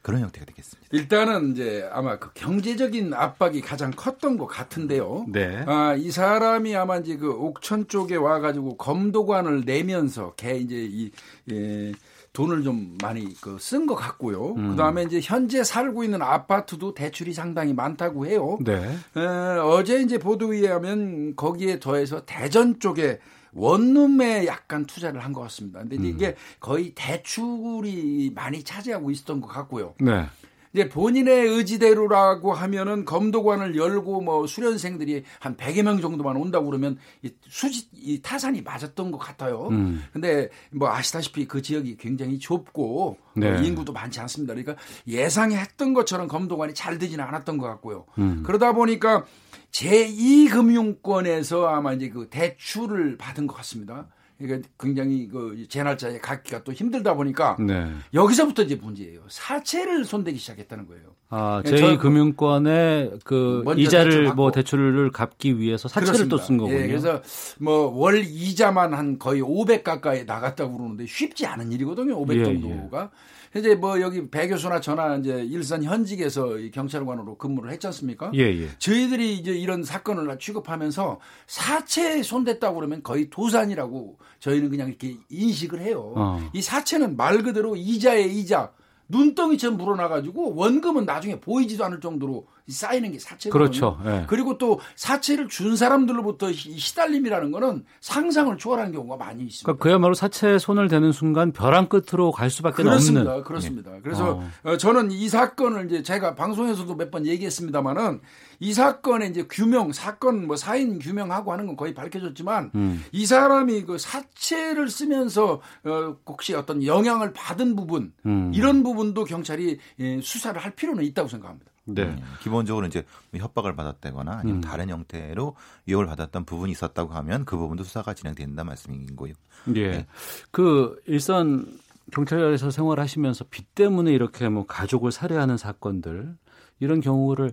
그런 0.02 0.22
형태가 0.22 0.46
되겠습니다. 0.46 0.88
일단은 0.92 1.52
이제 1.52 1.88
아마 1.92 2.18
그 2.18 2.30
경제적인 2.34 3.12
압박이 3.12 3.60
가장 3.60 3.90
컸던 3.90 4.38
것 4.38 4.46
같은데요. 4.46 5.26
네. 5.28 5.62
아, 5.66 5.94
이 5.94 6.10
사람이 6.10 6.74
아마 6.74 6.96
이제 6.98 7.16
그 7.16 7.30
옥천 7.30 7.88
쪽에 7.88 8.16
와가지고 8.16 8.76
검도관을 8.78 9.64
내면서 9.66 10.32
개 10.36 10.56
이제 10.56 10.76
이, 10.90 11.10
예, 11.52 11.92
돈을 12.32 12.62
좀 12.62 12.96
많이 13.02 13.34
그 13.40 13.56
쓴 13.58 13.86
것 13.86 13.94
같고요. 13.96 14.54
음. 14.54 14.70
그 14.70 14.76
다음에 14.76 15.02
이제 15.02 15.20
현재 15.22 15.64
살고 15.64 16.04
있는 16.04 16.22
아파트도 16.22 16.94
대출이 16.94 17.32
상당히 17.34 17.74
많다고 17.74 18.24
해요. 18.26 18.56
네. 18.64 18.76
에, 19.16 19.20
어제 19.20 20.00
이제 20.00 20.16
보도에 20.18 20.58
의하면 20.58 21.34
거기에 21.36 21.78
더해서 21.80 22.24
대전 22.24 22.78
쪽에 22.80 23.18
원룸에 23.52 24.46
약간 24.46 24.86
투자를 24.86 25.24
한 25.24 25.30
것 25.32 25.40
같습니다. 25.42 25.78
근데 25.80 25.96
음. 25.96 26.04
이게 26.06 26.34
거의 26.58 26.92
대출이 26.94 28.32
많이 28.34 28.62
차지하고 28.64 29.10
있었던 29.10 29.40
것 29.40 29.46
같고요. 29.48 29.94
네. 30.00 30.26
이제 30.72 30.88
본인의 30.88 31.48
의지대로라고 31.48 32.52
하면은 32.52 33.04
검도관을 33.04 33.74
열고 33.76 34.20
뭐 34.20 34.46
수련생들이 34.46 35.24
한 35.40 35.56
100여 35.56 35.82
명 35.82 36.00
정도만 36.00 36.36
온다고 36.36 36.66
그러면 36.66 36.96
이 37.22 37.30
수지 37.48 37.88
이 37.92 38.20
타산이 38.22 38.62
맞았던 38.62 39.10
것 39.10 39.18
같아요. 39.18 39.66
음. 39.72 40.04
근데 40.12 40.48
뭐 40.70 40.88
아시다시피 40.88 41.46
그 41.48 41.60
지역이 41.60 41.96
굉장히 41.96 42.38
좁고 42.38 43.18
네. 43.34 43.50
뭐 43.50 43.60
인구도 43.62 43.92
많지 43.92 44.20
않습니다. 44.20 44.54
그러니까 44.54 44.80
예상했던 45.08 45.92
것처럼 45.92 46.28
검도관이 46.28 46.74
잘 46.74 46.98
되지는 46.98 47.24
않았던 47.24 47.58
것 47.58 47.66
같고요. 47.66 48.04
음. 48.18 48.44
그러다 48.46 48.72
보니까 48.72 49.24
제2금융권에서 49.72 51.64
아마 51.66 51.92
이제 51.92 52.08
그 52.08 52.28
대출을 52.30 53.16
받은 53.16 53.46
것 53.46 53.54
같습니다. 53.56 54.06
그러니까 54.38 54.66
굉장히 54.78 55.28
그 55.28 55.66
재날짜에 55.68 56.18
갖기가 56.18 56.64
또 56.64 56.72
힘들다 56.72 57.12
보니까 57.14 57.58
네. 57.60 57.86
여기서부터 58.14 58.62
이제 58.62 58.74
문제예요. 58.74 59.20
사채를 59.28 60.06
손대기 60.06 60.38
시작했다는 60.38 60.86
거예요. 60.86 61.02
아, 61.28 61.62
예, 61.66 61.70
저- 61.70 61.76
제2금융권의 61.76 63.20
그 63.22 63.62
이자를 63.76 64.10
대출. 64.10 64.34
뭐 64.34 64.50
대출을 64.50 65.10
갚기 65.12 65.58
위해서 65.58 65.88
사채를 65.88 66.28
또 66.28 66.38
쓴 66.38 66.56
거군요. 66.56 66.78
예, 66.78 66.86
그래서 66.86 67.20
뭐 67.58 67.90
월 67.90 68.24
이자만 68.24 68.94
한 68.94 69.18
거의 69.18 69.42
500 69.42 69.84
가까이 69.84 70.24
나갔다고 70.24 70.74
그러는데 70.78 71.04
쉽지 71.06 71.44
않은 71.44 71.70
일이거든요. 71.72 72.16
500 72.16 72.38
예, 72.38 72.44
정도가. 72.44 73.10
이제 73.56 73.74
뭐 73.74 74.00
여기 74.00 74.30
배 74.30 74.46
교수나 74.46 74.80
저나 74.80 75.16
이제 75.16 75.44
일선 75.44 75.82
현직에서 75.82 76.58
이 76.58 76.70
경찰관으로 76.70 77.36
근무를 77.36 77.72
했지 77.72 77.86
않습니까? 77.88 78.30
예, 78.34 78.42
예. 78.42 78.68
저희들이 78.78 79.36
이제 79.36 79.52
이런 79.52 79.82
사건을 79.82 80.38
취급하면서 80.38 81.18
사채에 81.48 82.22
손댔다고 82.22 82.76
그러면 82.76 83.02
거의 83.02 83.28
도산이라고 83.28 84.18
저희는 84.38 84.70
그냥 84.70 84.88
이렇게 84.88 85.16
인식을 85.28 85.80
해요. 85.80 86.12
어. 86.16 86.50
이 86.52 86.62
사채는 86.62 87.16
말 87.16 87.42
그대로 87.42 87.74
이자에 87.74 88.22
이자 88.22 88.72
눈덩이처럼 89.08 89.76
불어나가지고 89.76 90.54
원금은 90.54 91.04
나중에 91.04 91.40
보이지도 91.40 91.84
않을 91.84 92.00
정도로 92.00 92.46
쌓이는 92.70 93.12
게 93.12 93.18
사체거든요. 93.18 93.52
그렇죠. 93.52 93.98
예. 94.06 94.24
그리고 94.28 94.56
또 94.58 94.80
사체를 94.96 95.48
준 95.48 95.76
사람들로부터 95.76 96.52
시- 96.52 96.78
시달림이라는 96.78 97.50
거는 97.50 97.84
상상을 98.00 98.56
초월하는 98.58 98.92
경우가 98.92 99.16
많이 99.16 99.44
있습니다. 99.44 99.64
그러니까 99.66 99.82
그야말로 99.82 100.14
사체에 100.14 100.58
손을 100.58 100.88
대는 100.88 101.12
순간 101.12 101.52
벼랑 101.52 101.88
끝으로 101.88 102.32
갈 102.32 102.50
수밖에 102.50 102.82
그렇습니다. 102.82 103.30
없는. 103.30 103.44
그렇습니다. 103.44 103.96
예. 103.96 104.00
그래서 104.00 104.40
어. 104.64 104.70
어, 104.70 104.76
저는 104.76 105.10
이 105.10 105.28
사건을 105.28 105.86
이제 105.86 106.02
제가 106.02 106.34
방송에서도 106.34 106.94
몇 106.96 107.10
번 107.10 107.26
얘기했습니다만은 107.26 108.20
이 108.60 108.72
사건의 108.72 109.30
이제 109.30 109.46
규명, 109.50 109.90
사건 109.92 110.46
뭐 110.46 110.54
사인 110.54 110.98
규명하고 110.98 111.50
하는 111.52 111.66
건 111.66 111.76
거의 111.76 111.92
밝혀졌지만 111.94 112.70
음. 112.74 113.04
이 113.10 113.26
사람이 113.26 113.82
그 113.84 113.98
사체를 113.98 114.88
쓰면서 114.88 115.60
어, 115.84 116.16
혹시 116.26 116.54
어떤 116.54 116.84
영향을 116.84 117.32
받은 117.32 117.74
부분 117.74 118.12
음. 118.26 118.52
이런 118.54 118.82
부분도 118.82 119.24
경찰이 119.24 119.78
예, 119.98 120.20
수사를 120.20 120.60
할 120.60 120.72
필요는 120.74 121.02
있다고 121.04 121.28
생각합니다. 121.28 121.70
네. 121.94 122.02
음, 122.04 122.22
기본적으로 122.40 122.86
이제 122.86 123.04
협박을 123.34 123.74
받았다거나 123.76 124.38
아니면 124.38 124.58
음. 124.58 124.60
다른 124.60 124.88
형태로 124.88 125.56
유혹을 125.88 126.06
받았던 126.06 126.44
부분이 126.44 126.72
있었다고 126.72 127.12
하면 127.14 127.44
그 127.44 127.56
부분도 127.56 127.84
수사가 127.84 128.14
진행된다 128.14 128.64
말씀인 128.64 129.16
거요. 129.16 129.34
예. 129.74 129.90
네. 129.90 130.06
그 130.50 131.00
일선 131.06 131.66
경찰에서 132.12 132.70
생활하시면서 132.70 133.44
빚 133.50 133.74
때문에 133.74 134.12
이렇게 134.12 134.48
뭐 134.48 134.66
가족을 134.66 135.12
살해하는 135.12 135.56
사건들 135.56 136.36
이런 136.80 137.00
경우를 137.00 137.52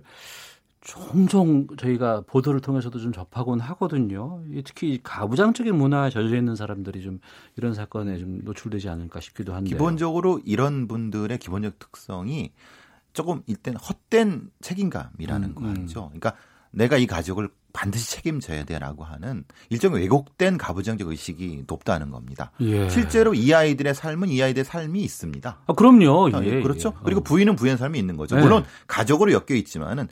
종종 0.80 1.66
저희가 1.76 2.22
보도를 2.26 2.60
통해서도 2.60 2.98
좀 2.98 3.12
접하곤 3.12 3.60
하거든요. 3.60 4.42
이 4.50 4.62
특히 4.64 4.94
이 4.94 5.00
가부장적인 5.02 5.74
문화에 5.74 6.08
젖어 6.08 6.34
있는 6.34 6.56
사람들이 6.56 7.02
좀 7.02 7.20
이런 7.56 7.74
사건에 7.74 8.16
좀 8.18 8.40
노출되지 8.42 8.88
않을까 8.88 9.20
싶기도 9.20 9.54
한데. 9.54 9.68
기본적으로 9.68 10.40
이런 10.44 10.88
분들의 10.88 11.36
기본적 11.38 11.78
특성이 11.78 12.52
조금 13.18 13.42
일단 13.46 13.74
헛된 13.74 14.48
책임감이라는 14.60 15.54
음, 15.56 15.84
거죠. 15.86 16.06
그러니까 16.06 16.34
내가 16.70 16.98
이 16.98 17.08
가족을 17.08 17.48
반드시 17.72 18.12
책임져야 18.12 18.62
돼라고 18.62 19.02
하는 19.02 19.42
일종의 19.70 20.02
왜곡된 20.02 20.56
가부장적 20.56 21.08
의식이 21.08 21.64
높다는 21.66 22.12
겁니다. 22.12 22.52
예. 22.60 22.88
실제로 22.88 23.34
이 23.34 23.52
아이들의 23.52 23.92
삶은 23.92 24.28
이 24.28 24.40
아이들의 24.40 24.64
삶이 24.64 25.02
있습니다. 25.02 25.58
아, 25.66 25.72
그럼요. 25.72 26.30
아, 26.32 26.44
예, 26.44 26.62
그렇죠. 26.62 26.92
예. 26.96 27.00
그리고 27.02 27.20
부인은 27.22 27.56
부인의 27.56 27.76
삶이 27.76 27.98
있는 27.98 28.16
거죠. 28.16 28.36
네. 28.36 28.42
물론 28.42 28.64
가족으로 28.86 29.32
엮여 29.32 29.56
있지만은 29.56 30.06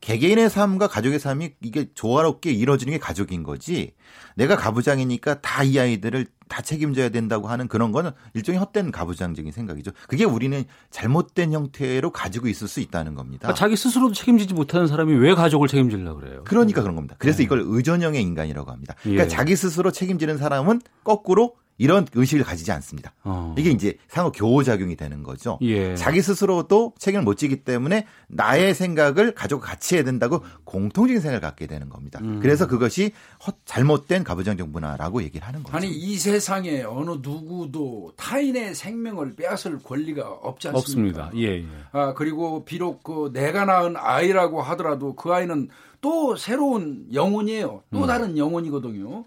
개개인의 0.00 0.48
삶과 0.48 0.88
가족의 0.88 1.18
삶이 1.18 1.54
이게 1.60 1.88
조화롭게 1.94 2.50
이루어지는 2.52 2.92
게 2.92 2.98
가족인 2.98 3.42
거지. 3.42 3.94
내가 4.36 4.56
가부장이니까 4.56 5.40
다 5.40 5.64
이 5.64 5.78
아이들을 5.78 6.26
다 6.48 6.62
책임져야 6.62 7.10
된다고 7.10 7.48
하는 7.48 7.68
그런 7.68 7.92
거는 7.92 8.12
일종의 8.32 8.58
헛된 8.58 8.90
가부장적인 8.90 9.52
생각이죠. 9.52 9.90
그게 10.08 10.24
우리는 10.24 10.64
잘못된 10.90 11.52
형태로 11.52 12.10
가지고 12.10 12.48
있을 12.48 12.68
수 12.68 12.80
있다는 12.80 13.14
겁니다. 13.14 13.48
아, 13.50 13.54
자기 13.54 13.76
스스로도 13.76 14.14
책임지지 14.14 14.54
못하는 14.54 14.86
사람이 14.86 15.12
왜 15.14 15.34
가족을 15.34 15.68
책임지려고 15.68 16.20
그래요? 16.20 16.44
그러니까 16.44 16.80
그런 16.80 16.94
겁니다. 16.96 17.16
그래서 17.18 17.42
이걸 17.42 17.62
의존형의 17.66 18.22
인간이라고 18.22 18.70
합니다. 18.70 18.94
그러니까 19.02 19.24
예. 19.24 19.28
자기 19.28 19.56
스스로 19.56 19.90
책임지는 19.90 20.38
사람은 20.38 20.80
거꾸로 21.04 21.56
이런 21.78 22.06
의식을 22.12 22.44
가지지 22.44 22.72
않습니다. 22.72 23.14
어. 23.22 23.54
이게 23.56 23.70
이제 23.70 23.96
상호 24.08 24.32
교호작용이 24.32 24.96
되는 24.96 25.22
거죠. 25.22 25.58
예. 25.62 25.94
자기 25.94 26.20
스스로도 26.20 26.94
책임을 26.98 27.24
못 27.24 27.36
지기 27.36 27.62
때문에 27.62 28.04
나의 28.26 28.74
생각을 28.74 29.32
가족과 29.34 29.66
같이 29.68 29.94
해야 29.94 30.02
된다고 30.04 30.42
공통적인 30.64 31.20
생각을 31.20 31.40
갖게 31.40 31.66
되는 31.68 31.88
겁니다. 31.88 32.18
음. 32.22 32.40
그래서 32.42 32.66
그것이 32.66 33.12
헛- 33.46 33.54
잘못된 33.64 34.24
가부장적 34.24 34.68
문화라고 34.70 35.22
얘기를 35.22 35.46
하는 35.46 35.62
거죠. 35.62 35.76
아니 35.76 35.88
이 35.88 36.16
세상에 36.16 36.82
어느 36.82 37.12
누구도 37.22 38.12
타인의 38.16 38.74
생명을 38.74 39.36
빼앗을 39.36 39.78
권리가 39.78 40.28
없지 40.28 40.68
않습니까? 40.68 41.26
없습니다. 41.26 41.30
예, 41.36 41.58
예. 41.60 41.64
아 41.92 42.12
그리고 42.14 42.64
비록 42.64 43.02
그 43.04 43.30
내가 43.32 43.64
낳은 43.64 43.94
아이라고 43.96 44.60
하더라도 44.62 45.14
그 45.14 45.32
아이는 45.32 45.68
또 46.00 46.34
새로운 46.36 47.06
영혼이에요. 47.12 47.82
또 47.92 48.00
음. 48.02 48.06
다른 48.06 48.36
영혼이거든요. 48.36 49.24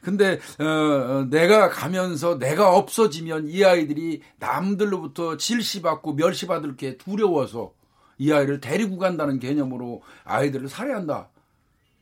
근데 0.00 0.38
어, 0.58 0.64
어, 0.64 1.26
내가 1.30 1.68
가면서 1.68 2.38
내가 2.38 2.74
없어지면 2.76 3.48
이 3.48 3.64
아이들이 3.64 4.22
남들로부터 4.38 5.36
질시받고 5.36 6.14
멸시받을 6.14 6.76
게 6.76 6.96
두려워서 6.96 7.72
이 8.18 8.32
아이를 8.32 8.60
데리고 8.60 8.98
간다는 8.98 9.38
개념으로 9.38 10.02
아이들을 10.24 10.68
살해한다. 10.68 11.28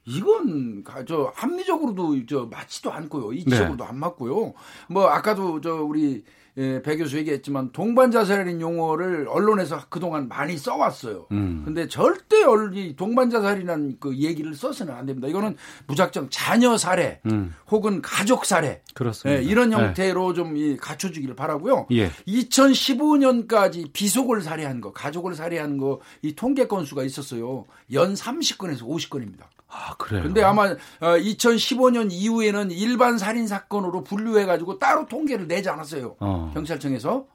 이건 0.07 0.83
가- 0.83 1.05
저 1.05 1.31
합리적으로도 1.35 2.27
저 2.27 2.47
맞지도 2.51 2.91
않고요. 2.93 3.33
이치적으로도 3.33 3.85
안 3.85 3.99
맞고요. 3.99 4.55
뭐 4.89 5.07
아까도 5.09 5.61
저 5.61 5.75
우리 5.75 6.25
예, 6.59 6.83
배 6.83 6.97
교수 6.97 7.17
얘기했지만 7.19 7.71
동반 7.73 8.11
자살인 8.11 8.61
용어를 8.61 9.27
언론에서 9.29 9.83
그동안 9.89 10.29
많이 10.29 10.57
써왔어요. 10.57 11.27
음. 11.33 11.63
근데 11.65 11.87
절대 11.89 12.43
얼- 12.45 12.77
이 12.77 12.97
동반 12.97 13.31
자살이라는 13.31 13.97
그 14.01 14.17
얘기를 14.17 14.55
써서는 14.55 14.93
안 14.95 15.07
됩니다. 15.07 15.29
이거는 15.29 15.57
무작정 15.87 16.29
자녀 16.31 16.77
살해 16.77 17.21
음. 17.27 17.55
혹은 17.71 18.03
가족 18.03 18.45
살해 18.45 18.81
그렇습니다. 18.95 19.41
예, 19.41 19.45
이런 19.45 19.71
네. 19.71 19.77
형태로 19.77 20.35
좀 20.35 20.57
이, 20.57 20.77
갖춰주기를 20.77 21.35
바라고요. 21.37 21.87
예. 21.93 22.11
2015년까지 22.27 23.93
비속을 23.93 24.43
살해한 24.43 24.81
거, 24.81 24.93
가족을 24.93 25.35
살해한 25.35 25.79
거 25.79 26.01
이 26.23 26.35
통계 26.35 26.67
건수가 26.67 27.03
있었어요. 27.05 27.65
연 27.93 28.15
30건에서 28.15 28.83
50건입니다. 28.83 29.45
아, 29.71 29.95
그래요. 29.97 30.23
근데 30.25 30.43
아마 30.43 30.75
2015년 31.01 32.09
이후에는 32.11 32.71
일반 32.71 33.19
살인 33.19 33.47
사건으로 33.47 34.03
분류해 34.03 34.47
가지고 34.47 34.79
따로 34.79 35.07
통계를 35.07 35.47
내지 35.47 35.69
않았어요. 35.69 36.17
어. 36.21 36.51
경찰청에서. 36.55 37.27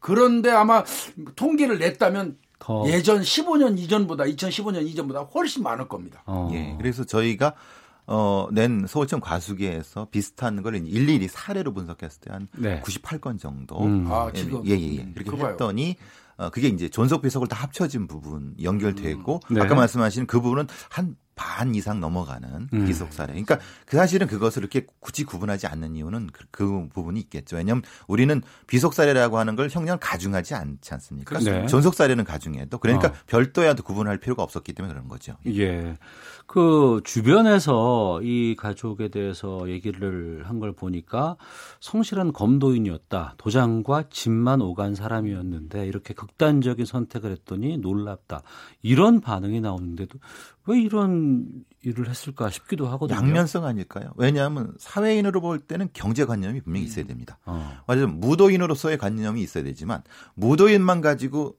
그런데 0.00 0.50
아마 0.50 0.84
통계를 1.34 1.78
냈다면 1.78 2.38
더 2.58 2.84
예전 2.88 3.20
15년 3.20 3.78
이전보다 3.78 4.24
2015년 4.24 4.86
이전보다 4.86 5.20
훨씬 5.22 5.62
많을 5.62 5.88
겁니다. 5.88 6.22
어. 6.26 6.50
예. 6.52 6.74
그래서 6.78 7.04
저희가 7.04 7.54
어, 8.06 8.48
낸 8.52 8.86
서울청 8.88 9.20
과수기에서 9.20 10.08
비슷한 10.10 10.62
걸 10.62 10.74
일일이 10.76 11.28
사례로 11.28 11.72
분석했을 11.74 12.20
때 12.20 12.30
한 12.32 12.48
네. 12.56 12.80
98건 12.82 13.38
정도. 13.38 13.78
음. 13.84 14.06
아, 14.10 14.30
예, 14.34 14.38
지금. 14.38 14.62
예, 14.66 14.70
예, 14.78 14.92
예. 14.96 14.96
그렇게 15.14 15.24
그거 15.30 15.36
봐요. 15.36 15.50
했더니 15.52 15.96
어, 16.36 16.50
그게 16.50 16.68
이제 16.68 16.88
존속 16.88 17.22
비속을 17.22 17.48
다 17.48 17.56
합쳐진 17.56 18.06
부분 18.06 18.54
연결되고 18.62 19.40
네. 19.50 19.60
아까 19.60 19.74
말씀하신 19.74 20.26
그 20.26 20.40
부분은 20.40 20.68
한 20.90 21.16
반 21.38 21.74
이상 21.76 22.00
넘어가는 22.00 22.68
음. 22.72 22.84
비속 22.84 23.12
사례. 23.12 23.28
그러니까 23.28 23.58
그 23.86 23.96
사실은 23.96 24.26
그것을 24.26 24.60
이렇게 24.60 24.84
굳이 24.98 25.22
구분하지 25.24 25.68
않는 25.68 25.94
이유는 25.94 26.30
그, 26.32 26.44
그 26.50 26.88
부분이 26.92 27.20
있겠죠. 27.20 27.56
왜냐하면 27.56 27.82
우리는 28.08 28.42
비속 28.66 28.92
사례라고 28.92 29.38
하는 29.38 29.54
걸 29.54 29.68
형량 29.70 29.98
가중하지 30.00 30.54
않지 30.54 30.92
않습니까? 30.94 31.38
네. 31.38 31.66
존속 31.66 31.94
사례는 31.94 32.24
가중해도 32.24 32.78
그러니까 32.78 33.08
어. 33.08 33.12
별도야 33.28 33.74
도 33.74 33.84
구분할 33.84 34.18
필요가 34.18 34.42
없었기 34.42 34.72
때문에 34.72 34.92
그런 34.92 35.08
거죠. 35.08 35.36
예. 35.46 35.96
그 36.48 37.02
주변에서 37.04 38.20
이 38.22 38.56
가족에 38.56 39.08
대해서 39.08 39.68
얘기를 39.68 40.42
한 40.48 40.58
걸 40.58 40.72
보니까 40.72 41.36
성실한 41.80 42.32
검도인이었다. 42.32 43.34
도장과 43.36 44.04
집만 44.10 44.60
오간 44.62 44.94
사람이었는데 44.96 45.86
이렇게 45.86 46.14
극단적인 46.14 46.84
선택을 46.86 47.30
했더니 47.30 47.76
놀랍다. 47.76 48.42
이런 48.82 49.20
반응이 49.20 49.60
나오는데도 49.60 50.18
왜 50.66 50.80
이런 50.80 51.46
일을 51.84 52.08
했을까 52.08 52.48
싶기도 52.50 52.88
하거든요. 52.88 53.18
양면성 53.18 53.66
아닐까요? 53.66 54.10
왜냐하면 54.16 54.72
사회인으로 54.78 55.40
볼 55.42 55.58
때는 55.60 55.90
경제관념이 55.92 56.62
분명히 56.62 56.86
있어야 56.86 57.04
됩니다. 57.04 57.38
어. 57.44 57.72
맞아요. 57.86 58.08
무도인으로서의 58.08 58.96
관념이 58.98 59.40
있어야 59.42 59.62
되지만 59.64 60.02
무도인만 60.34 61.02
가지고 61.02 61.56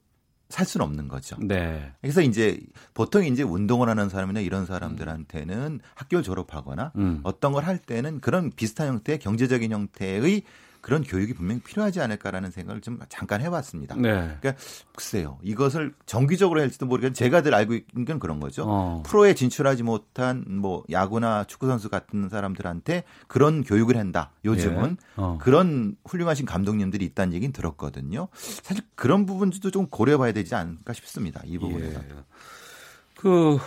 살 0.49 0.65
수는 0.65 0.83
없는 0.85 1.07
거죠. 1.07 1.37
네. 1.39 1.91
그래서 2.01 2.21
이제 2.21 2.59
보통 2.95 3.23
이제 3.23 3.43
운동을 3.43 3.87
하는 3.87 4.09
사람이나 4.09 4.39
이런 4.39 4.65
사람들한테는 4.65 5.79
학교를 5.95 6.23
졸업하거나 6.23 6.91
음. 6.97 7.19
어떤 7.23 7.53
걸 7.53 7.63
할 7.65 7.77
때는 7.77 8.19
그런 8.19 8.51
비슷한 8.55 8.87
형태의 8.87 9.19
경제적인 9.19 9.71
형태의 9.71 10.41
그런 10.81 11.03
교육이 11.03 11.33
분명히 11.33 11.61
필요하지 11.61 12.01
않을까라는 12.01 12.51
생각을 12.51 12.81
좀 12.81 12.99
잠깐 13.09 13.41
해봤습니다. 13.41 13.95
네. 13.95 14.37
그러니까 14.39 14.53
글쎄요, 14.95 15.37
이것을 15.43 15.93
정기적으로 16.05 16.61
할지도 16.61 16.85
모르겠는데 16.85 17.17
제가 17.17 17.41
늘 17.41 17.53
알고 17.53 17.73
있는 17.73 18.05
건 18.05 18.19
그런 18.19 18.39
거죠. 18.39 18.65
어. 18.67 19.03
프로에 19.05 19.33
진출하지 19.33 19.83
못한 19.83 20.45
뭐 20.47 20.83
야구나 20.91 21.43
축구 21.43 21.67
선수 21.67 21.89
같은 21.89 22.29
사람들한테 22.29 23.03
그런 23.27 23.63
교육을 23.63 23.97
한다. 23.97 24.31
요즘은 24.45 24.97
예. 24.99 25.05
어. 25.15 25.37
그런 25.41 25.95
훌륭하신 26.05 26.45
감독님들이 26.45 27.05
있다는 27.05 27.33
얘기는 27.33 27.51
들었거든요. 27.51 28.27
사실 28.33 28.83
그런 28.95 29.25
부분도 29.25 29.71
좀 29.71 29.87
고려해봐야 29.87 30.31
되지 30.31 30.55
않을까 30.55 30.93
싶습니다. 30.93 31.41
이 31.45 31.57
부분에서. 31.57 31.99
예. 31.99 32.05
그 33.15 33.57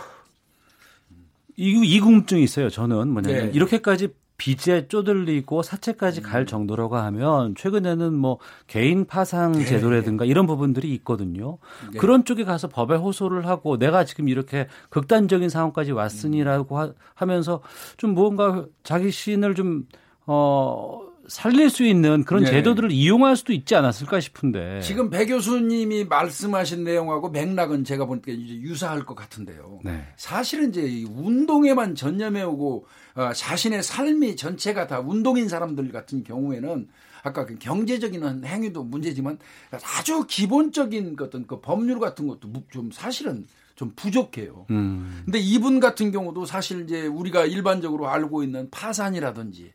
이, 1.56 1.80
이 1.84 2.00
궁금증이 2.00 2.42
있어요. 2.42 2.70
저는 2.70 3.08
뭐냐면 3.08 3.46
네. 3.46 3.50
이렇게까지 3.52 4.08
빚에 4.42 4.88
쪼들리고 4.88 5.62
사채까지 5.62 6.20
음. 6.20 6.22
갈 6.24 6.46
정도라고 6.46 6.96
하면 6.96 7.54
최근에는 7.54 8.12
뭐 8.12 8.38
개인 8.66 9.04
파상 9.04 9.52
네. 9.52 9.64
제도라든가 9.64 10.24
이런 10.24 10.48
부분들이 10.48 10.92
있거든요. 10.94 11.58
그런 11.98 12.24
쪽에 12.24 12.42
가서 12.42 12.66
법에 12.66 12.96
호소를 12.96 13.46
하고 13.46 13.78
내가 13.78 14.04
지금 14.04 14.28
이렇게 14.28 14.66
극단적인 14.90 15.48
상황까지 15.48 15.92
왔으니라고 15.92 16.76
하, 17.14 17.24
면서좀 17.24 18.14
뭔가 18.14 18.66
자기 18.82 19.12
신을 19.12 19.54
좀 19.54 19.86
어, 20.26 21.11
살릴 21.28 21.70
수 21.70 21.84
있는 21.84 22.24
그런 22.24 22.44
네. 22.44 22.50
제도들을 22.50 22.90
이용할 22.90 23.36
수도 23.36 23.52
있지 23.52 23.74
않았을까 23.74 24.20
싶은데. 24.20 24.80
지금 24.80 25.10
배 25.10 25.26
교수님이 25.26 26.04
말씀하신 26.04 26.84
내용하고 26.84 27.30
맥락은 27.30 27.84
제가 27.84 28.06
보니까 28.06 28.32
이제 28.32 28.54
유사할 28.54 29.04
것 29.04 29.14
같은데요. 29.14 29.80
네. 29.84 30.04
사실은 30.16 30.70
이제 30.70 30.82
이 30.82 31.04
운동에만 31.04 31.94
전념해오고 31.94 32.86
어, 33.14 33.32
자신의 33.34 33.82
삶이 33.82 34.36
전체가 34.36 34.86
다 34.86 35.00
운동인 35.00 35.48
사람들 35.48 35.92
같은 35.92 36.24
경우에는 36.24 36.88
아까 37.22 37.46
그 37.46 37.56
경제적인 37.56 38.44
행위도 38.44 38.82
문제지만 38.82 39.38
아주 39.70 40.24
기본적인 40.26 41.14
그 41.16 41.24
어떤 41.24 41.46
그 41.46 41.60
법률 41.60 42.00
같은 42.00 42.26
것도 42.26 42.48
무- 42.48 42.62
좀 42.70 42.90
사실은 42.92 43.46
좀 43.76 43.92
부족해요. 43.96 44.66
음. 44.70 45.22
근데 45.24 45.38
이분 45.38 45.78
같은 45.80 46.10
경우도 46.10 46.46
사실 46.46 46.82
이제 46.82 47.06
우리가 47.06 47.44
일반적으로 47.46 48.08
알고 48.08 48.42
있는 48.42 48.68
파산이라든지 48.70 49.72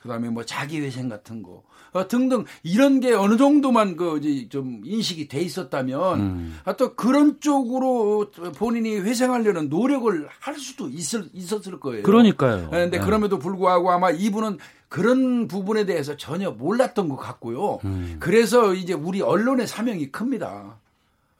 그다음에 0.00 0.28
뭐 0.28 0.44
자기회생 0.44 1.08
같은 1.08 1.42
거 1.42 1.62
어, 1.92 2.06
등등 2.06 2.44
이런 2.62 3.00
게 3.00 3.12
어느 3.14 3.36
정도만 3.36 3.96
그 3.96 4.18
이제 4.18 4.48
좀 4.48 4.82
인식이 4.84 5.28
돼 5.28 5.40
있었다면 5.40 6.20
음. 6.20 6.58
아, 6.64 6.74
또 6.74 6.94
그런 6.94 7.40
쪽으로 7.40 8.30
본인이 8.56 8.96
회생하려는 8.96 9.68
노력을 9.68 10.28
할 10.40 10.58
수도 10.58 10.88
있을 10.88 11.28
있었을 11.32 11.80
거예요. 11.80 12.02
그러니까요. 12.02 12.68
그런데 12.70 12.98
네. 12.98 13.04
그럼에도 13.04 13.38
불구하고 13.38 13.90
아마 13.90 14.10
이분은 14.10 14.58
그런 14.88 15.48
부분에 15.48 15.84
대해서 15.84 16.16
전혀 16.16 16.50
몰랐던 16.50 17.08
것 17.08 17.16
같고요. 17.16 17.78
음. 17.84 18.16
그래서 18.20 18.74
이제 18.74 18.94
우리 18.94 19.20
언론의 19.20 19.66
사명이 19.66 20.10
큽니다. 20.10 20.78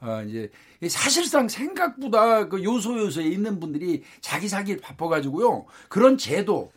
아, 0.01 0.21
이제 0.21 0.49
사실상 0.87 1.49
생각보다 1.49 2.47
그 2.47 2.63
요소 2.63 2.99
요소에 2.99 3.25
있는 3.25 3.59
분들이 3.59 4.03
자기 4.21 4.47
살길 4.47 4.77
바빠가지고요. 4.77 5.65
그런 5.89 6.17
제도 6.17 6.71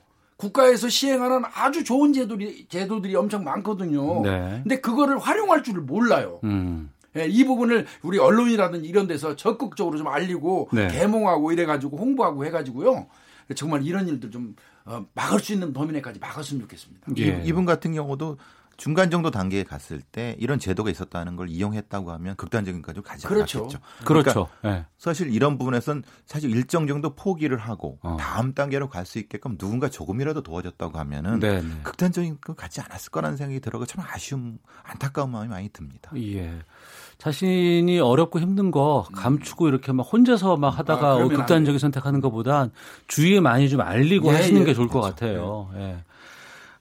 국가에서 0.47 0.89
시행하는 0.89 1.43
아주 1.55 1.85
좋은 1.85 2.13
제도들이 2.13 2.67
제도들이 2.69 3.15
엄청 3.15 3.45
많거든요. 3.45 4.23
네. 4.23 4.61
근데 4.65 4.81
그거를 4.81 5.19
활용할 5.19 5.63
줄을 5.63 5.83
몰라요. 5.83 6.41
음. 6.43 6.91
예, 7.17 7.27
이 7.27 7.45
부분을 7.45 7.87
우리 8.03 8.19
언론이라든지 8.19 8.89
이런 8.89 9.07
데서 9.07 9.37
적극적으로 9.37 9.97
좀 9.99 10.09
알리고 10.09 10.69
네. 10.73 10.89
개몽하고 10.89 11.53
이래가지고 11.53 11.97
홍보하고 11.97 12.45
해가지고요. 12.47 13.07
정말 13.55 13.85
이런 13.85 14.09
일들 14.09 14.31
좀 14.33 14.57
어, 14.85 15.05
막을 15.15 15.39
수 15.39 15.53
있는 15.53 15.73
범위 15.73 15.93
내까지 15.93 16.19
막았으면 16.19 16.63
좋겠습니다. 16.63 17.07
예. 17.19 17.43
이- 17.45 17.49
이분 17.49 17.65
같은 17.65 17.93
경우도 17.95 18.37
중간 18.83 19.11
정도 19.13 19.31
단계에 19.31 19.63
갔을 19.63 20.01
때 20.01 20.35
이런 20.41 20.59
제도가 20.59 20.91
있었다는 20.91 21.37
걸 21.37 21.49
이용했다고 21.49 22.11
하면 22.11 22.35
극단적인 22.35 22.83
까지 22.83 23.01
가지 23.01 23.29
그렇죠. 23.29 23.61
않았겠죠. 23.61 23.81
그렇죠. 24.05 24.49
그러니까 24.61 24.81
예. 24.81 24.87
사실 24.99 25.33
이런 25.33 25.57
부분에선 25.57 26.03
사실 26.27 26.51
일정 26.51 26.89
정도 26.89 27.15
포기를 27.15 27.59
하고 27.59 28.01
어. 28.03 28.17
다음 28.19 28.55
단계로 28.55 28.89
갈 28.89 29.07
수 29.07 29.21
있게끔 29.21 29.57
누군가 29.57 29.89
조금이라도 29.89 30.43
도와줬다고 30.43 30.99
하면은 30.99 31.39
네, 31.39 31.61
네. 31.61 31.69
극단적인 31.85 32.39
거 32.41 32.55
갖지 32.55 32.81
않았을 32.81 33.13
거라는 33.13 33.37
생각이 33.37 33.61
들어가 33.61 33.87
참 33.87 34.05
아쉬움, 34.05 34.59
안타까운 34.83 35.31
마음이 35.31 35.49
많이 35.49 35.69
듭니다. 35.69 36.11
예. 36.17 36.53
자신이 37.19 38.01
어렵고 38.01 38.41
힘든 38.41 38.73
거 38.73 39.07
감추고 39.15 39.69
이렇게 39.69 39.93
막 39.93 40.03
혼자서 40.03 40.57
막 40.57 40.77
하다가 40.77 41.07
아, 41.07 41.17
안 41.19 41.29
극단적인 41.29 41.79
선택하는 41.79 42.21
것보단 42.21 42.73
주위에 43.07 43.39
많이 43.39 43.69
좀 43.69 43.81
알리고 43.81 44.33
예, 44.33 44.37
하시는 44.39 44.61
예, 44.63 44.65
게 44.65 44.75
좋을 44.75 44.89
것 44.89 45.03
그렇죠. 45.03 45.15
같아요. 45.15 45.71
예. 45.77 46.05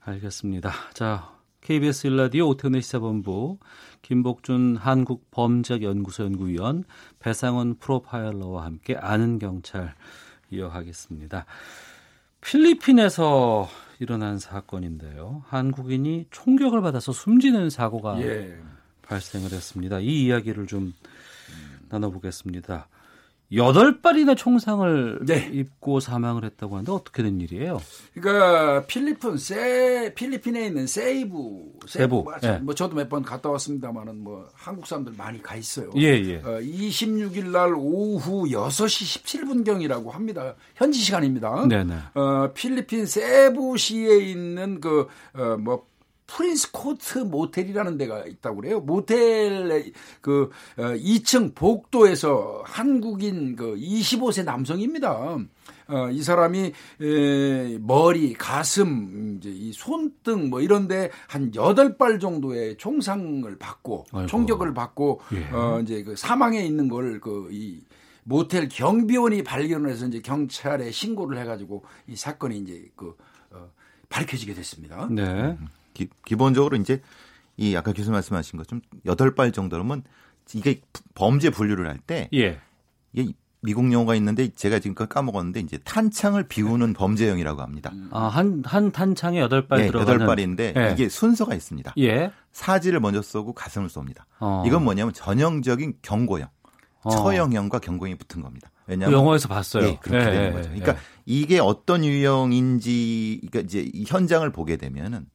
알겠습니다. 0.04 0.72
자, 0.94 1.30
KBS 1.72 2.08
일라디오 2.08 2.50
오태훈의 2.50 2.82
시사본부 2.82 3.58
김복준 4.02 4.76
한국범죄연구소 4.76 6.26
연구위원 6.26 6.84
배상원 7.20 7.76
프로파일러와 7.76 8.66
함께 8.66 8.98
아는 8.98 9.40
경찰 9.40 9.96
이어가겠습니다. 10.50 11.46
필리핀에서 12.42 13.70
일어난 14.00 14.38
사건인데요. 14.38 15.46
한국인이 15.48 16.26
총격을 16.30 16.82
받아서 16.82 17.14
숨지는 17.14 17.70
사고가 17.70 18.22
예. 18.22 18.54
발생을 19.04 19.54
했습니다. 19.54 20.02
이 20.02 20.26
이야기를 20.26 20.68
좀 20.68 20.92
나눠보겠습니다. 21.88 22.90
여덟 23.54 24.02
발이나 24.02 24.34
총상을 24.36 25.20
네. 25.26 25.50
입고 25.52 26.00
사망을 26.00 26.46
했다고 26.46 26.76
하는데 26.76 26.92
어떻게 26.92 27.22
된 27.22 27.42
일이에요? 27.42 27.82
그러니까 28.14 28.86
필리핀 28.88 29.36
세 29.38 30.14
필리핀에 30.16 30.68
있는 30.68 30.88
세이부 30.88 31.72
세부, 31.88 32.24
뭐, 32.24 32.34
예. 32.44 32.52
뭐 32.62 32.74
저도 32.74 32.96
몇 32.96 33.10
번 33.10 33.24
갔다 33.24 33.50
왔습니다만은 33.50 34.24
뭐 34.24 34.48
한국 34.54 34.88
사람들 34.88 35.14
많이 35.18 35.42
가 35.44 35.56
있어요. 35.58 35.90
예, 35.98 36.04
예. 36.24 36.36
어, 36.38 36.60
26일 36.62 37.48
날 37.50 37.74
오후 37.76 38.46
6시 38.48 39.22
17분 39.22 39.66
경이라고 39.66 40.12
합니다. 40.12 40.56
현지 40.76 41.00
시간입니다. 41.00 41.66
네 41.68 41.84
네. 41.84 41.96
어, 42.14 42.50
필리핀 42.54 43.06
세부시에 43.06 44.18
있는 44.20 44.80
그, 44.80 45.08
어, 45.34 45.58
뭐, 45.58 45.86
프린스 46.32 46.72
코트 46.72 47.20
모텔이라는 47.20 47.98
데가 47.98 48.26
있다고 48.26 48.58
그래요. 48.58 48.80
모텔의 48.80 49.92
그, 50.22 50.50
어, 50.78 50.84
2층 50.96 51.54
복도에서 51.54 52.64
한국인 52.66 53.56
그 53.56 53.76
25세 53.76 54.46
남성입니다. 54.46 55.38
어, 55.88 56.10
이 56.10 56.24
사람이 56.24 56.72
에, 57.02 57.78
머리, 57.80 58.34
가슴, 58.34 59.38
이제 59.38 59.50
이 59.50 59.74
손등 59.74 60.50
뭐 60.50 60.62
이런데 60.62 61.12
한 61.28 61.54
여덟 61.56 61.98
발 61.98 62.18
정도의 62.20 62.78
총상을 62.78 63.58
받고 63.58 64.06
아이고. 64.14 64.28
총격을 64.28 64.74
받고 64.74 65.20
예. 65.34 65.54
어, 65.54 65.82
이제 65.82 66.02
그 66.04 66.16
사망해 66.16 66.64
있는 66.66 66.88
걸그이 66.88 67.82
모텔 68.24 68.70
경비원이 68.70 69.44
발견을 69.44 69.90
해서 69.90 70.06
이제 70.06 70.22
경찰에 70.22 70.92
신고를 70.92 71.38
해가지고 71.40 71.84
이 72.08 72.16
사건이 72.16 72.60
이제 72.60 72.90
그 72.96 73.18
어, 73.50 73.70
밝혀지게 74.08 74.54
됐습니다. 74.54 75.10
네. 75.12 75.58
기, 75.94 76.10
기본적으로 76.26 76.78
이제 76.78 77.02
이 77.58 77.76
아까 77.76 77.94
교수 77.94 78.12
말씀하신 78.12 78.58
것좀 78.58 78.82
여덟 79.06 79.36
발 79.36 79.52
정도면 79.52 80.04
이게 80.54 80.82
범죄 81.14 81.50
분류를 81.50 81.88
할때 81.88 82.30
예. 82.34 82.60
이게 83.14 83.34
미국 83.62 83.92
용어가 83.94 84.16
있는데 84.16 84.50
제가 84.50 84.80
지금 84.80 84.96
그걸 84.96 85.08
까먹었는데 85.08 85.60
이제 85.60 85.78
탄창을 85.84 86.48
비우는 86.48 86.94
범죄형이라고 86.94 87.62
합니다. 87.62 87.92
아, 88.10 88.24
한, 88.24 88.64
한 88.66 88.92
탄창에 88.92 89.40
여덟 89.40 89.68
발 89.68 89.80
네, 89.80 89.88
들어가는. 89.88 90.14
여덟 90.14 90.28
발인데 90.28 90.74
예. 90.76 90.92
이게 90.94 91.10
순서가 91.10 91.54
있습니다. 91.54 91.94
예. 92.00 92.32
사지를 92.52 93.00
먼저 93.00 93.22
쏘고 93.22 93.54
가슴을 93.54 93.88
쏩니다. 93.88 94.24
어. 94.40 94.64
이건 94.66 94.84
뭐냐면 94.84 95.14
전형적인 95.14 96.00
경고형, 96.02 96.50
어. 97.04 97.10
처형형과 97.12 97.80
경고형이 97.80 98.18
붙은 98.18 98.42
겁니다. 98.42 98.72
그 98.86 98.94
왜냐하면 98.94 99.20
영화에서 99.20 99.48
봤어요. 99.48 99.88
예, 99.88 99.98
그렇게 100.02 100.26
예, 100.26 100.32
되는 100.32 100.48
예, 100.48 100.52
거죠. 100.52 100.70
예. 100.74 100.80
그러니까 100.80 101.04
이게 101.28 101.60
어떤 101.60 102.04
유형인지 102.04 103.42
그러니까 103.52 103.60
이제 103.60 103.88
이 103.94 104.06
현장을 104.08 104.52
보게 104.52 104.78
되면은 104.78 105.28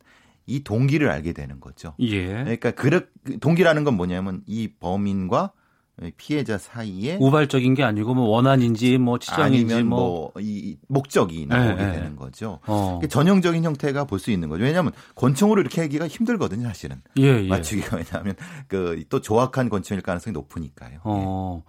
이 0.47 0.63
동기를 0.63 1.09
알게 1.11 1.33
되는 1.33 1.61
거죠. 1.61 1.95
예. 1.99 2.27
그러니까 2.27 2.71
그렇 2.71 3.01
동기라는 3.41 3.85
건 3.85 3.95
뭐냐면 3.95 4.43
이 4.47 4.69
범인과 4.79 5.53
피해자 6.19 6.59
사이에 6.59 7.17
우발적인 7.21 7.73
게 7.73 7.83
아니고 7.83 8.15
뭐 8.15 8.27
원한인지 8.29 8.99
뭐 8.99 9.19
치장인지 9.19 9.73
아니면 9.75 9.89
뭐. 9.89 10.31
뭐이 10.35 10.77
목적이 10.89 11.47
나오게 11.47 11.83
예, 11.83 11.89
예. 11.89 11.93
되는 11.93 12.17
거죠. 12.17 12.61
어. 12.67 13.01
전형적인 13.09 13.65
형태가 13.65 14.05
볼 14.05 14.19
수 14.19 14.31
있는 14.31 14.49
거죠. 14.51 14.63
왜냐하면 14.65 14.93
권총으로 15.15 15.63
이렇게 15.63 15.81
하기가 15.81 16.07
힘들거든요, 16.07 16.69
사실은. 16.69 17.01
예, 17.19 17.43
예. 17.45 17.49
맞추기가 17.49 17.97
왜냐하면 17.97 18.35
그 18.69 19.05
또 19.09 19.21
조악한 19.23 19.71
권총일 19.71 20.03
가능성이 20.03 20.35
높으니까요. 20.35 21.01
어. 21.05 21.63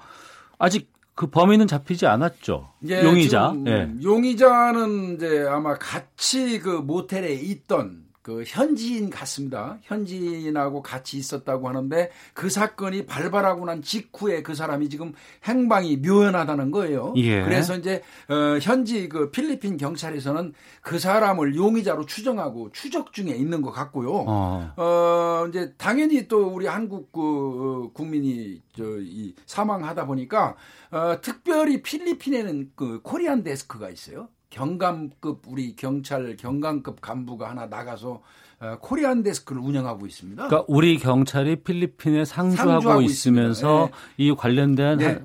아직 0.60 0.92
그 1.16 1.28
범인은 1.28 1.66
잡히지 1.68 2.06
않았죠. 2.06 2.70
예, 2.90 3.04
용의자. 3.04 3.56
예. 3.66 3.90
용의자는 4.04 5.16
이제 5.16 5.46
아마 5.50 5.76
같이 5.78 6.60
그 6.60 6.70
모텔에 6.70 7.34
있던 7.34 8.04
그 8.28 8.44
현지인 8.46 9.10
같습니다. 9.10 9.78
현지인하고 9.84 10.82
같이 10.82 11.18
있었다고 11.18 11.70
하는데 11.70 12.12
그 12.34 12.50
사건이 12.50 13.06
발발하고 13.06 13.64
난 13.64 13.82
직후에 13.82 14.44
그 14.44 14.54
사람이 14.54 14.90
지금 14.90 15.14
행방이 15.46 15.96
묘연하다는 15.96 16.72
거예요. 16.72 17.14
예. 17.16 17.42
그래서 17.42 17.78
이제 17.78 18.04
어, 18.28 18.60
현지 18.62 19.08
그 19.08 19.32
필리핀 19.32 19.78
경찰에서는 19.78 20.54
그 20.82 21.00
사람을 21.00 21.56
용의자로 21.56 22.06
추정하고 22.06 22.70
추적 22.74 23.14
중에 23.14 23.32
있는 23.32 23.62
것 23.62 23.72
같고요. 23.72 24.26
어. 24.28 24.74
어, 24.76 25.46
이제 25.48 25.74
당연히 25.78 26.28
또 26.28 26.48
우리 26.48 26.68
한국 26.68 27.14
그 27.14 27.22
어, 27.22 27.92
국민이 27.94 28.62
저이 28.76 29.36
사망하다 29.46 30.06
보니까 30.06 30.58
어, 30.92 31.22
특별히 31.22 31.82
필리핀에는 31.82 32.72
그 32.76 33.00
코리안 33.04 33.44
데스크가 33.44 33.90
있어요. 33.90 34.28
경감급 34.50 35.44
우리 35.48 35.76
경찰 35.76 36.36
경감급 36.38 37.02
간부가 37.02 37.50
하나 37.50 37.66
나가서 37.66 38.22
어, 38.60 38.78
코리안 38.82 39.22
데스크를 39.22 39.62
운영하고 39.62 40.08
있습니다. 40.08 40.48
그러니까 40.48 40.66
우리 40.68 40.98
경찰이 40.98 41.58
필리핀에 41.58 42.26
상주하고, 42.26 42.72
상주하고 42.72 43.02
있으면서 43.02 43.86
있습니다. 43.86 43.98
이 44.18 44.36
관련된 44.36 44.98
네. 44.98 45.22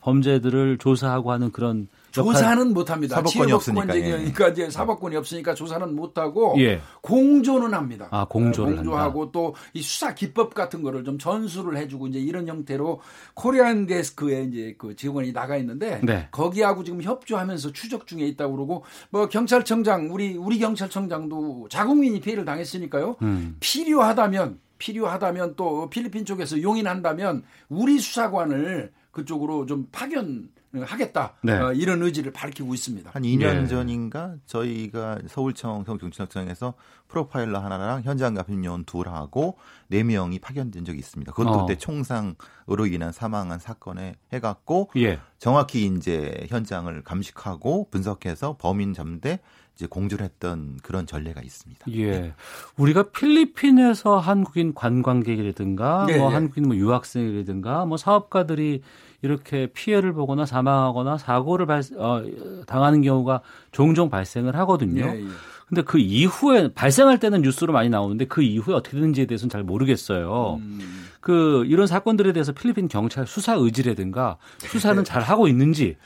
범죄들을 0.00 0.76
조사하고 0.78 1.32
하는 1.32 1.50
그런 1.50 1.88
조사는 2.22 2.72
못합니다. 2.72 3.16
사법권이 3.16 3.52
없으니까. 3.52 3.86
그러니까 3.86 4.48
이제 4.48 4.70
사법권이 4.70 5.16
없으니까 5.16 5.54
조사는 5.54 5.94
못하고 5.94 6.54
예. 6.58 6.80
공조는 7.02 7.74
합니다. 7.74 8.08
아, 8.10 8.24
공조를 8.24 8.76
공조하고 8.76 9.32
또 9.32 9.54
이 9.72 9.82
수사 9.82 10.14
기법 10.14 10.54
같은 10.54 10.82
거를 10.82 11.04
좀 11.04 11.18
전수를 11.18 11.76
해주고 11.78 12.08
이제 12.08 12.18
이런 12.18 12.46
형태로 12.46 13.00
코리안 13.34 13.86
데스크에 13.86 14.44
이제 14.44 14.74
그 14.78 14.94
직원이 14.94 15.32
나가 15.32 15.56
있는데 15.56 16.00
네. 16.02 16.28
거기하고 16.30 16.84
지금 16.84 17.02
협조하면서 17.02 17.72
추적 17.72 18.06
중에 18.06 18.22
있다고 18.26 18.54
그러고 18.54 18.84
뭐 19.10 19.28
경찰청장 19.28 20.12
우리 20.12 20.36
우리 20.36 20.58
경찰청장도 20.58 21.68
자국민이 21.70 22.20
피해를 22.20 22.44
당했으니까요. 22.44 23.16
음. 23.22 23.56
필요하다면 23.60 24.60
필요하다면 24.78 25.54
또 25.56 25.88
필리핀 25.88 26.24
쪽에서 26.24 26.60
용인한다면 26.60 27.42
우리 27.68 27.98
수사관을 27.98 28.92
그쪽으로 29.10 29.66
좀 29.66 29.88
파견 29.92 30.48
하겠다 30.82 31.34
네. 31.42 31.52
어, 31.52 31.72
이런 31.72 32.02
의지를 32.02 32.32
밝히고 32.32 32.74
있습니다. 32.74 33.10
한 33.12 33.22
2년 33.22 33.62
예. 33.62 33.66
전인가 33.66 34.34
저희가 34.46 35.18
서울청 35.28 35.84
서울경찰청에서 35.84 36.74
프로파일러 37.08 37.58
하나랑 37.60 38.02
현장 38.02 38.34
감식요원 38.34 38.84
둘하고 38.84 39.56
네 39.88 40.02
명이 40.02 40.40
파견된 40.40 40.84
적이 40.84 40.98
있습니다. 40.98 41.32
그것도 41.32 41.50
어. 41.50 41.66
그때 41.66 41.78
총상으로 41.78 42.86
인한 42.86 43.12
사망한 43.12 43.58
사건에 43.58 44.16
해갖고 44.32 44.90
예. 44.96 45.20
정확히 45.38 45.86
이제 45.86 46.46
현장을 46.48 47.02
감식하고 47.02 47.88
분석해서 47.90 48.56
범인 48.58 48.94
잡는데 48.94 49.40
이제 49.74 49.86
공조를 49.86 50.24
했던 50.24 50.78
그런 50.82 51.06
전례가 51.06 51.42
있습니다. 51.42 51.86
예. 51.96 52.34
우리가 52.76 53.10
필리핀에서 53.10 54.18
한국인 54.18 54.72
관광객이라든가 54.72 56.06
예, 56.10 56.18
뭐 56.18 56.30
예. 56.30 56.34
한국인 56.34 56.68
뭐 56.68 56.76
유학생이라든가 56.76 57.84
뭐 57.84 57.96
사업가들이 57.96 58.82
이렇게 59.24 59.68
피해를 59.68 60.12
보거나 60.12 60.44
사망하거나 60.44 61.16
사고를 61.16 61.64
발, 61.64 61.82
어, 61.96 62.22
당하는 62.66 63.00
경우가 63.00 63.40
종종 63.72 64.10
발생을 64.10 64.54
하거든요. 64.56 65.06
예, 65.06 65.22
예. 65.22 65.26
근데 65.66 65.80
그 65.80 65.98
이후에 65.98 66.74
발생할 66.74 67.18
때는 67.18 67.40
뉴스로 67.40 67.72
많이 67.72 67.88
나오는데 67.88 68.26
그 68.26 68.42
이후에 68.42 68.74
어떻게 68.74 68.98
되는지에 68.98 69.24
대해서는 69.24 69.48
잘 69.48 69.62
모르겠어요. 69.62 70.60
음. 70.60 71.06
그 71.22 71.64
이런 71.66 71.86
사건들에 71.86 72.34
대해서 72.34 72.52
필리핀 72.52 72.86
경찰 72.86 73.26
수사 73.26 73.54
의지라든가 73.54 74.36
수사는 74.58 75.02
잘 75.04 75.22
하고 75.22 75.48
있는지 75.48 75.96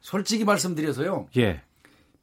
솔직히 0.00 0.44
말씀드려서요. 0.44 1.26
예. 1.38 1.62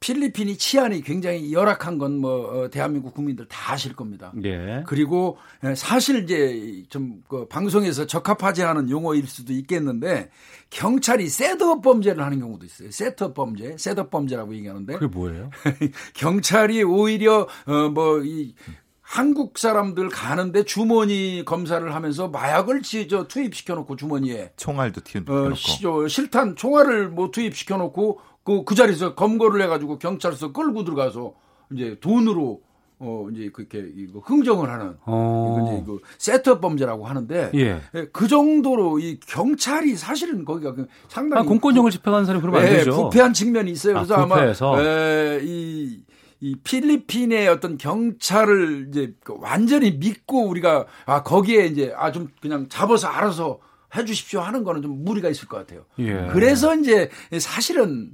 필리핀이 0.00 0.56
치안이 0.56 1.02
굉장히 1.02 1.52
열악한 1.52 1.98
건 1.98 2.10
뭐 2.20 2.68
대한민국 2.70 3.14
국민들 3.14 3.46
다 3.46 3.72
아실 3.74 3.94
겁니다. 3.94 4.32
예. 4.42 4.82
그리고 4.86 5.36
예, 5.64 5.74
사실 5.74 6.24
이제 6.24 6.84
좀 6.88 7.20
그 7.28 7.46
방송에서 7.48 8.06
적합하지 8.06 8.62
않은 8.64 8.90
용어일 8.90 9.26
수도 9.26 9.52
있겠는데 9.52 10.30
경찰이 10.70 11.28
setup 11.28 11.82
범죄를 11.82 12.24
하는 12.24 12.40
경우도 12.40 12.64
있어요. 12.66 12.90
setup 12.90 13.34
범죄, 13.34 13.76
setup 13.78 14.10
범죄라고 14.10 14.54
얘기하는데 14.54 14.94
그게 14.94 15.06
뭐예요? 15.06 15.50
경찰이 16.14 16.82
오히려 16.82 17.46
어뭐이 17.66 18.54
한국 19.02 19.58
사람들 19.58 20.08
가는데 20.08 20.64
주머니 20.64 21.42
검사를 21.44 21.92
하면서 21.94 22.28
마약을 22.28 22.82
지- 22.82 23.08
저 23.08 23.26
투입시켜 23.26 23.74
놓고 23.74 23.96
주머니에 23.96 24.52
총알도 24.56 25.00
튀어 25.02 25.22
어, 25.26 25.32
놓고 25.32 25.54
시, 25.56 25.82
저, 25.82 26.06
실탄 26.08 26.54
총알을 26.54 27.08
뭐 27.08 27.30
투입시켜 27.32 27.76
놓고 27.76 28.20
그, 28.44 28.64
그 28.64 28.74
자리에서 28.74 29.14
검거를 29.14 29.62
해가지고 29.62 29.98
경찰서 29.98 30.52
끌고 30.52 30.84
들어가서 30.84 31.34
이제 31.72 31.96
돈으로 32.00 32.62
어 33.02 33.28
이제 33.32 33.48
그렇게 33.50 33.78
이거 33.96 34.18
흥정을 34.20 34.68
하는 34.68 34.94
어. 35.06 35.56
이거 35.58 35.72
이제 35.72 35.84
그 35.86 36.00
세트업 36.18 36.60
범죄라고 36.60 37.06
하는데 37.06 37.50
예. 37.54 37.80
예, 37.94 38.06
그 38.12 38.28
정도로 38.28 38.98
이 38.98 39.18
경찰이 39.26 39.96
사실은 39.96 40.44
거기가 40.44 40.74
그 40.74 40.86
상당히 41.08 41.40
아, 41.40 41.48
공권력을 41.48 41.90
집행하는 41.90 42.26
사람이 42.26 42.42
그러면 42.42 42.60
안 42.62 42.68
예, 42.68 42.76
되죠. 42.78 42.90
부패한 43.04 43.32
측면이 43.32 43.70
있어요. 43.70 43.96
아, 43.96 44.02
그래서 44.04 44.26
부패해서. 44.26 44.72
아마 44.74 44.82
에, 44.82 45.40
이, 45.42 46.02
이 46.40 46.56
필리핀의 46.62 47.48
어떤 47.48 47.78
경찰을 47.78 48.88
이제 48.90 49.14
그 49.24 49.34
완전히 49.38 49.92
믿고 49.92 50.46
우리가 50.48 50.84
아 51.06 51.22
거기에 51.22 51.66
이제 51.66 51.94
아 51.96 52.12
좀 52.12 52.28
그냥 52.42 52.66
잡아서 52.68 53.08
알아서 53.08 53.60
해 53.96 54.04
주십시오 54.04 54.40
하는 54.40 54.62
거는 54.62 54.82
좀 54.82 55.04
무리가 55.04 55.30
있을 55.30 55.48
것 55.48 55.56
같아요. 55.56 55.84
예. 56.00 56.28
그래서 56.32 56.76
이제 56.76 57.08
사실은 57.38 58.10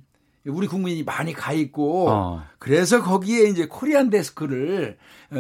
우리 0.47 0.67
국민이 0.67 1.03
많이 1.03 1.33
가 1.33 1.53
있고 1.53 2.09
어. 2.09 2.43
그래서 2.59 3.03
거기에 3.03 3.49
이제 3.49 3.67
코리안 3.67 4.11
데스크를 4.11 4.99
어, 5.33 5.39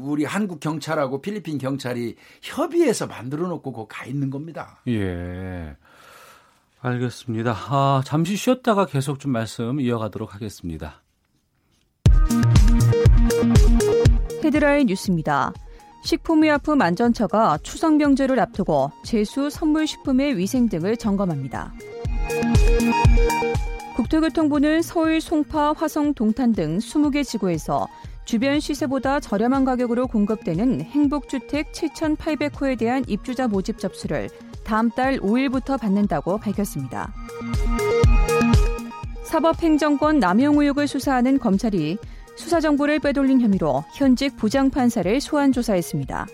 우리 0.00 0.24
한국 0.24 0.60
경찰하고 0.60 1.20
필리핀 1.20 1.58
경찰이 1.58 2.16
협의해서 2.42 3.06
만들어 3.06 3.46
놓고 3.48 3.72
거기 3.72 3.88
가 3.88 4.06
있는 4.06 4.30
겁니다. 4.30 4.80
예. 4.88 5.76
알겠습니다. 6.80 7.52
아, 7.52 8.02
잠시 8.04 8.36
쉬었다가 8.36 8.86
계속 8.86 9.18
좀 9.18 9.32
말씀 9.32 9.80
이어가도록 9.80 10.34
하겠습니다. 10.34 11.02
헤드라인 14.44 14.86
뉴스입니다. 14.86 15.52
식품의약품 16.04 16.80
안전처가 16.80 17.58
추석 17.64 17.96
명절을 17.96 18.38
앞두고 18.38 18.92
제수 19.04 19.50
선물 19.50 19.88
식품의 19.88 20.38
위생 20.38 20.68
등을 20.68 20.96
점검합니다. 20.96 21.72
국토교통부는 23.96 24.82
서울 24.82 25.22
송파, 25.22 25.72
화성, 25.72 26.12
동탄 26.12 26.52
등 26.52 26.76
20개 26.76 27.24
지구에서 27.24 27.88
주변 28.26 28.60
시세보다 28.60 29.20
저렴한 29.20 29.64
가격으로 29.64 30.06
공급되는 30.06 30.82
행복주택 30.82 31.72
7,800호에 31.72 32.78
대한 32.78 33.04
입주자 33.08 33.48
모집 33.48 33.78
접수를 33.78 34.28
다음 34.64 34.90
달 34.90 35.18
5일부터 35.18 35.80
받는다고 35.80 36.36
밝혔습니다. 36.36 37.14
사법행정권 39.24 40.18
남용 40.18 40.60
의혹을 40.60 40.86
수사하는 40.86 41.38
검찰이 41.38 41.96
수사 42.36 42.60
정보를 42.60 42.98
빼돌린 42.98 43.40
혐의로 43.40 43.82
현직 43.94 44.36
부장판사를 44.36 45.20
소환 45.22 45.52
조사했습니다. 45.52 46.26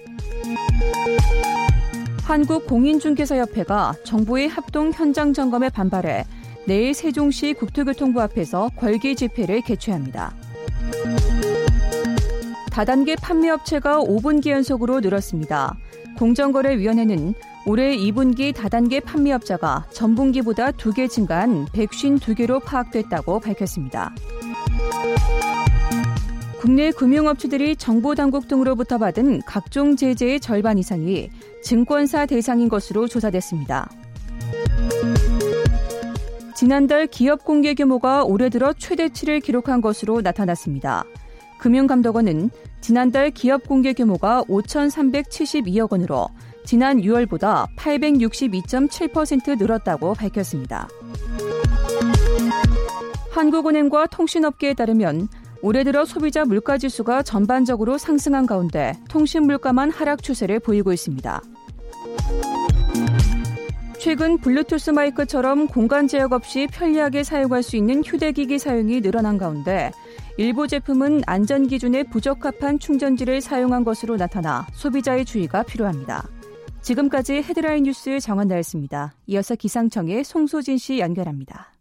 한국공인중개사협회가 2.25 3.95
정부의 4.05 4.49
합동 4.49 4.91
현장 4.93 5.33
점검에 5.33 5.69
반발해 5.69 6.25
내일 6.67 6.95
세종시 6.95 7.55
국토교통부 7.55 8.21
앞에서 8.23 8.71
궐기 8.77 9.17
집회를 9.17 9.63
개최합니다. 9.63 10.35
다단계 12.71 13.17
판매업체가 13.17 14.01
5분기 14.01 14.49
연속으로 14.51 15.01
늘었습니다. 15.01 15.77
공정거래위원회는 16.19 17.35
올해 17.67 17.97
2분기 17.97 18.55
다단계 18.55 19.01
판매업자가 19.01 19.87
전분기보다 19.93 20.73
2개 20.73 21.09
증가한 21.09 21.67
152개로 21.67 22.65
파악됐다고 22.65 23.41
밝혔습니다. 23.41 24.15
국내 26.61 26.93
금융업체들이 26.93 27.75
정보 27.77 28.15
당국 28.15 28.47
등으로부터 28.47 28.97
받은 28.97 29.43
각종 29.43 29.97
제재의 29.97 30.39
절반 30.39 30.79
이상이 30.79 31.29
증권사 31.63 32.27
대상인 32.27 32.69
것으로 32.69 33.09
조사됐습니다. 33.09 33.91
지난달 36.63 37.09
기업 37.09 37.45
공개 37.45 37.75
규모가 37.75 38.23
올해 38.23 38.49
들어 38.49 38.73
최대치를 38.73 39.41
기록한 39.41 39.81
것으로 39.81 40.21
나타났습니다. 40.21 41.03
금융감독원은 41.59 42.51
지난달 42.81 43.33
기업 43.33 43.67
공개 43.67 43.93
규모가 43.93 44.45
5,372억 44.45 45.91
원으로 45.91 46.29
지난 46.65 47.01
6월보다 47.01 47.67
862.7% 47.77 49.59
늘었다고 49.59 50.15
밝혔습니다. 50.15 50.89
한국은행과 53.33 54.07
통신업계에 54.07 54.75
따르면 54.75 55.27
올해 55.63 55.83
들어 55.83 56.05
소비자 56.05 56.45
물가 56.45 56.79
지수가 56.79 57.25
전반적으로 57.25 57.99
상승한 57.99 58.47
가운데 58.47 58.97
통신 59.09 59.47
물가만 59.47 59.91
하락 59.91 60.23
추세를 60.23 60.61
보이고 60.61 60.93
있습니다. 60.93 61.43
최근 64.03 64.37
블루투스 64.39 64.91
마이크처럼 64.91 65.69
공간 65.69 66.09
제약 66.09 66.33
없이 66.33 66.67
편리하게 66.67 67.23
사용할 67.23 67.63
수 67.63 67.77
있는 67.77 68.03
휴대기기 68.03 68.59
사용이 68.59 69.01
늘어난 69.01 69.39
가운데 69.39 69.93
일부 70.37 70.67
제품은 70.67 71.23
안전 71.25 71.69
기준에 71.69 72.03
부적합한 72.03 72.81
충전지를 72.81 73.41
사용한 73.41 73.85
것으로 73.85 74.17
나타나 74.17 74.67
소비자의 74.73 75.25
주의가 75.25 75.63
필요합니다. 75.63 76.27
지금까지 76.81 77.35
헤드라인 77.45 77.85
뉴스 77.85 78.19
정한나였습니다. 78.19 79.15
이어서 79.29 79.55
기상청의 79.55 80.25
송소진 80.25 80.79
씨 80.79 80.99
연결합니다. 80.99 81.72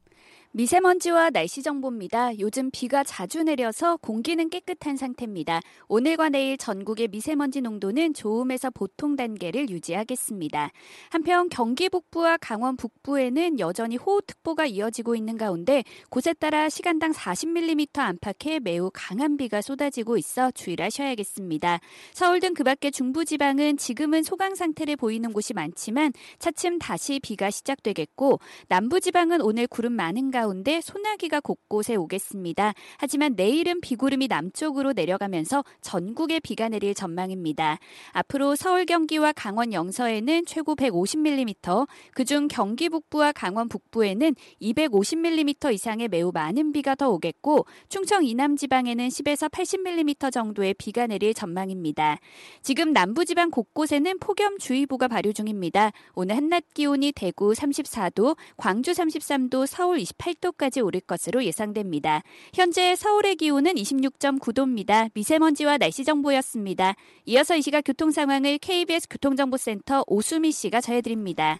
미세먼지와 0.53 1.31
날씨 1.31 1.63
정보입니다. 1.63 2.37
요즘 2.39 2.69
비가 2.71 3.03
자주 3.03 3.43
내려서 3.43 3.97
공기는 3.97 4.49
깨끗한 4.49 4.95
상태입니다. 4.95 5.61
오늘과 5.87 6.29
내일 6.29 6.57
전국의 6.57 7.07
미세먼지 7.07 7.61
농도는 7.61 8.13
좋음에서 8.13 8.69
보통 8.69 9.15
단계를 9.15 9.69
유지하겠습니다. 9.69 10.71
한편 11.09 11.49
경기 11.49 11.89
북부와 11.89 12.37
강원 12.37 12.77
북부에는 12.77 13.59
여전히 13.59 13.97
호우특보가 13.97 14.67
이어지고 14.67 15.15
있는 15.15 15.37
가운데 15.37 15.83
곳에 16.09 16.33
따라 16.33 16.69
시간당 16.69 17.11
40mm 17.11 17.99
안팎의 17.99 18.59
매우 18.61 18.91
강한 18.93 19.37
비가 19.37 19.61
쏟아지고 19.61 20.17
있어 20.17 20.51
주의를 20.51 20.85
하셔야겠습니다. 20.85 21.79
서울 22.13 22.39
등 22.39 22.51
그 22.53 22.63
밖의 22.63 22.91
중부지방은 22.91 23.77
지금은 23.77 24.23
소강 24.23 24.55
상태를 24.55 24.95
보이는 24.95 25.31
곳이 25.33 25.53
많지만 25.53 26.11
차츰 26.37 26.77
다시 26.77 27.19
비가 27.19 27.49
시작되겠고 27.49 28.39
남부지방은 28.67 29.41
오늘 29.41 29.67
구름 29.67 29.93
많은 29.93 30.29
가운데 30.29 30.40
가운데 30.41 30.81
소나기가 30.81 31.39
곳곳에 31.39 31.93
오겠습니다. 31.93 32.73
하지만 32.97 33.35
내일은 33.35 33.79
비구름이 33.79 34.27
남쪽으로 34.27 34.93
내려가면서 34.93 35.63
전국에 35.81 36.39
비가 36.39 36.67
내릴 36.67 36.95
전망입니다. 36.95 37.77
앞으로 38.11 38.55
서울 38.55 38.87
경기와 38.87 39.33
강원 39.33 39.71
영서에는 39.71 40.47
최고 40.47 40.75
150mm, 40.75 41.87
그중 42.15 42.47
경기 42.47 42.89
북부와 42.89 43.33
강원 43.33 43.69
북부에는 43.69 44.33
250mm 44.59 45.75
이상의 45.75 46.07
매우 46.07 46.31
많은 46.33 46.71
비가 46.71 46.95
더 46.95 47.11
오겠고 47.11 47.67
충청 47.87 48.25
이남 48.25 48.55
지방에는 48.55 49.09
10에서 49.09 49.47
80mm 49.51 50.31
정도의 50.31 50.73
비가 50.73 51.05
내릴 51.05 51.35
전망입니다. 51.35 52.17
지금 52.63 52.93
남부 52.93 53.25
지방 53.25 53.51
곳곳에는 53.51 54.17
폭염주의보가 54.17 55.07
발효 55.07 55.33
중입니다. 55.33 55.91
오늘 56.15 56.35
한낮 56.35 56.63
기온이 56.73 57.11
대구 57.11 57.51
34도, 57.51 58.35
광주 58.57 58.91
33도, 58.91 59.67
서울 59.67 59.99
28도 59.99 60.30
까지 60.57 60.81
오를 60.81 61.01
것으로 61.01 61.43
예상됩니다. 61.43 62.23
현재 62.53 62.95
서울의 62.95 63.35
기온은 63.35 63.73
26.9도입니다. 63.73 65.09
미세먼지와 65.13 65.77
날씨 65.77 66.03
정보였습니다. 66.03 66.95
이어서 67.25 67.55
이 67.55 67.61
시각 67.61 67.81
교통 67.81 68.11
상황을 68.11 68.57
KBS 68.57 69.07
교통정보센터 69.09 70.03
오수미 70.07 70.51
씨가 70.51 70.81
전해드립니다. 70.81 71.59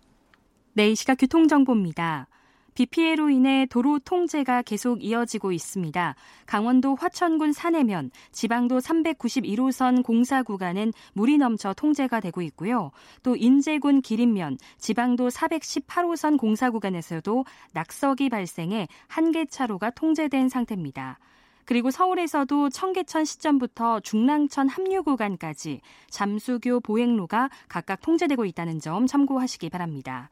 네, 0.74 0.92
이 0.92 0.96
시각 0.96 1.16
교통정보입니다. 1.16 2.28
비 2.76 2.86
피해로 2.86 3.30
인해 3.30 3.66
도로 3.70 3.98
통제가 4.00 4.62
계속 4.62 5.04
이어지고 5.04 5.52
있습니다. 5.52 6.16
강원도 6.46 6.96
화천군 6.96 7.52
산해면 7.52 8.12
지방도 8.32 8.78
391호선 8.78 10.04
공사 10.04 10.44
구간은 10.44 10.94
물이 11.14 11.38
넘쳐 11.40 11.74
통제가 11.74 12.20
되고 12.20 12.42
있고요. 12.44 12.92
또 13.24 13.36
인제군 13.36 14.02
기린면 14.02 14.60
지방도 14.78 15.30
418호선 15.30 16.38
공사 16.38 16.70
구간에서도 16.70 17.44
낙석이 17.74 18.30
발생해 18.30 18.88
한 19.08 19.32
개 19.32 19.46
차로가 19.46 19.92
통제된 19.92 20.50
상태입니다. 20.50 21.18
그리고 21.64 21.90
서울에서도 21.90 22.70
청계천 22.70 23.24
시점부터 23.24 24.02
중랑천 24.02 24.68
합류 24.68 25.04
구간까지 25.04 25.80
잠수교 26.10 26.82
보행로가 26.82 27.50
각각 27.70 28.02
통제되고 28.02 28.44
있다는 28.44 28.80
점 28.80 29.08
참고하시기 29.08 29.70
바랍니다. 29.70 30.30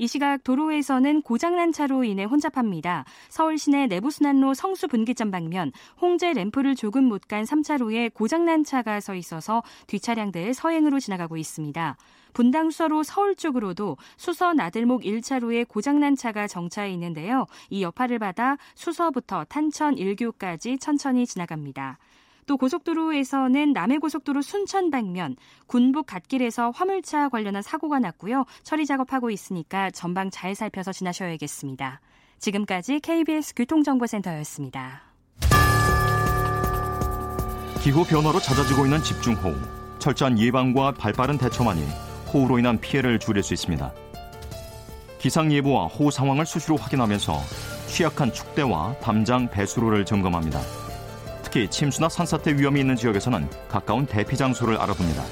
이 0.00 0.06
시각 0.06 0.42
도로에서는 0.44 1.20
고장난 1.20 1.72
차로 1.72 2.04
인해 2.04 2.24
혼잡합니다. 2.24 3.04
서울 3.28 3.58
시내 3.58 3.86
내부순환로 3.86 4.54
성수 4.54 4.88
분기점 4.88 5.30
방면 5.30 5.72
홍제 6.00 6.32
램프를 6.32 6.74
조금 6.74 7.04
못 7.04 7.20
간 7.28 7.44
3차로에 7.44 8.14
고장난 8.14 8.64
차가 8.64 8.98
서 9.00 9.14
있어서 9.14 9.62
뒷차량들 9.88 10.54
서행으로 10.54 11.00
지나가고 11.00 11.36
있습니다. 11.36 11.98
분당 12.32 12.70
수서로 12.70 13.02
서울 13.02 13.36
쪽으로도 13.36 13.98
수서 14.16 14.54
나들목 14.54 15.02
1차로에 15.02 15.68
고장난 15.68 16.16
차가 16.16 16.46
정차해 16.46 16.90
있는데요. 16.92 17.46
이 17.68 17.82
여파를 17.82 18.18
받아 18.18 18.56
수서부터 18.74 19.44
탄천 19.44 19.96
1교까지 19.96 20.80
천천히 20.80 21.26
지나갑니다. 21.26 21.98
또 22.50 22.56
고속도로에서는 22.56 23.72
남해고속도로 23.72 24.42
순천 24.42 24.90
방면 24.90 25.36
군북 25.68 26.06
갓길에서 26.06 26.70
화물차 26.70 27.28
관련한 27.28 27.62
사고가 27.62 28.00
났고요. 28.00 28.44
처리 28.64 28.86
작업하고 28.86 29.30
있으니까 29.30 29.92
전방 29.92 30.30
잘 30.30 30.56
살펴서 30.56 30.92
지나셔야겠습니다. 30.92 32.00
지금까지 32.40 32.98
KBS 32.98 33.54
교통정보센터였습니다. 33.54 35.02
기후 37.80 38.04
변화로 38.04 38.40
잦아지고 38.40 38.84
있는 38.84 39.00
집중호우. 39.00 39.54
철저한 40.00 40.36
예방과 40.40 40.94
발빠른 40.94 41.38
대처만이 41.38 41.84
호우로 42.34 42.58
인한 42.58 42.80
피해를 42.80 43.20
줄일 43.20 43.44
수 43.44 43.54
있습니다. 43.54 43.92
기상 45.20 45.52
예보와 45.52 45.86
호우 45.86 46.10
상황을 46.10 46.44
수시로 46.46 46.76
확인하면서 46.78 47.32
취약한 47.86 48.32
축대와 48.32 48.96
담장 48.98 49.48
배수로를 49.48 50.04
점검합니다. 50.04 50.89
특히 51.50 51.66
침수나 51.66 52.08
산사태 52.08 52.52
위험이 52.52 52.78
있는 52.78 52.94
지역에서는 52.94 53.48
가까운 53.68 54.06
대피 54.06 54.36
장소를 54.36 54.76
알아봅니다. 54.76 55.24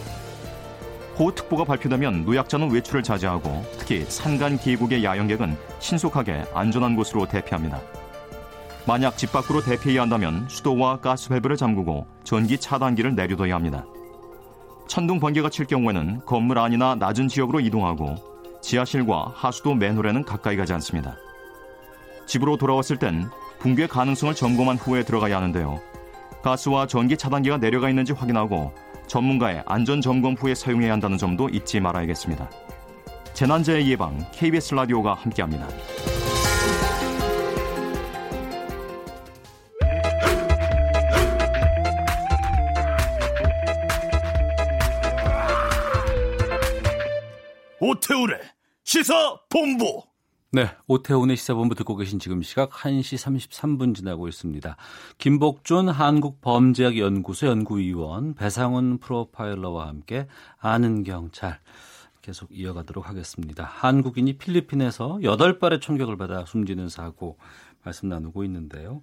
호우특보가 1.17 1.63
발표되면 1.63 2.25
노약자는 2.25 2.73
외출을 2.73 3.05
자제하고 3.05 3.65
특히 3.79 4.05
산간 4.09 4.59
계곡의 4.59 5.05
야영객은 5.05 5.57
신속하게 5.79 6.47
안전한 6.53 6.97
곳으로 6.97 7.29
대피합니다. 7.29 7.81
만약 8.85 9.17
집 9.17 9.31
밖으로 9.31 9.63
대피해야 9.63 10.03
한다면 10.03 10.49
수도와 10.49 10.99
가스 10.99 11.29
밸브를 11.29 11.57
잠그고 11.57 12.09
전기 12.25 12.59
차단기를 12.59 13.15
내려둬야 13.15 13.55
합니다. 13.55 13.85
천둥 14.89 15.21
번개가 15.21 15.51
칠 15.51 15.67
경우에는 15.67 16.23
건물 16.27 16.59
안이나 16.59 16.97
낮은 16.97 17.29
지역으로 17.29 17.61
이동하고 17.61 18.17
지하실과 18.61 19.35
하수도 19.37 19.73
맨홀에는 19.77 20.25
가까이 20.25 20.57
가지 20.57 20.73
않습니다. 20.73 21.15
집으로 22.27 22.57
돌아왔을 22.57 22.97
땐 22.97 23.31
붕괴 23.61 23.87
가능성을 23.87 24.35
점검한 24.35 24.79
후에 24.79 25.05
들어가야 25.05 25.37
하는데요. 25.37 25.88
가스와 26.43 26.87
전기 26.87 27.17
차단기가 27.17 27.59
내려가 27.59 27.89
있는지 27.89 28.13
확인하고 28.13 28.73
전문가의 29.07 29.63
안전 29.67 30.01
점검 30.01 30.35
후에 30.35 30.55
사용해야 30.55 30.93
한다는 30.93 31.19
점도 31.19 31.49
잊지 31.49 31.81
말아야겠습니다. 31.81 32.49
재난재해 33.33 33.87
예방 33.87 34.25
KBS 34.33 34.75
라디오가 34.75 35.15
함께합니다. 35.15 35.69
오태우래 47.81 48.39
시사 48.85 49.39
본부. 49.49 50.08
네, 50.51 50.71
오태훈의 50.87 51.37
시사본부 51.37 51.75
듣고 51.75 51.95
계신 51.95 52.19
지금 52.19 52.41
시각 52.41 52.71
1시 52.71 53.19
33분 53.51 53.95
지나고 53.95 54.29
있습니다. 54.29 54.77
김복준 55.19 55.91
한국범죄학연구소 55.91 57.49
연구위원, 57.49 58.33
배상훈 58.33 58.97
프로파일러와 58.97 59.89
함께 59.89 60.27
아는 60.59 61.05
경찰 61.05 61.61
계속 62.23 62.49
이어가도록 62.51 63.11
하겠습니다. 63.11 63.65
한국인이 63.65 64.39
필리핀에서 64.39 65.19
8발의 65.19 65.83
총격을 65.83 66.17
받아 66.17 66.47
숨지는 66.47 66.89
사고 66.89 67.37
말씀 67.85 68.09
나누고 68.09 68.43
있는데요. 68.45 69.03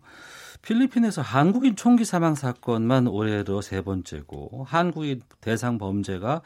필리핀에서 0.64 1.22
한국인 1.22 1.76
총기 1.76 2.06
사망 2.06 2.34
사건만 2.34 3.06
올해로 3.06 3.62
세 3.62 3.84
번째고 3.84 4.66
한국인 4.68 5.22
대상 5.42 5.78
범죄가 5.78 6.42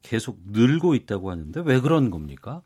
계속 0.00 0.38
늘고 0.46 0.94
있다고 0.94 1.30
하는데 1.30 1.60
왜 1.66 1.80
그런 1.80 2.08
겁니까? 2.08 2.62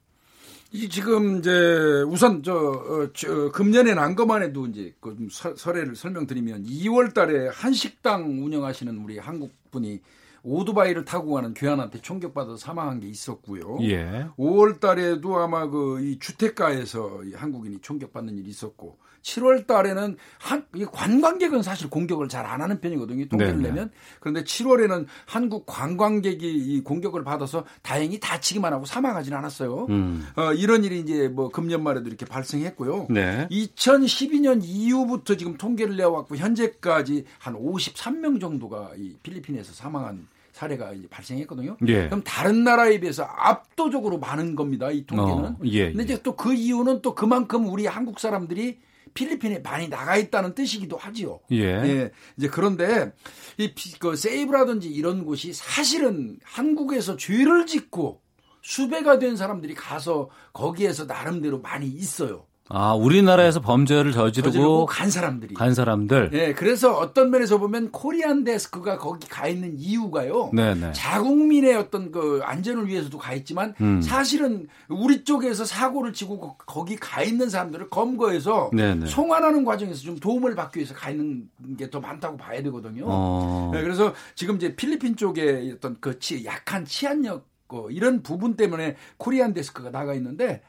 이 0.73 0.89
지금 0.89 1.39
이제 1.39 2.03
우선 2.09 2.43
저, 2.43 2.55
어, 2.55 3.09
저 3.13 3.51
금년에 3.51 3.95
난 3.95 4.15
것만 4.17 4.43
해도 4.43 4.67
이제 4.67 4.95
그 5.01 5.17
설례를 5.31 5.95
설명드리면 5.95 6.65
2월 6.65 7.13
달에 7.13 7.49
한식당 7.49 8.43
운영하시는 8.43 8.97
우리 8.99 9.19
한국 9.19 9.53
분이 9.71 10.01
오토바이를 10.45 11.05
타고 11.05 11.35
가는 11.35 11.55
교환한테 11.55 12.01
총격받아 12.01 12.57
사망한 12.57 13.01
게 13.01 13.07
있었고요. 13.09 13.79
예. 13.83 14.27
5월 14.39 14.81
달에도 14.81 15.37
아마 15.39 15.69
그 15.69 16.01
이 16.01 16.19
주택가에서 16.19 17.23
한국인이 17.35 17.79
총격받는 17.81 18.39
일이 18.39 18.49
있었고 18.51 18.99
7월 19.23 19.67
달에는 19.67 20.17
한 20.39 20.67
관광객은 20.93 21.63
사실 21.63 21.89
공격을 21.89 22.29
잘 22.29 22.43
안 22.43 22.61
하는 22.61 22.81
편이거든요. 22.81 23.29
통계를 23.29 23.57
네네. 23.57 23.69
내면. 23.69 23.91
그런데 24.21 24.43
7월에는 24.43 25.07
한국 25.27 25.65
관광객이 25.65 26.45
이 26.45 26.81
공격을 26.83 27.23
받아서 27.25 27.65
다행히 27.83 28.19
다치기만 28.21 28.73
하고 28.73 28.85
사망하지는 28.85 29.39
않았어요. 29.39 29.87
음. 29.89 30.27
어, 30.37 30.53
이런 30.53 30.85
일이 30.85 30.99
이제 31.01 31.29
뭐 31.29 31.49
금년 31.51 31.83
말에도 31.83 32.09
이렇게 32.09 32.27
발생했고요. 32.27 33.07
네. 33.11 33.47
2012년 33.51 34.61
이후부터 34.65 35.37
지금 35.37 35.57
통계를 35.57 35.97
내왔고 35.97 36.37
현재까지 36.37 37.25
한 37.39 37.55
53명 37.55 38.41
정도가 38.41 38.91
이 38.99 39.15
필리핀에서 39.23 39.73
사망한 39.73 40.27
사례가 40.53 40.93
이제 40.93 41.07
발생했거든요. 41.09 41.77
예. 41.87 42.07
그럼 42.07 42.23
다른 42.25 42.65
나라에 42.65 43.01
비해서 43.01 43.23
압도적으로 43.25 44.19
많은 44.19 44.55
겁니다. 44.55 44.91
이 44.91 45.07
통계는. 45.07 45.45
어, 45.45 45.57
예, 45.65 45.89
근데 45.91 46.05
이제 46.05 46.23
또 46.23 46.37
그 46.37 46.53
이유는 46.53 47.03
또 47.03 47.15
그만큼 47.15 47.69
우리 47.69 47.87
한국 47.87 48.19
사람들이 48.21 48.79
필리핀에 49.15 49.59
많이 49.61 49.89
나가 49.89 50.17
있다는 50.17 50.55
뜻이기도 50.55 50.97
하지요. 50.97 51.41
예. 51.51 51.63
예. 51.65 52.11
이제 52.37 52.49
그런데 52.49 53.13
이 53.59 53.75
그 53.99 54.17
세이브라든지 54.17 54.89
이런 54.89 55.25
곳이 55.25 55.53
사실은 55.53 56.39
한국에서 56.45 57.17
죄를 57.17 57.67
짓고 57.67 58.23
수배가 58.63 59.19
된 59.19 59.37
사람들이 59.37 59.75
가서 59.75 60.31
거기에서 60.53 61.05
나름대로 61.05 61.61
많이 61.61 61.87
있어요. 61.87 62.47
아, 62.69 62.95
우리나라에서 62.95 63.61
범죄를 63.61 64.13
저지르고, 64.13 64.51
저지르고 64.51 64.87
간 64.87 65.11
사람들이. 65.11 65.55
간 65.55 65.75
사람들. 65.75 66.31
네, 66.31 66.55
그래서 66.55 66.97
어떤 66.97 67.31
면에서 67.31 67.59
보면 67.59 67.91
코리안 67.91 68.45
데스크가 68.45 68.97
거기 68.99 69.29
가 69.29 69.47
있는 69.47 69.75
이유가요. 69.79 70.51
네네. 70.55 70.93
자국민의 70.93 71.75
어떤 71.75 72.11
그 72.11 72.41
안전을 72.43 72.89
위해서도 72.89 73.19
가 73.19 73.35
있지만 73.35 73.75
음. 73.81 74.01
사실은 74.01 74.69
우리 74.89 75.25
쪽에서 75.25 75.65
사고를 75.67 76.13
치고 76.15 76.57
거기 76.59 76.97
가 76.97 77.23
있는 77.23 77.51
사람들을 77.51 77.91
검거해서 77.91 78.71
네네. 78.73 79.07
송환하는 79.07 79.65
과정에서 79.65 80.01
좀 80.01 80.19
도움을 80.19 80.55
받기 80.55 80.79
위해서 80.79 80.95
가 80.95 81.11
있는 81.11 81.49
게 81.79 81.91
더 81.93 82.01
많다고 82.01 82.39
봐야 82.39 82.63
되거든요. 82.63 83.05
어. 83.07 83.71
네, 83.75 83.83
그래서 83.83 84.15
지금 84.35 84.57
이제 84.57 84.75
필리핀 84.75 85.15
쪽에 85.17 85.73
어떤 85.77 85.97
그 86.01 86.19
치, 86.19 86.43
약한 86.47 86.87
치안력 86.87 87.47
그 87.69 87.89
이런 87.91 88.23
부분 88.23 88.57
때문에 88.57 88.97
코리안 89.19 89.53
데스크가 89.53 89.91
나가 89.91 90.15
있는데 90.15 90.63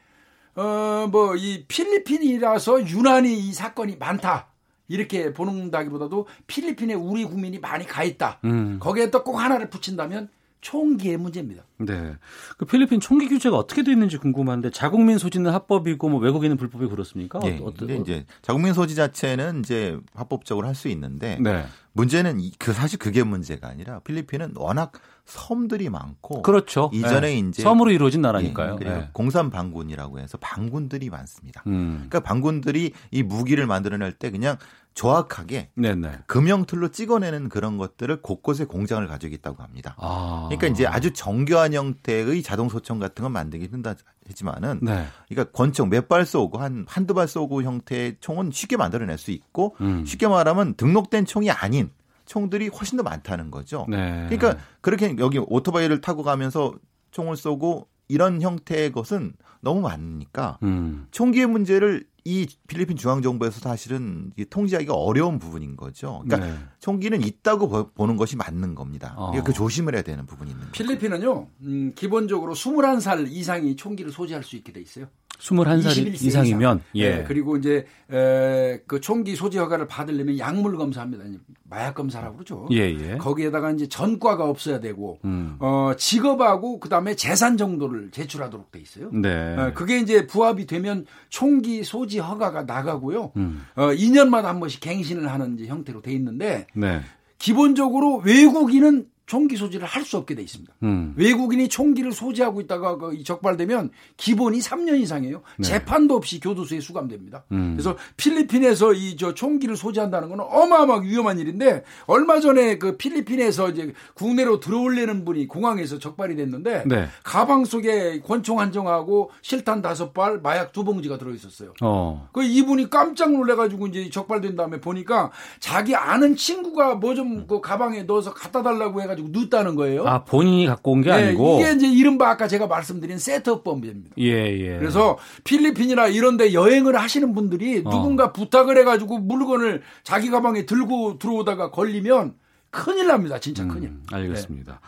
어, 0.56 1.08
뭐, 1.10 1.34
이 1.36 1.64
필리핀이라서 1.66 2.88
유난히 2.88 3.36
이 3.38 3.52
사건이 3.52 3.96
많다. 3.96 4.48
이렇게 4.88 5.32
보는다기보다도 5.32 6.26
필리핀에 6.46 6.94
우리 6.94 7.24
국민이 7.24 7.58
많이 7.58 7.86
가 7.86 8.04
있다. 8.04 8.38
음. 8.44 8.78
거기에 8.80 9.10
또 9.10 9.24
꼭 9.24 9.38
하나를 9.38 9.70
붙인다면 9.70 10.28
총기의 10.60 11.16
문제입니다. 11.16 11.64
네. 11.86 12.16
그 12.58 12.64
필리핀 12.64 13.00
총기 13.00 13.28
규제가 13.28 13.56
어떻게 13.56 13.82
돼 13.82 13.92
있는지 13.92 14.16
궁금한데 14.18 14.70
자국민 14.70 15.18
소지는 15.18 15.52
합법이고 15.52 16.08
뭐 16.08 16.20
외국인은 16.20 16.56
불법이 16.56 16.86
그렇습니까? 16.88 17.40
예. 17.44 17.58
어, 17.62 17.72
근데 17.76 17.96
이제 17.96 18.24
자국민 18.42 18.72
소지 18.74 18.94
자체는 18.94 19.60
이제 19.60 19.98
합법적으로 20.14 20.66
할 20.66 20.74
수 20.74 20.88
있는데 20.88 21.38
네. 21.40 21.64
문제는 21.92 22.40
이- 22.40 22.52
그 22.58 22.72
사실 22.72 22.98
그게 22.98 23.22
문제가 23.22 23.68
아니라 23.68 24.00
필리핀은 24.00 24.54
워낙 24.56 24.90
섬들이 25.24 25.88
많고 25.88 26.42
그렇죠. 26.42 26.90
이전에 26.92 27.28
네. 27.28 27.38
이제 27.38 27.62
섬으로 27.62 27.90
이루어진 27.92 28.20
나라니까요. 28.22 28.74
예, 28.74 28.76
그리고 28.78 28.94
네. 28.96 29.08
공산 29.12 29.50
반군이라고 29.50 30.18
해서 30.18 30.36
반군들이 30.38 31.08
많습니다. 31.10 31.62
음. 31.68 32.06
그러니까 32.08 32.20
반군들이 32.20 32.92
이 33.12 33.22
무기를 33.22 33.66
만들어낼 33.66 34.12
때 34.12 34.30
그냥 34.30 34.56
정확하게 34.94 35.70
네네. 35.74 36.20
금형틀로 36.26 36.88
찍어내는 36.88 37.48
그런 37.48 37.78
것들을 37.78 38.22
곳곳에 38.22 38.64
공장을 38.64 39.04
가지고 39.08 39.34
있다고 39.34 39.62
합니다. 39.62 39.96
아. 39.98 40.44
그러니까 40.48 40.68
이제 40.68 40.86
아주 40.86 41.12
정교한 41.12 41.73
형태의 41.74 42.42
자동 42.42 42.68
소총 42.68 42.98
같은 42.98 43.22
건 43.22 43.32
만들기 43.32 43.66
힘들다 43.66 43.94
하지만은 44.28 44.80
네. 44.82 45.06
그러니까 45.28 45.52
권총 45.52 45.90
몇 45.90 46.08
발 46.08 46.24
쏘고 46.24 46.58
한 46.58 46.84
한두 46.88 47.14
발 47.14 47.28
쏘고 47.28 47.62
형태의 47.62 48.16
총은 48.20 48.50
쉽게 48.50 48.76
만들어낼 48.76 49.18
수 49.18 49.30
있고 49.30 49.76
음. 49.80 50.04
쉽게 50.06 50.28
말하면 50.28 50.74
등록된 50.74 51.26
총이 51.26 51.50
아닌 51.50 51.90
총들이 52.26 52.68
훨씬 52.68 52.96
더 52.96 53.02
많다는 53.02 53.50
거죠. 53.50 53.86
네. 53.88 54.26
그러니까 54.30 54.56
그렇게 54.80 55.14
여기 55.18 55.38
오토바이를 55.38 56.00
타고 56.00 56.22
가면서 56.22 56.72
총을 57.10 57.36
쏘고 57.36 57.88
이런 58.08 58.40
형태의 58.40 58.92
것은 58.92 59.34
너무 59.60 59.80
많으니까 59.82 60.58
음. 60.62 61.06
총기의 61.10 61.46
문제를 61.46 62.04
이 62.26 62.46
필리핀 62.68 62.96
중앙 62.96 63.20
정부에서 63.20 63.60
사실은 63.60 64.32
통제하기가 64.48 64.94
어려운 64.94 65.38
부분인 65.38 65.76
거죠. 65.76 66.22
그러니까 66.24 66.54
네. 66.54 66.58
총기는 66.80 67.20
있다고 67.22 67.68
보- 67.68 67.90
보는 67.90 68.16
것이 68.16 68.34
맞는 68.36 68.74
겁니다. 68.74 69.12
그러니까 69.14 69.40
어. 69.40 69.44
그 69.44 69.52
조심을 69.52 69.94
해야 69.94 70.02
되는 70.02 70.24
부분이 70.24 70.50
있는 70.50 70.62
거죠. 70.66 70.72
필리핀은요, 70.72 71.46
음, 71.64 71.92
기본적으로 71.94 72.54
21살 72.54 73.30
이상이 73.30 73.76
총기를 73.76 74.10
소지할 74.10 74.42
수 74.42 74.56
있게 74.56 74.72
돼 74.72 74.80
있어요. 74.80 75.06
21살 75.38 76.12
21세 76.12 76.24
이상이면 76.24 76.76
이상. 76.76 76.80
예. 76.94 77.10
네, 77.16 77.24
그리고 77.24 77.56
이제 77.56 77.86
에, 78.10 78.80
그 78.86 79.00
총기 79.00 79.34
소지 79.36 79.58
허가를 79.58 79.86
받으려면 79.86 80.38
약물 80.38 80.76
검사합니다. 80.76 81.24
마약 81.68 81.94
검사라고 81.94 82.36
그러죠. 82.36 82.68
예, 82.72 82.90
예. 82.90 83.16
거기에다가 83.18 83.70
이제 83.72 83.88
전과가 83.88 84.44
없어야 84.44 84.80
되고 84.80 85.18
음. 85.24 85.56
어, 85.58 85.92
직업하고 85.96 86.80
그다음에 86.80 87.14
재산 87.16 87.56
정도를 87.56 88.10
제출하도록 88.10 88.70
돼 88.70 88.80
있어요. 88.80 89.10
네. 89.12 89.56
어, 89.56 89.72
그게 89.74 89.98
이제 89.98 90.26
부합이 90.26 90.66
되면 90.66 91.06
총기 91.28 91.82
소지 91.82 92.18
허가가 92.18 92.62
나가고요. 92.62 93.32
음. 93.36 93.64
어, 93.74 93.88
2년마다 93.88 94.44
한 94.44 94.60
번씩 94.60 94.80
갱신을 94.80 95.30
하는 95.30 95.54
이제 95.54 95.66
형태로 95.66 96.02
돼 96.02 96.12
있는데 96.12 96.66
네. 96.74 97.00
기본적으로 97.38 98.18
외국인은 98.24 99.06
총기 99.26 99.56
소지를 99.56 99.86
할 99.86 100.04
수 100.04 100.18
없게 100.18 100.34
돼 100.34 100.42
있습니다. 100.42 100.70
음. 100.82 101.14
외국인이 101.16 101.66
총기를 101.68 102.12
소지하고 102.12 102.60
있다가 102.60 102.98
그 102.98 103.22
적발되면 103.24 103.90
기본이 104.18 104.58
3년 104.58 105.00
이상이에요. 105.00 105.40
네. 105.58 105.66
재판도 105.66 106.14
없이 106.14 106.38
교도소에 106.40 106.80
수감됩니다. 106.80 107.44
음. 107.52 107.72
그래서 107.74 107.96
필리핀에서 108.18 108.92
이 108.92 109.16
저 109.16 109.32
총기를 109.32 109.76
소지한다는 109.76 110.28
건 110.28 110.40
어마어마하게 110.40 111.08
위험한 111.08 111.38
일인데 111.38 111.84
얼마 112.06 112.40
전에 112.40 112.78
그 112.78 112.96
필리핀에서 112.98 113.70
이제 113.70 113.92
국내로 114.14 114.60
들어올려는 114.60 115.24
분이 115.24 115.46
공항에서 115.48 115.98
적발이 115.98 116.36
됐는데 116.36 116.82
네. 116.86 117.06
가방 117.22 117.64
속에 117.64 118.20
권총 118.20 118.60
한 118.60 118.72
정하고 118.72 119.30
실탄 119.40 119.80
다섯 119.80 120.12
발, 120.12 120.40
마약 120.40 120.72
두 120.72 120.84
봉지가 120.84 121.16
들어 121.16 121.32
있었어요. 121.32 121.72
어. 121.80 122.28
그 122.32 122.42
이분이 122.42 122.90
깜짝 122.90 123.32
놀래가지고 123.32 123.86
이제 123.86 124.10
적발된 124.10 124.56
다음에 124.56 124.80
보니까 124.80 125.30
자기 125.60 125.94
아는 125.96 126.36
친구가 126.36 126.96
뭐 126.96 127.14
좀 127.14 127.46
그 127.46 127.60
가방에 127.60 128.02
넣어서 128.02 128.34
갖다 128.34 128.62
달라고 128.62 129.00
해가 129.00 129.13
지고 129.16 129.28
넣었다는 129.28 129.74
거예요. 129.74 130.06
아, 130.06 130.24
본인이 130.24 130.66
갖고 130.66 130.92
온게 130.92 131.10
네, 131.10 131.28
아니고 131.28 131.60
이게 131.60 131.72
이제 131.72 131.88
이른바 131.88 132.30
아까 132.30 132.48
제가 132.48 132.66
말씀드린 132.66 133.18
세트업 133.18 133.64
범죄입니다. 133.64 134.16
예, 134.18 134.30
예. 134.58 134.78
그래서 134.78 135.18
필리핀이나 135.44 136.08
이런데 136.08 136.52
여행을 136.52 136.96
하시는 136.96 137.32
분들이 137.34 137.82
어. 137.84 137.90
누군가 137.90 138.32
부탁을 138.32 138.78
해가지고 138.78 139.18
물건을 139.18 139.82
자기 140.02 140.30
가방에 140.30 140.66
들고 140.66 141.18
들어오다가 141.18 141.70
걸리면 141.70 142.34
큰일 142.70 143.06
납니다. 143.06 143.38
진짜 143.38 143.66
큰일. 143.66 143.90
음, 143.90 144.02
알겠습니다. 144.10 144.80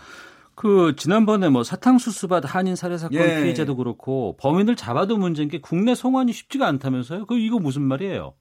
그 0.57 0.95
지난번에 0.97 1.51
뭐 1.51 1.63
사탕수수밭 1.63 2.45
한인 2.47 2.77
살해 2.77 2.97
사건 2.97 3.21
예. 3.21 3.43
피해자도 3.43 3.77
그렇고 3.77 4.37
범인을 4.41 4.75
잡아도 4.75 5.19
문제인 5.19 5.49
게 5.49 5.61
국내 5.61 5.95
송환이 5.95 6.33
쉽지가 6.33 6.67
않다면서요? 6.67 7.27
그 7.27 7.39
이거 7.39 7.59
무슨 7.59 7.83
말이에요? 7.83 8.33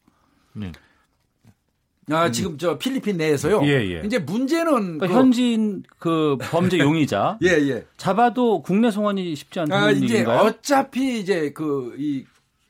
네. 0.53 0.71
아, 2.11 2.29
지금 2.29 2.57
저 2.57 2.77
필리핀 2.77 3.17
내에서요. 3.17 3.61
예, 3.63 3.69
예. 3.95 4.01
이제 4.05 4.19
문제는 4.19 4.99
그러니까 4.99 5.07
그- 5.07 5.13
현지인 5.13 5.83
그 5.97 6.37
범죄 6.39 6.77
용의자 6.77 7.39
예, 7.43 7.47
예. 7.49 7.85
잡아도 7.97 8.61
국내 8.61 8.91
송환이 8.91 9.35
쉽지 9.35 9.61
않다는 9.61 9.87
아, 9.87 9.91
이제 9.91 10.03
얘기인가요? 10.03 10.41
어차피 10.41 11.19
이제 11.19 11.51
그, 11.53 11.95
이, 11.97 12.25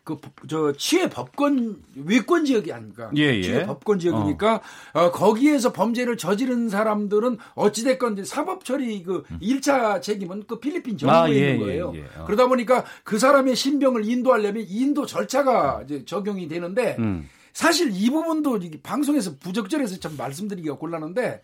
그, 0.05 0.17
저, 0.47 0.71
취해 0.77 1.09
법권, 1.09 1.77
위권 1.95 2.45
지역이 2.45 2.71
아닙니까? 2.71 3.09
예, 3.17 3.23
예. 3.38 3.41
취해 3.41 3.65
법권 3.65 3.97
지역이니까, 3.99 4.61
어. 4.93 5.11
거기에서 5.11 5.73
범죄를 5.73 6.15
저지른 6.15 6.69
사람들은 6.69 7.38
어찌 7.55 7.83
됐건 7.83 8.13
이제 8.13 8.23
사법 8.23 8.63
처리 8.63 9.01
그 9.03 9.23
1차 9.41 10.01
책임은 10.01 10.43
그 10.47 10.59
필리핀 10.59 10.97
정부에 10.97 11.17
아, 11.17 11.29
예, 11.29 11.33
있는 11.53 11.59
거예요. 11.59 11.91
예, 11.95 11.99
예. 12.01 12.03
어. 12.19 12.25
그러다 12.25 12.47
보니까 12.47 12.86
그 13.03 13.17
사람의 13.19 13.55
신병을 13.55 14.07
인도하려면 14.07 14.63
인도 14.69 15.05
절차가 15.07 15.81
이제 15.86 16.05
적용이 16.05 16.47
되는데, 16.47 16.95
음. 16.99 17.27
사실 17.56 17.89
이 17.93 18.10
부분도 18.10 18.60
방송에서 18.84 19.38
부적절해서 19.38 20.01
참 20.01 20.18
말씀드리기가 20.18 20.76
곤란한데 20.76 21.41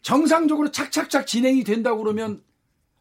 정상적으로 0.00 0.70
착착착 0.70 1.26
진행이 1.26 1.64
된다고 1.64 1.98
그러면 1.98 2.42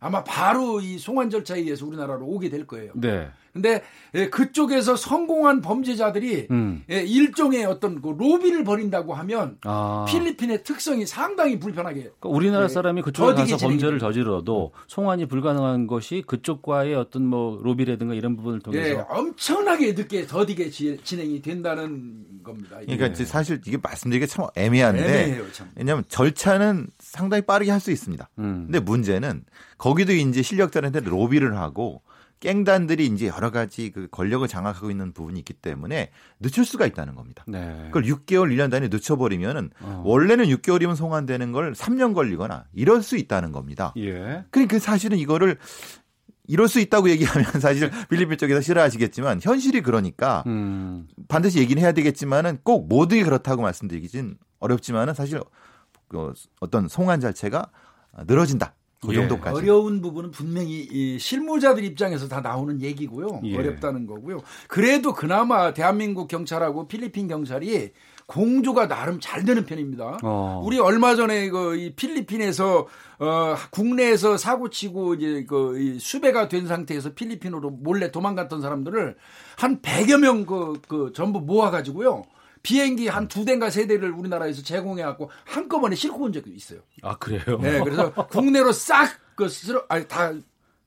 아마 0.02 0.26
바로 0.26 0.82
이 0.82 0.98
송환 0.98 1.30
절차에 1.30 1.62
의해서 1.62 1.86
우리나라로 1.86 2.26
오게 2.26 2.50
될 2.50 2.68
거예요. 2.68 2.92
네. 2.96 3.32
근데 3.54 3.84
예, 4.16 4.30
그쪽에서 4.30 4.96
성공한 4.96 5.62
범죄자들이 5.62 6.48
음. 6.50 6.84
예, 6.90 7.04
일종의 7.04 7.66
어떤 7.66 8.02
그 8.02 8.10
로비를 8.18 8.64
벌인다고 8.64 9.14
하면 9.14 9.58
아. 9.64 10.06
필리핀의 10.10 10.64
특성이 10.64 11.06
상당히 11.06 11.60
불편하게 11.60 12.00
그러니까 12.20 12.30
우리나라 12.30 12.64
예, 12.66 12.68
사람이 12.68 13.04
그쪽에 13.04 13.36
더디게 13.36 13.52
가서 13.54 13.68
범죄를 13.68 14.00
저지러도 14.00 14.72
송환이 14.88 15.28
불가능한 15.28 15.86
것이 15.86 16.24
그쪽과의 16.26 16.96
어떤 16.96 17.28
뭐 17.28 17.60
로비라든가 17.62 18.16
이런 18.16 18.36
부분을 18.36 18.60
통해서 18.60 18.90
예, 18.90 18.94
엄청나게 19.08 19.94
늦게 19.94 20.26
더디게 20.26 20.72
지- 20.72 21.00
진행이 21.04 21.44
된다는 21.44 22.26
겁니다. 22.44 22.78
이게. 22.82 22.96
그러니까 22.98 23.08
이제 23.14 23.24
사실 23.26 23.62
이게 23.68 23.78
말씀드리기 23.82 24.28
참 24.28 24.48
애매한데 24.56 25.02
애매해요, 25.26 25.52
참. 25.52 25.70
왜냐하면 25.76 26.04
절차는 26.08 26.88
상당히 27.00 27.44
빠르게 27.46 27.70
할 27.70 27.84
수 27.84 27.92
있습니다. 27.92 28.30
음. 28.40 28.64
근데 28.68 28.80
문제는 28.80 29.44
거기도 29.78 30.14
이제 30.14 30.42
실력자한테 30.42 31.02
로비를 31.02 31.58
하고 31.58 32.02
깽단들이 32.44 33.06
이제 33.06 33.28
여러 33.28 33.52
가지 33.52 33.90
그 33.90 34.10
권력을 34.12 34.46
장악하고 34.46 34.92
있는 34.92 35.14
부분이 35.14 35.40
있기 35.40 35.54
때문에 35.54 36.12
늦출 36.42 36.66
수가 36.66 36.86
있다는 36.86 37.16
겁니다. 37.16 37.46
네. 37.48 37.86
그걸 37.86 38.04
6개월, 38.04 38.54
1년 38.54 38.70
단위 38.70 38.90
늦춰버리면은 38.90 39.70
어. 39.80 40.04
원래는 40.06 40.48
6개월이면 40.48 40.98
송환되는 40.98 41.54
걸 41.54 41.72
3년 41.72 42.14
걸리거나 42.14 42.66
이럴 42.74 43.02
수 43.02 43.16
있다는 43.16 43.54
겁니다. 43.54 43.94
예. 43.96 44.44
그러니까 44.52 44.78
사실은 44.80 45.18
이거를 45.20 45.58
이럴 46.46 46.68
수 46.68 46.82
있다고 46.82 47.10
얘기하면 47.12 47.46
사실 47.62 47.90
필리핀 48.10 48.38
쪽에서 48.38 48.60
싫어하시겠지만 48.60 49.40
현실이 49.42 49.80
그러니까 49.80 50.44
음. 50.46 51.08
반드시 51.30 51.60
얘기는 51.60 51.82
해야 51.82 51.94
되겠지만은 51.94 52.60
꼭 52.64 52.90
모두가 52.90 53.24
그렇다고 53.24 53.62
말씀드리긴 53.62 54.36
어렵지만은 54.60 55.14
사실 55.14 55.40
그 56.10 56.34
어떤 56.60 56.90
송환 56.90 57.22
자체가 57.22 57.70
늘어진다. 58.28 58.76
그 59.08 59.14
예. 59.14 59.20
정도까지. 59.20 59.58
어려운 59.58 60.02
부분은 60.02 60.32
분명히 60.32 60.88
이 60.90 61.20
실무자들 61.20 61.84
입장에서 61.84 62.28
다 62.28 62.42
나오는 62.42 62.82
얘기고요. 62.82 63.42
예. 63.44 63.58
어렵다는 63.58 64.08
거고요. 64.08 64.40
그래도 64.68 65.14
그나마 65.14 65.74
대한민국 65.74 66.28
경찰하고 66.28 66.88
필리핀 66.88 67.28
경찰이 67.28 67.92
공조가 68.26 68.88
나름 68.88 69.20
잘 69.20 69.44
되는 69.44 69.66
편입니다. 69.66 70.20
어. 70.24 70.62
우리 70.64 70.80
얼마 70.80 71.16
전에 71.16 71.50
그이 71.50 71.94
필리핀에서 71.96 72.88
어 73.20 73.56
국내에서 73.70 74.38
사고 74.38 74.70
치고 74.70 75.16
이제 75.16 75.46
그이 75.46 76.00
수배가 76.00 76.48
된 76.48 76.68
상태에서 76.68 77.14
필리핀으로 77.14 77.70
몰래 77.70 78.12
도망갔던 78.12 78.62
사람들을 78.62 79.16
한 79.58 79.82
100여 79.82 80.20
명그 80.20 80.82
그 80.88 81.12
전부 81.14 81.42
모아 81.42 81.70
가지고요. 81.70 82.24
비행기 82.64 83.08
한 83.10 83.28
두 83.28 83.46
대인가 83.46 83.70
세 83.70 83.86
대를 83.88 84.12
우리나라에서 84.12 84.64
제공해 84.64 85.04
갖고 85.04 85.30
한꺼번에 85.46 85.96
싣고 85.96 86.24
온 86.24 86.34
적이 86.34 86.52
있어요. 86.52 86.80
아 87.02 87.18
그래요? 87.18 87.60
네, 87.62 87.82
그래서 87.82 88.12
국내로 88.32 88.72
싹그 88.72 89.50
쓸어 89.50 89.84
아니 89.90 90.08
다 90.08 90.34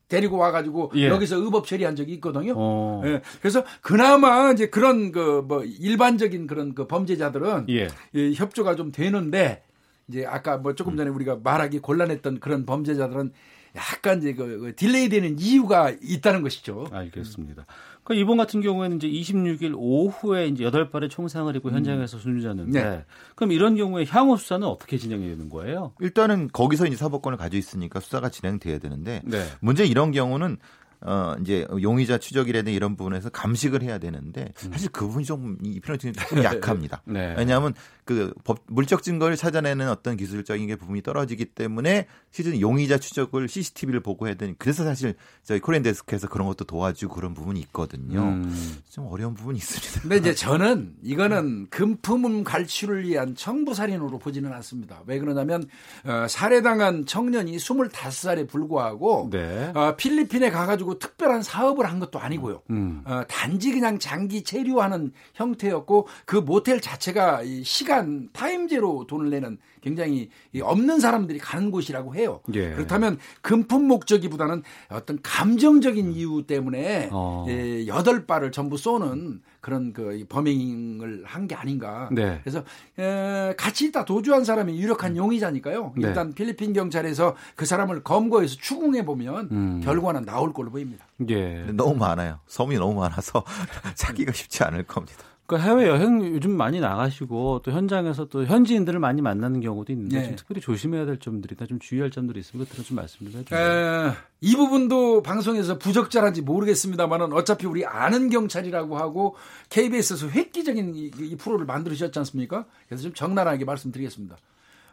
데리고 0.08 0.36
와가지고 0.38 0.92
예. 0.94 1.08
여기서 1.08 1.36
의법 1.36 1.66
처리한 1.66 1.96
적이 1.96 2.14
있거든요. 2.14 2.54
어. 2.56 3.02
예, 3.04 3.20
그래서 3.40 3.64
그나마 3.82 4.52
이제 4.52 4.68
그런 4.68 5.12
그 5.12 5.42
뭐 5.46 5.64
일반적인 5.64 6.46
그런 6.46 6.74
그 6.74 6.86
범죄자들은 6.86 7.66
예. 7.70 7.88
이 8.14 8.34
협조가 8.34 8.74
좀 8.76 8.90
되는데 8.92 9.62
이제 10.08 10.24
아까 10.24 10.56
뭐 10.58 10.74
조금 10.74 10.96
전에 10.96 11.10
우리가 11.10 11.38
말하기 11.42 11.80
곤란했던 11.80 12.40
그런 12.40 12.64
범죄자들은 12.64 13.32
약간 13.74 14.18
이제 14.20 14.32
그, 14.32 14.58
그 14.60 14.74
delay 14.76 15.08
되는 15.10 15.38
이유가 15.38 15.92
있다는 16.00 16.40
것이죠. 16.42 16.86
알겠습니다. 16.92 17.66
그러니까 18.06 18.22
이번 18.22 18.36
같은 18.36 18.60
경우에는 18.60 18.98
이제 18.98 19.08
26일 19.08 19.74
오후에 19.76 20.46
이제 20.46 20.62
8발의 20.64 21.10
총상을 21.10 21.54
입고 21.56 21.72
현장에서 21.72 22.18
숨지었는데 22.18 22.82
네. 22.82 23.04
그럼 23.34 23.50
이런 23.50 23.74
경우에 23.74 24.04
향후 24.08 24.36
수사는 24.36 24.64
어떻게 24.64 24.96
진행이 24.96 25.28
되는 25.28 25.48
거예요? 25.48 25.92
일단은 25.98 26.48
거기서 26.52 26.86
이제 26.86 26.94
사법권을 26.94 27.36
가지고 27.36 27.58
있으니까 27.58 27.98
수사가 27.98 28.28
진행돼야 28.28 28.78
되는데 28.78 29.22
네. 29.24 29.44
문제 29.60 29.84
이런 29.84 30.12
경우는 30.12 30.58
어 31.00 31.34
이제 31.40 31.66
용의자 31.70 32.18
추적이라든지 32.18 32.74
이런 32.74 32.96
부분에서 32.96 33.30
감식을 33.30 33.82
해야 33.82 33.98
되는데 33.98 34.52
사실 34.56 34.88
그 34.90 35.06
부분이 35.06 35.24
좀 35.24 35.80
이 35.80 35.84
필리핀이 35.84 36.14
조금 36.14 36.42
약합니다. 36.44 37.02
네. 37.04 37.34
왜냐하면 37.36 37.74
그 38.06 38.32
법, 38.44 38.60
물적 38.68 39.02
증거를 39.02 39.36
찾아내는 39.36 39.90
어떤 39.90 40.16
기술적인 40.16 40.68
게 40.68 40.76
부분이 40.76 41.02
떨어지기 41.02 41.46
때문에 41.46 42.06
실은 42.30 42.60
용의자 42.60 42.98
추적을 42.98 43.48
CCTV를 43.48 44.00
보고 44.00 44.28
해야 44.28 44.34
되니 44.34 44.54
그래서 44.58 44.84
사실 44.84 45.14
저희 45.42 45.58
코리안 45.58 45.82
데스크에서 45.82 46.28
그런 46.28 46.46
것도 46.46 46.64
도와주고 46.66 47.14
그런 47.14 47.34
부분이 47.34 47.58
있거든요. 47.60 48.20
음. 48.20 48.76
좀 48.88 49.08
어려운 49.08 49.34
부분이 49.34 49.58
있습니다. 49.58 50.02
근데 50.02 50.16
이제 50.18 50.34
저는 50.38 50.94
이거는 51.02 51.66
금품 51.68 52.44
갈취를 52.44 53.08
위한 53.08 53.34
청부 53.34 53.74
살인으로 53.74 54.18
보지는 54.18 54.52
않습니다. 54.52 55.02
왜 55.06 55.18
그러냐면 55.18 55.68
어, 56.04 56.26
살해당한 56.28 57.06
청년이 57.06 57.56
25살에 57.56 58.48
불구하고 58.48 59.30
네. 59.32 59.72
어, 59.74 59.96
필리핀에 59.96 60.50
가가지고 60.50 60.85
특별한 60.94 61.42
사업을 61.42 61.86
한 61.86 61.98
것도 61.98 62.18
아니고요. 62.18 62.62
음. 62.70 63.02
어, 63.04 63.22
단지 63.28 63.72
그냥 63.72 63.98
장기 63.98 64.42
체류하는 64.42 65.12
형태였고 65.34 66.08
그 66.24 66.36
모텔 66.36 66.80
자체가 66.80 67.42
이 67.42 67.62
시간 67.64 68.28
타임제로 68.32 69.06
돈을 69.06 69.30
내는 69.30 69.58
굉장히 69.82 70.30
이 70.52 70.60
없는 70.60 70.98
사람들이 70.98 71.38
가는 71.38 71.70
곳이라고 71.70 72.14
해요. 72.16 72.40
예. 72.54 72.70
그렇다면 72.70 73.18
금품 73.40 73.86
목적이보다는 73.86 74.62
어떤 74.90 75.20
감정적인 75.22 76.12
이유 76.12 76.44
때문에 76.46 77.10
어. 77.12 77.46
예, 77.48 77.86
여덟 77.86 78.26
발을 78.26 78.50
전부 78.50 78.76
쏘는 78.76 79.42
그런 79.66 79.92
그 79.92 80.24
범행을 80.28 81.24
한 81.26 81.46
게 81.48 81.56
아닌가. 81.56 82.08
네. 82.12 82.40
그래서 82.44 82.62
에, 82.98 83.52
같이 83.56 83.86
있다 83.86 84.04
도주한 84.04 84.44
사람이 84.44 84.80
유력한 84.80 85.16
용의자니까요. 85.16 85.94
네. 85.96 86.06
일단 86.08 86.32
필리핀 86.34 86.72
경찰에서 86.72 87.34
그 87.56 87.66
사람을 87.66 88.04
검거해서 88.04 88.54
추궁해 88.60 89.04
보면 89.04 89.48
음. 89.50 89.80
결과는 89.84 90.24
나올 90.24 90.52
걸로 90.52 90.70
보입니다. 90.70 91.04
예. 91.28 91.64
너무 91.72 91.96
많아요. 91.96 92.38
섬이 92.46 92.76
너무 92.76 93.00
많아서 93.00 93.44
찾기가 93.96 94.32
쉽지 94.32 94.62
않을 94.62 94.84
겁니다. 94.84 95.24
그 95.46 95.56
해외 95.58 95.86
여행 95.86 96.20
요즘 96.34 96.56
많이 96.56 96.80
나가시고 96.80 97.60
또 97.64 97.70
현장에서 97.70 98.24
또 98.26 98.44
현지인들을 98.44 98.98
많이 98.98 99.22
만나는 99.22 99.60
경우도 99.60 99.92
있는데 99.92 100.18
네. 100.18 100.26
좀 100.26 100.36
특별히 100.36 100.60
조심해야 100.60 101.06
될 101.06 101.18
점들이나 101.18 101.66
좀 101.66 101.78
주의할 101.78 102.10
점들이 102.10 102.40
있으면 102.40 102.64
그것들은 102.64 102.84
좀 102.84 102.96
말씀 102.96 103.30
좀 103.30 103.40
해주세요. 103.40 103.58
에, 103.58 104.12
이 104.40 104.56
부분도 104.56 105.22
방송에서 105.22 105.78
부적절한지 105.78 106.42
모르겠습니다만은 106.42 107.32
어차피 107.32 107.66
우리 107.66 107.86
아는 107.86 108.28
경찰이라고 108.28 108.98
하고 108.98 109.36
KBS에서 109.70 110.28
획기적인 110.28 110.94
이, 110.96 111.10
이 111.16 111.36
프로를 111.36 111.64
만들으셨지 111.64 112.18
않습니까? 112.18 112.64
그래서 112.88 113.04
좀 113.04 113.14
적나라하게 113.14 113.64
말씀드리겠습니다. 113.64 114.36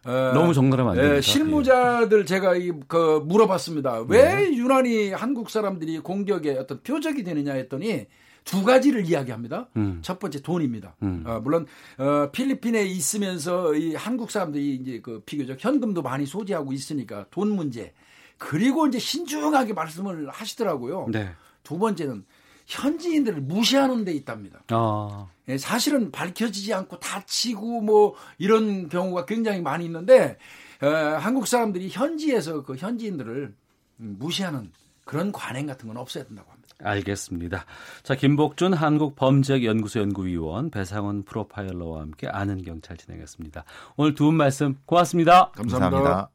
어, 0.05 0.31
너무 0.34 0.53
적나라하면 0.53 0.91
안 0.91 0.97
예, 0.97 1.01
됩니다. 1.01 1.21
실무자들 1.21 2.25
제가 2.25 2.55
이, 2.55 2.71
그 2.88 3.23
물어봤습니다. 3.25 4.05
왜 4.07 4.53
유난히 4.53 5.11
한국 5.11 5.49
사람들이 5.49 5.99
공격의 5.99 6.57
어떤 6.57 6.81
표적이 6.84 7.23
되느냐 7.23 7.53
했더니 7.53 8.05
두 8.44 8.64
가지를 8.64 9.06
이야기합니다. 9.06 9.70
음. 9.78 9.99
첫 10.02 10.20
번째 10.20 10.41
돈입니다. 10.41 10.95
음. 11.03 11.24
어, 11.26 11.40
물론 11.40 11.65
어, 11.98 12.30
필리핀에 12.32 12.84
있으면서 12.86 13.74
이 13.76 13.95
한국 13.95 14.32
사람들이 14.32 14.76
이제 14.76 14.99
그 15.02 15.22
비교적 15.26 15.57
현금도 15.64 16.02
많이 16.02 16.26
소지하고 16.26 16.74
있으니까 16.74 17.26
돈 17.32 17.56
문제. 17.56 17.94
그리고 18.38 18.88
이제 18.88 18.99
신중하게 18.99 19.74
말씀을 19.74 20.30
하시더라고요. 20.30 21.07
네. 21.11 21.32
두 21.64 21.78
번째는 21.78 22.26
현지인들을 22.65 23.41
무시하는 23.41 24.03
데 24.06 24.14
있답니다. 24.14 24.64
아. 24.70 25.28
예, 25.48 25.57
사실은 25.57 26.11
밝혀지지 26.11 26.74
않고 26.74 26.99
다치고 26.99 27.82
뭐 27.82 28.15
이런 28.38 28.90
경우가 28.90 29.26
굉장히 29.26 29.61
많이 29.61 29.86
있는데 29.86 30.38
어, 30.82 30.88
한국 30.88 31.48
사람들이 31.48 31.90
현지에서 31.90 32.64
그 32.64 32.76
현지인들을 32.76 33.56
음, 33.99 34.15
무시하는 34.20 34.72
그런 35.06 35.32
관행 35.32 35.65
같은 35.65 35.88
건 35.88 35.98
없어야 35.98 36.26
된다고. 36.26 36.52
알겠습니다. 36.81 37.65
자, 38.03 38.15
김복준 38.15 38.73
한국범죄연구소 38.73 39.99
연구위원 39.99 40.69
배상원 40.71 41.23
프로파일러와 41.23 42.01
함께 42.01 42.27
아는 42.27 42.61
경찰 42.63 42.97
진행했습니다. 42.97 43.63
오늘 43.97 44.13
두 44.15 44.25
분 44.25 44.35
말씀 44.35 44.75
고맙습니다. 44.85 45.51
감사합니다. 45.51 46.29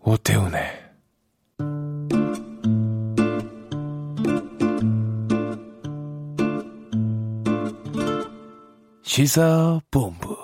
오태훈의 0.00 0.62
시사본부 9.02 10.35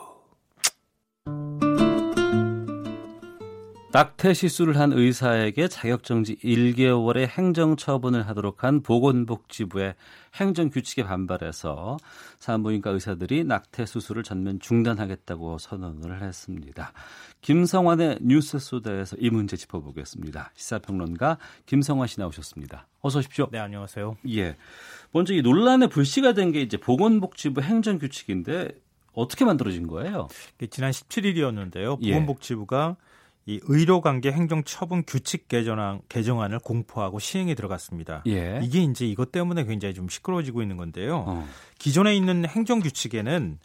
낙태 3.92 4.32
시술을 4.32 4.78
한 4.78 4.90
의사에게 4.94 5.68
자격정지 5.68 6.36
1개월의 6.36 7.26
행정처분을 7.26 8.26
하도록 8.26 8.64
한 8.64 8.82
보건복지부의 8.82 9.94
행정규칙에 10.34 11.04
반발해서 11.04 11.98
산부인과 12.38 12.88
의사들이 12.88 13.44
낙태 13.44 13.84
수술을 13.84 14.22
전면 14.22 14.60
중단하겠다고 14.60 15.58
선언을 15.58 16.22
했습니다. 16.22 16.94
김성환의 17.42 18.20
뉴스 18.22 18.58
소다에서 18.58 19.16
이 19.18 19.28
문제 19.28 19.58
짚어보겠습니다. 19.58 20.52
시사평론가 20.54 21.36
김성환 21.66 22.08
씨 22.08 22.18
나오셨습니다. 22.18 22.86
어서 23.02 23.18
오십시오. 23.18 23.48
네, 23.52 23.58
안녕하세요. 23.58 24.16
예. 24.30 24.56
먼저 25.12 25.34
이 25.34 25.42
논란의 25.42 25.88
불씨가 25.88 26.32
된 26.32 26.52
게 26.52 26.62
이제 26.62 26.78
보건복지부 26.78 27.60
행정규칙인데 27.60 28.70
어떻게 29.12 29.44
만들어진 29.44 29.86
거예요? 29.86 30.28
지난 30.70 30.92
17일이었는데요. 30.92 31.98
예. 32.00 32.12
보건복지부가 32.12 32.96
이 33.44 33.60
의료관계 33.64 34.30
행정처분 34.30 35.02
규칙 35.06 35.48
개정안, 35.48 36.00
개정안을 36.08 36.60
공포하고 36.60 37.18
시행에 37.18 37.54
들어갔습니다. 37.54 38.22
예. 38.28 38.60
이게 38.62 38.82
이제 38.82 39.04
이것 39.04 39.32
때문에 39.32 39.64
굉장히 39.64 39.94
좀 39.94 40.08
시끄러워지고 40.08 40.62
있는 40.62 40.76
건데요. 40.76 41.24
어. 41.26 41.48
기존에 41.78 42.14
있는 42.14 42.46
행정 42.46 42.80
규칙에는 42.80 43.58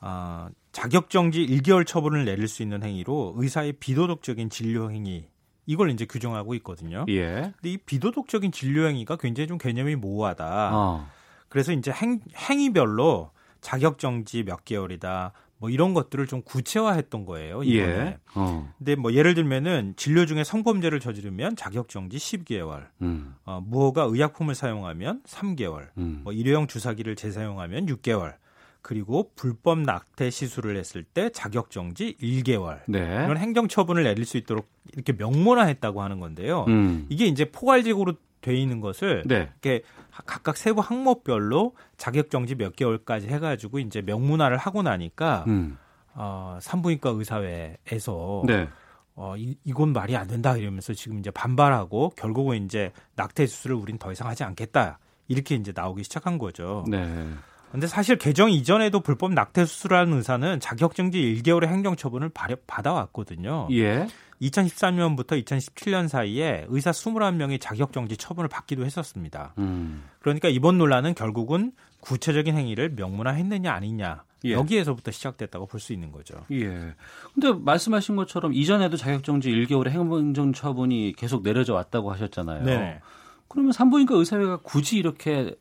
아, 0.00 0.48
자격정지 0.72 1.46
1개월 1.46 1.86
처분을 1.86 2.24
내릴 2.24 2.48
수 2.48 2.62
있는 2.62 2.82
행위로 2.82 3.34
의사의 3.36 3.74
비도덕적인 3.74 4.50
진료 4.50 4.90
행위 4.90 5.28
이걸 5.66 5.90
이제 5.90 6.06
규정하고 6.06 6.54
있거든요. 6.54 7.04
예. 7.08 7.52
근데 7.56 7.70
이 7.70 7.76
비도덕적인 7.76 8.50
진료 8.50 8.88
행위가 8.88 9.16
굉장히 9.16 9.46
좀 9.46 9.58
개념이 9.58 9.94
모호하다. 9.94 10.70
어. 10.72 11.08
그래서 11.48 11.72
이제 11.72 11.92
행, 11.92 12.20
행위별로 12.34 13.30
자격정지 13.60 14.44
몇 14.44 14.64
개월이다. 14.64 15.32
뭐 15.60 15.68
이런 15.68 15.92
것들을 15.92 16.26
좀 16.26 16.40
구체화했던 16.42 17.26
거예요. 17.26 17.62
이번에. 17.62 17.92
예. 17.92 18.18
어. 18.34 18.72
근데 18.78 18.96
뭐 18.96 19.12
예를 19.12 19.34
들면은 19.34 19.92
진료 19.96 20.24
중에 20.24 20.42
성범죄를 20.42 21.00
저지르면 21.00 21.54
자격정지 21.54 22.16
10개월, 22.16 22.86
음. 23.02 23.34
어, 23.44 23.62
무허가 23.64 24.04
의약품을 24.04 24.54
사용하면 24.54 25.22
3개월, 25.26 25.88
음. 25.98 26.22
뭐 26.24 26.32
일회용 26.32 26.66
주사기를 26.66 27.14
재사용하면 27.14 27.86
6개월, 27.86 28.36
그리고 28.80 29.30
불법 29.36 29.80
낙태 29.80 30.30
시술을 30.30 30.78
했을 30.78 31.04
때 31.04 31.28
자격정지 31.28 32.16
1개월 32.22 32.80
네. 32.88 32.98
이런 32.98 33.36
행정처분을 33.36 34.04
내릴 34.04 34.24
수 34.24 34.38
있도록 34.38 34.66
이렇게 34.94 35.12
명문화했다고 35.12 36.00
하는 36.00 36.20
건데요. 36.20 36.64
음. 36.68 37.04
이게 37.10 37.26
이제 37.26 37.44
포괄적으로 37.44 38.14
돼 38.40 38.54
있는 38.54 38.80
것을 38.80 39.22
네. 39.26 39.50
이렇게 39.62 39.82
각각 40.10 40.56
세부 40.56 40.80
항목별로 40.80 41.74
자격 41.96 42.30
정지 42.30 42.54
몇 42.54 42.74
개월까지 42.76 43.28
해가지고 43.28 43.78
이제 43.78 44.02
명문화를 44.02 44.56
하고 44.56 44.82
나니까 44.82 45.44
음. 45.48 45.78
어, 46.14 46.58
산부인과 46.60 47.10
의사회에서 47.10 48.42
네. 48.46 48.68
어, 49.14 49.36
이, 49.36 49.56
이건 49.64 49.92
말이 49.92 50.16
안 50.16 50.26
된다 50.26 50.56
이러면서 50.56 50.94
지금 50.94 51.18
이제 51.18 51.30
반발하고 51.30 52.10
결국은 52.16 52.64
이제 52.64 52.92
낙태 53.16 53.46
수술을 53.46 53.76
우린 53.76 53.98
더 53.98 54.12
이상 54.12 54.28
하지 54.28 54.44
않겠다 54.44 54.98
이렇게 55.28 55.54
이제 55.54 55.72
나오기 55.74 56.04
시작한 56.04 56.38
거죠. 56.38 56.84
네. 56.88 57.26
근데 57.70 57.86
사실 57.86 58.16
개정 58.16 58.50
이전에도 58.50 59.00
불법 59.00 59.32
낙태 59.32 59.64
수술하는 59.64 60.16
의사는 60.16 60.60
자격정지 60.60 61.18
1개월의 61.20 61.68
행정처분을 61.68 62.30
받아왔거든요. 62.66 63.68
예. 63.72 64.06
2013년부터 64.42 65.42
2017년 65.44 66.08
사이에 66.08 66.64
의사 66.68 66.90
21명이 66.90 67.60
자격정지 67.60 68.16
처분을 68.16 68.48
받기도 68.48 68.84
했었습니다. 68.84 69.54
음. 69.58 70.04
그러니까 70.20 70.48
이번 70.48 70.78
논란은 70.78 71.14
결국은 71.14 71.72
구체적인 72.00 72.56
행위를 72.56 72.90
명문화했느냐 72.96 73.70
아니냐 73.70 74.24
예. 74.44 74.52
여기에서부터 74.52 75.10
시작됐다고 75.10 75.66
볼 75.66 75.80
수 75.80 75.92
있는 75.92 76.10
거죠. 76.10 76.34
예. 76.50 76.94
근데 77.34 77.52
말씀하신 77.52 78.16
것처럼 78.16 78.54
이전에도 78.54 78.96
자격정지 78.96 79.50
1개월의 79.50 79.90
행정 79.90 80.52
처분이 80.52 81.14
계속 81.16 81.42
내려져 81.42 81.74
왔다고 81.74 82.10
하셨잖아요. 82.10 82.64
네. 82.64 83.00
그러면 83.48 83.72
산부인과 83.72 84.16
의사회가 84.16 84.58
굳이 84.62 84.96
이렇게 84.98 85.54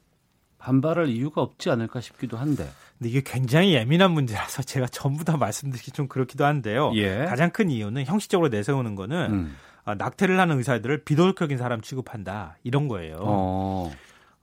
반발할 0.59 1.07
이유가 1.07 1.41
없지 1.41 1.69
않을까 1.69 2.01
싶기도 2.01 2.37
한데. 2.37 2.69
근데 2.97 3.09
이게 3.09 3.21
굉장히 3.25 3.73
예민한 3.73 4.11
문제라서 4.11 4.61
제가 4.61 4.87
전부 4.87 5.23
다 5.23 5.37
말씀드리기 5.37 5.91
좀 5.91 6.07
그렇기도 6.07 6.45
한데요. 6.45 6.91
예. 6.95 7.25
가장 7.25 7.49
큰 7.49 7.71
이유는 7.71 8.05
형식적으로 8.05 8.49
내세우는 8.49 8.95
거는 8.95 9.31
음. 9.31 9.55
아, 9.85 9.95
낙태를 9.95 10.39
하는 10.39 10.57
의사들을 10.57 11.05
비도덕적인 11.05 11.57
사람 11.57 11.81
취급한다 11.81 12.57
이런 12.63 12.87
거예요. 12.87 13.15
어. 13.21 13.91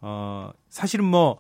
어, 0.01 0.51
사실은 0.71 1.05
뭐 1.05 1.39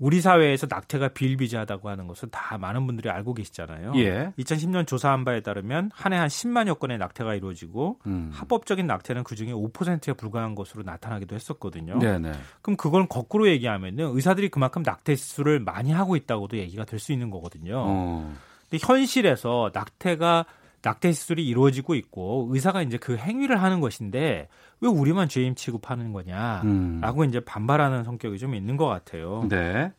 우리 0.00 0.20
사회에서 0.22 0.66
낙태가 0.68 1.08
비일비재하다고 1.08 1.88
하는 1.90 2.06
것은 2.06 2.30
다 2.30 2.56
많은 2.58 2.86
분들이 2.86 3.10
알고 3.10 3.34
계시잖아요. 3.34 3.92
예. 3.96 4.32
2010년 4.38 4.86
조사한 4.86 5.24
바에 5.24 5.40
따르면 5.40 5.90
한 5.94 6.12
해 6.12 6.16
한 6.18 6.28
10만여 6.28 6.78
건의 6.78 6.96
낙태가 6.98 7.34
이루어지고 7.34 7.98
음. 8.06 8.30
합법적인 8.32 8.86
낙태는 8.86 9.24
그중에 9.24 9.52
5%에 9.52 10.14
불과한 10.14 10.54
것으로 10.54 10.82
나타나기도 10.84 11.34
했었거든요. 11.36 11.98
네네. 11.98 12.32
그럼 12.62 12.76
그걸 12.78 13.06
거꾸로 13.06 13.46
얘기하면은 13.48 14.16
의사들이 14.16 14.48
그만큼 14.48 14.82
낙태 14.82 15.14
수를 15.16 15.60
많이 15.60 15.92
하고 15.92 16.16
있다고도 16.16 16.56
얘기가 16.56 16.84
될 16.86 16.98
수 16.98 17.12
있는 17.12 17.30
거거든요. 17.30 17.74
어. 17.86 18.34
근데 18.70 18.84
현실에서 18.86 19.70
낙태가 19.74 20.44
낙태 20.82 21.12
시술이 21.12 21.46
이루어지고 21.46 21.94
있고 21.94 22.48
의사가 22.50 22.82
이제 22.82 22.96
그 22.96 23.16
행위를 23.16 23.62
하는 23.62 23.80
것인데 23.80 24.48
왜 24.80 24.88
우리만 24.88 25.28
죄인 25.28 25.54
취급하는 25.54 26.12
거냐라고 26.12 27.22
음. 27.22 27.28
이제 27.28 27.40
반발하는 27.40 28.04
성격이 28.04 28.38
좀 28.38 28.54
있는 28.54 28.76
것 28.76 28.86
같아요. 28.86 29.46
네. 29.48 29.92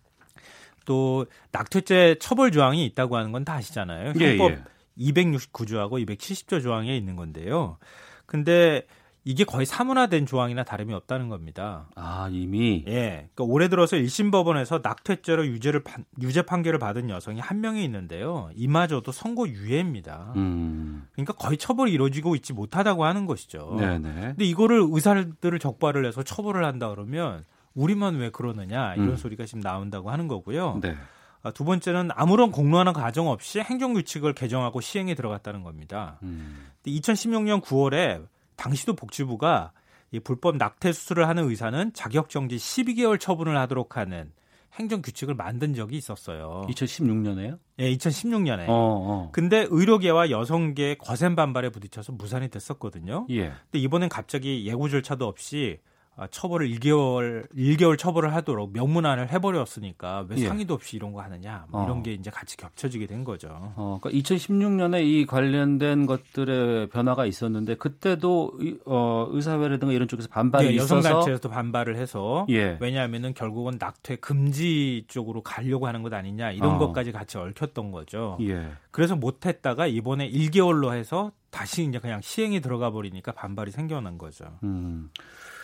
또 0.86 1.26
낙태죄 1.52 2.16
처벌 2.20 2.52
조항이 2.52 2.84
있다고 2.86 3.16
하는 3.16 3.32
건 3.32 3.45
다 3.45 3.53
아시잖아요. 3.53 4.14
예, 4.20 4.38
헌법 4.38 4.52
예. 4.52 4.64
269조하고 4.98 6.06
270조 6.06 6.62
조항에 6.62 6.95
있는 6.95 7.16
건데요. 7.16 7.78
근데 8.26 8.86
이게 9.23 9.43
거의 9.43 9.68
사문화된 9.68 10.26
조항이나 10.26 10.64
다름이 10.64 10.93
없다는 10.95 11.30
겁니다. 11.30 11.88
아 11.95 12.27
이미 12.31 12.84
예. 12.88 13.30
그러니까 13.35 13.43
올해 13.43 13.68
들어서 13.68 13.95
1심 13.95 14.31
법원에서 14.31 14.80
낙태죄로 14.81 15.45
유죄를 15.45 15.84
판- 15.84 16.06
유죄 16.22 16.41
판결을 16.41 16.80
받은 16.80 17.10
여성이 17.11 17.39
한 17.39 17.61
명이 17.61 17.84
있는데요. 17.84 18.49
이마저도 18.56 19.11
선고 19.11 19.48
유예입니다. 19.48 20.34
음. 20.38 21.07
그러니까 21.11 21.34
거의 21.34 21.57
처벌이 21.57 21.91
이루어지고 21.91 22.35
있지 22.35 22.52
못하다고 22.53 23.06
하는 23.06 23.27
것이죠. 23.27 23.76
네네. 23.80 24.11
근데 24.22 24.43
이거를 24.45 24.88
의사들을 24.89 25.60
적발을 25.60 26.03
해서 26.06 26.23
처벌을 26.23 26.65
한다 26.65 26.89
그러면 26.89 27.45
우리만 27.76 28.15
왜 28.15 28.31
그러느냐 28.31 28.95
이런 28.95 29.10
음. 29.10 29.15
소리가 29.18 29.45
지금 29.45 29.61
나온다고 29.61 30.10
하는 30.10 30.27
거고요. 30.27 30.80
네. 30.81 30.95
아, 31.43 31.52
두 31.52 31.64
번째는 31.64 32.10
아무런 32.15 32.52
공론화 32.52 32.93
과정 32.93 33.27
없이 33.27 33.60
행정 33.60 33.93
규칙을 33.93 34.34
개정하고 34.34 34.81
시행에 34.81 35.14
들어갔다는 35.14 35.61
겁니다. 35.61 36.18
음. 36.23 36.65
2016년 36.88 37.61
9월에 37.61 38.23
당시도 38.61 38.93
복지부가 38.93 39.71
이 40.11 40.19
불법 40.19 40.57
낙태 40.57 40.91
수술을 40.93 41.27
하는 41.27 41.49
의사는 41.49 41.93
자격 41.93 42.29
정지 42.29 42.57
12개월 42.57 43.19
처분을 43.19 43.57
하도록 43.57 43.97
하는 43.97 44.31
행정 44.73 45.01
규칙을 45.01 45.33
만든 45.33 45.73
적이 45.73 45.97
있었어요. 45.97 46.65
2016년에요? 46.69 47.57
예, 47.79 47.91
2016년에. 47.95 48.65
어, 48.69 48.69
어. 48.69 49.29
근데 49.33 49.65
의료계와 49.69 50.29
여성계 50.29 50.97
거센 50.99 51.35
반발에 51.35 51.69
부딪혀서 51.69 52.13
무산이 52.13 52.49
됐었거든요. 52.49 53.25
예. 53.31 53.49
근데 53.49 53.79
이번엔 53.79 54.09
갑자기 54.09 54.65
예고 54.67 54.88
절차도 54.89 55.27
없이 55.27 55.79
아, 55.83 55.90
처벌을 56.27 56.69
1개월 56.69 57.48
1개월 57.56 57.98
처벌을 57.98 58.34
하도록 58.35 58.72
명문안을 58.73 59.31
해버렸으니까 59.31 60.26
왜 60.30 60.38
예. 60.38 60.48
상의도 60.48 60.73
없이 60.73 60.95
이런 60.95 61.14
거 61.14 61.22
하느냐 61.22 61.65
뭐 61.69 61.81
어. 61.81 61.85
이런 61.85 62.03
게 62.03 62.14
이제 62.14 62.30
같이 62.30 62.57
겹쳐지게 62.57 63.07
된 63.07 63.23
거죠. 63.23 63.49
어, 63.76 63.99
그러니까 64.02 64.19
2016년에 64.19 65.03
이 65.03 65.26
관련된 65.26 66.06
것들의 66.06 66.89
변화가 66.89 67.26
있었는데 67.26 67.76
그때도 67.76 68.53
의, 68.60 68.80
어, 68.85 69.27
의사회라든가 69.31 69.93
이런 69.93 70.07
쪽에서 70.07 70.27
반발이 70.30 70.68
네, 70.68 70.73
있어서 70.73 70.98
여성단체에서도 70.98 71.49
반발을 71.49 71.95
해서 71.95 72.45
예. 72.49 72.77
왜냐하면은 72.80 73.34
결국은 73.34 73.77
낙태 73.80 74.18
금지 74.18 75.06
쪽으로 75.07 75.41
가려고 75.41 75.88
하는 75.88 76.03
것 76.03 76.14
아니냐 76.14 76.52
이런 76.52 76.76
어. 76.76 76.77
것까지 76.77 77.11
같이 77.11 77.38
얽혔던 77.38 77.91
거죠. 77.91 78.38
예. 78.41 78.72
그래서 78.91 79.15
못했다가 79.15 79.88
이번에 79.88 80.30
1개월로 80.30 80.93
해서 80.93 81.31
다시 81.49 81.84
이제 81.84 81.99
그냥 81.99 82.22
시행이 82.22 82.61
들어가 82.61 82.91
버리니까 82.91 83.34
반발이 83.34 83.72
생겨난 83.72 84.18
거죠. 84.18 84.45
음. 84.64 85.10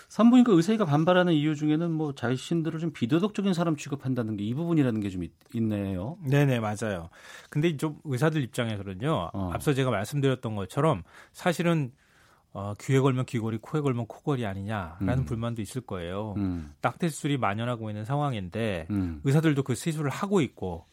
산부인과 0.07 0.53
의사가 0.53 0.85
반발하는 0.85 1.33
이유 1.33 1.55
중에는 1.55 1.91
뭐 1.91 2.13
자신들을 2.15 2.79
좀 2.79 2.91
비도덕적인 2.93 3.53
사람 3.53 3.75
취급한다는 3.75 4.37
게 4.37 4.45
이 4.45 4.53
부분이라는 4.53 5.01
게 5.01 5.09
좀 5.09 5.23
있네요. 5.53 6.17
네네 6.25 6.59
맞아요. 6.61 7.09
근데 7.49 7.75
좀 7.75 7.99
의사들 8.05 8.41
입장에서는요. 8.41 9.31
어. 9.33 9.51
앞서 9.53 9.73
제가 9.73 9.91
말씀드렸던 9.91 10.55
것처럼 10.55 11.03
사실은 11.33 11.91
어, 12.53 12.73
귀에 12.79 12.99
걸면 12.99 13.25
귀걸이, 13.25 13.57
코에 13.61 13.81
걸면 13.81 14.07
코걸이 14.07 14.45
아니냐라는 14.45 15.19
음. 15.19 15.25
불만도 15.25 15.61
있을 15.61 15.81
거예요. 15.81 16.33
음. 16.37 16.73
낙태 16.81 17.09
수술이 17.09 17.37
만연하고 17.37 17.89
있는 17.89 18.05
상황인데 18.05 18.87
음. 18.89 19.21
의사들도 19.25 19.61
그 19.63 19.75
시술을 19.75 20.09
하고 20.09 20.41
있고 20.41 20.85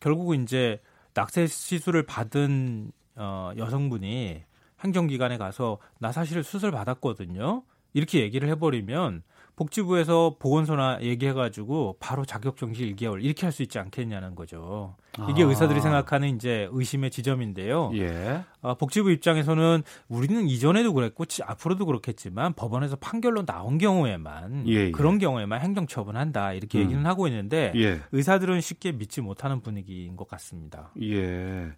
결국 0.00 0.34
이제 0.34 0.80
낙태 1.14 1.46
시술을 1.46 2.06
받은 2.06 2.90
어, 3.16 3.52
여성분이 3.56 4.42
행정기관에 4.80 5.36
가서 5.38 5.78
나 5.98 6.10
사실 6.10 6.42
수술 6.42 6.70
받았거든요. 6.72 7.62
이렇게 7.94 8.20
얘기를 8.20 8.48
해버리면 8.48 9.22
복지부에서 9.54 10.36
보건소나 10.38 10.98
얘기해가지고 11.02 11.96
바로 12.00 12.24
자격정지 12.24 12.94
1개월 12.96 13.22
이렇게 13.22 13.44
할 13.46 13.52
수 13.52 13.62
있지 13.62 13.78
않겠냐는 13.78 14.34
거죠. 14.34 14.96
이게 15.28 15.44
아. 15.44 15.46
의사들이 15.46 15.82
생각하는 15.82 16.34
이제 16.34 16.68
의심의 16.72 17.10
지점인데요. 17.10 17.90
예. 17.94 18.44
어, 18.62 18.74
복지부 18.76 19.10
입장에서는 19.12 19.82
우리는 20.08 20.48
이전에도 20.48 20.94
그랬고 20.94 21.26
치- 21.26 21.42
앞으로도 21.42 21.84
그렇겠지만 21.84 22.54
법원에서 22.54 22.96
판결로 22.96 23.44
나온 23.44 23.76
경우에만 23.76 24.66
예, 24.68 24.72
예. 24.86 24.90
그런 24.90 25.18
경우에만 25.18 25.60
행정처분한다 25.60 26.54
이렇게 26.54 26.78
음. 26.78 26.84
얘기는 26.84 27.04
하고 27.04 27.28
있는데 27.28 27.72
예. 27.76 28.00
의사들은 28.12 28.62
쉽게 28.62 28.92
믿지 28.92 29.20
못하는 29.20 29.60
분위기인 29.60 30.16
것 30.16 30.26
같습니다. 30.28 30.92
예. 31.02 31.72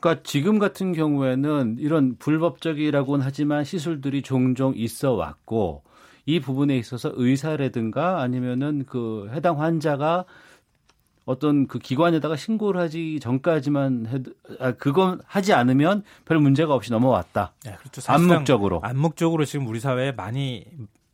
그러니까 0.00 0.22
지금 0.24 0.58
같은 0.58 0.92
경우에는 0.92 1.76
이런 1.78 2.16
불법적이라고는 2.18 3.24
하지만 3.24 3.64
시술들이 3.64 4.22
종종 4.22 4.72
있어 4.76 5.12
왔고 5.12 5.82
이 6.26 6.40
부분에 6.40 6.76
있어서 6.76 7.12
의사라든가 7.14 8.20
아니면은 8.20 8.84
그 8.86 9.30
해당 9.32 9.60
환자가 9.60 10.24
어떤 11.24 11.66
그 11.66 11.78
기관에다가 11.78 12.36
신고를 12.36 12.80
하지 12.80 13.18
전까지만 13.20 14.06
해도 14.06 14.32
아 14.60 14.72
그건 14.72 15.20
하지 15.26 15.52
않으면 15.52 16.04
별 16.24 16.38
문제가 16.38 16.74
없이 16.74 16.92
넘어왔다. 16.92 17.52
네, 17.64 17.74
그렇죠. 17.80 18.00
암묵적으로. 18.12 18.80
암묵적으로 18.82 19.44
지금 19.44 19.66
우리 19.66 19.80
사회에 19.80 20.12
많이 20.12 20.64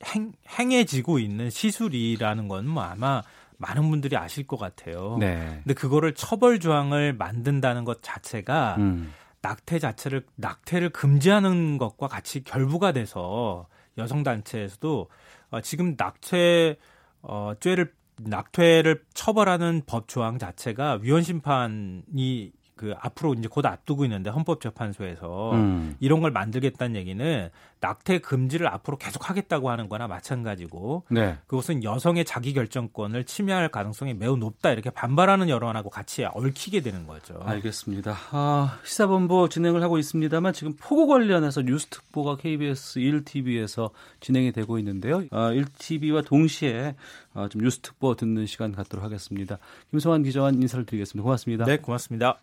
행, 0.05 0.33
행해지고 0.59 1.19
있는 1.19 1.49
시술이라는 1.49 2.49
건 2.49 2.67
뭐 2.67 2.83
아마 2.83 3.23
많은 3.63 3.89
분들이 3.91 4.17
아실 4.17 4.47
것 4.47 4.59
같아요. 4.59 5.17
네. 5.19 5.61
근데 5.63 5.73
그거를 5.75 6.15
처벌 6.15 6.61
조항을 6.61 7.15
만든다는 7.15 7.85
것 7.85 8.03
자체가 8.03 8.77
음. 8.79 9.13
낙태 9.41 9.79
자체를 9.79 10.27
낙태를 10.37 10.91
금지하는 10.91 11.79
것과 11.79 12.09
같이 12.09 12.45
결부가 12.45 12.93
돼서 12.93 13.67
여성 13.99 14.23
단체에서도 14.23 15.09
어, 15.51 15.61
지금 15.61 15.95
낙태 15.97 16.77
어, 17.23 17.53
죄를 17.59 17.93
낙태를 18.21 19.05
처벌하는 19.15 19.83
법 19.87 20.07
조항 20.07 20.39
자체가 20.39 20.99
위헌 21.03 21.23
심판이 21.23 22.53
그 22.74 22.94
앞으로 22.99 23.35
이제 23.35 23.49
곧 23.49 23.65
앞두고 23.66 24.05
있는데 24.05 24.31
헌법재판소에서 24.31 25.53
음. 25.53 25.97
이런 26.01 26.20
걸 26.20 26.31
만들겠다는 26.31 26.97
얘기는 26.97 27.51
낙태 27.81 28.20
금지를 28.20 28.69
앞으로 28.69 28.97
계속 28.97 29.28
하겠다고 29.28 29.70
하는 29.70 29.89
거나 29.89 30.07
마찬가지고 30.07 31.05
네. 31.11 31.36
그것은 31.47 31.85
여성의 31.85 32.24
자기 32.24 32.55
결정권을 32.55 33.24
침해할 33.24 33.69
가능성이 33.69 34.15
매우 34.15 34.36
높다 34.36 34.70
이렇게 34.70 34.89
반발하는 34.90 35.49
여론하고 35.49 35.90
같이 35.90 36.24
얽히게 36.24 36.81
되는 36.81 37.07
거죠. 37.07 37.40
알겠습니다. 37.44 38.16
아, 38.31 38.78
시사본부 38.85 39.49
진행을 39.49 39.82
하고 39.82 39.99
있습니다만 39.99 40.53
지금 40.53 40.74
폭우 40.81 41.07
관련해서 41.07 41.62
뉴스 41.62 41.89
특보가 41.89 42.36
KBS 42.36 43.01
1TV에서 43.01 43.90
진행이 44.20 44.53
되고 44.53 44.78
있는데요. 44.78 45.24
아, 45.31 45.51
1TV와 45.51 46.24
동시에 46.24 46.94
아, 47.35 47.49
좀 47.49 47.63
뉴스 47.63 47.81
특보 47.81 48.15
듣는 48.15 48.47
시간 48.47 48.73
갖도록 48.73 49.05
하겠습니다. 49.05 49.59
김성환 49.91 50.23
기자와 50.23 50.51
인사를 50.51 50.85
드리겠습니다. 50.87 51.23
고맙습니다. 51.23 51.65
네, 51.65 51.79
고맙습니다. 51.79 52.39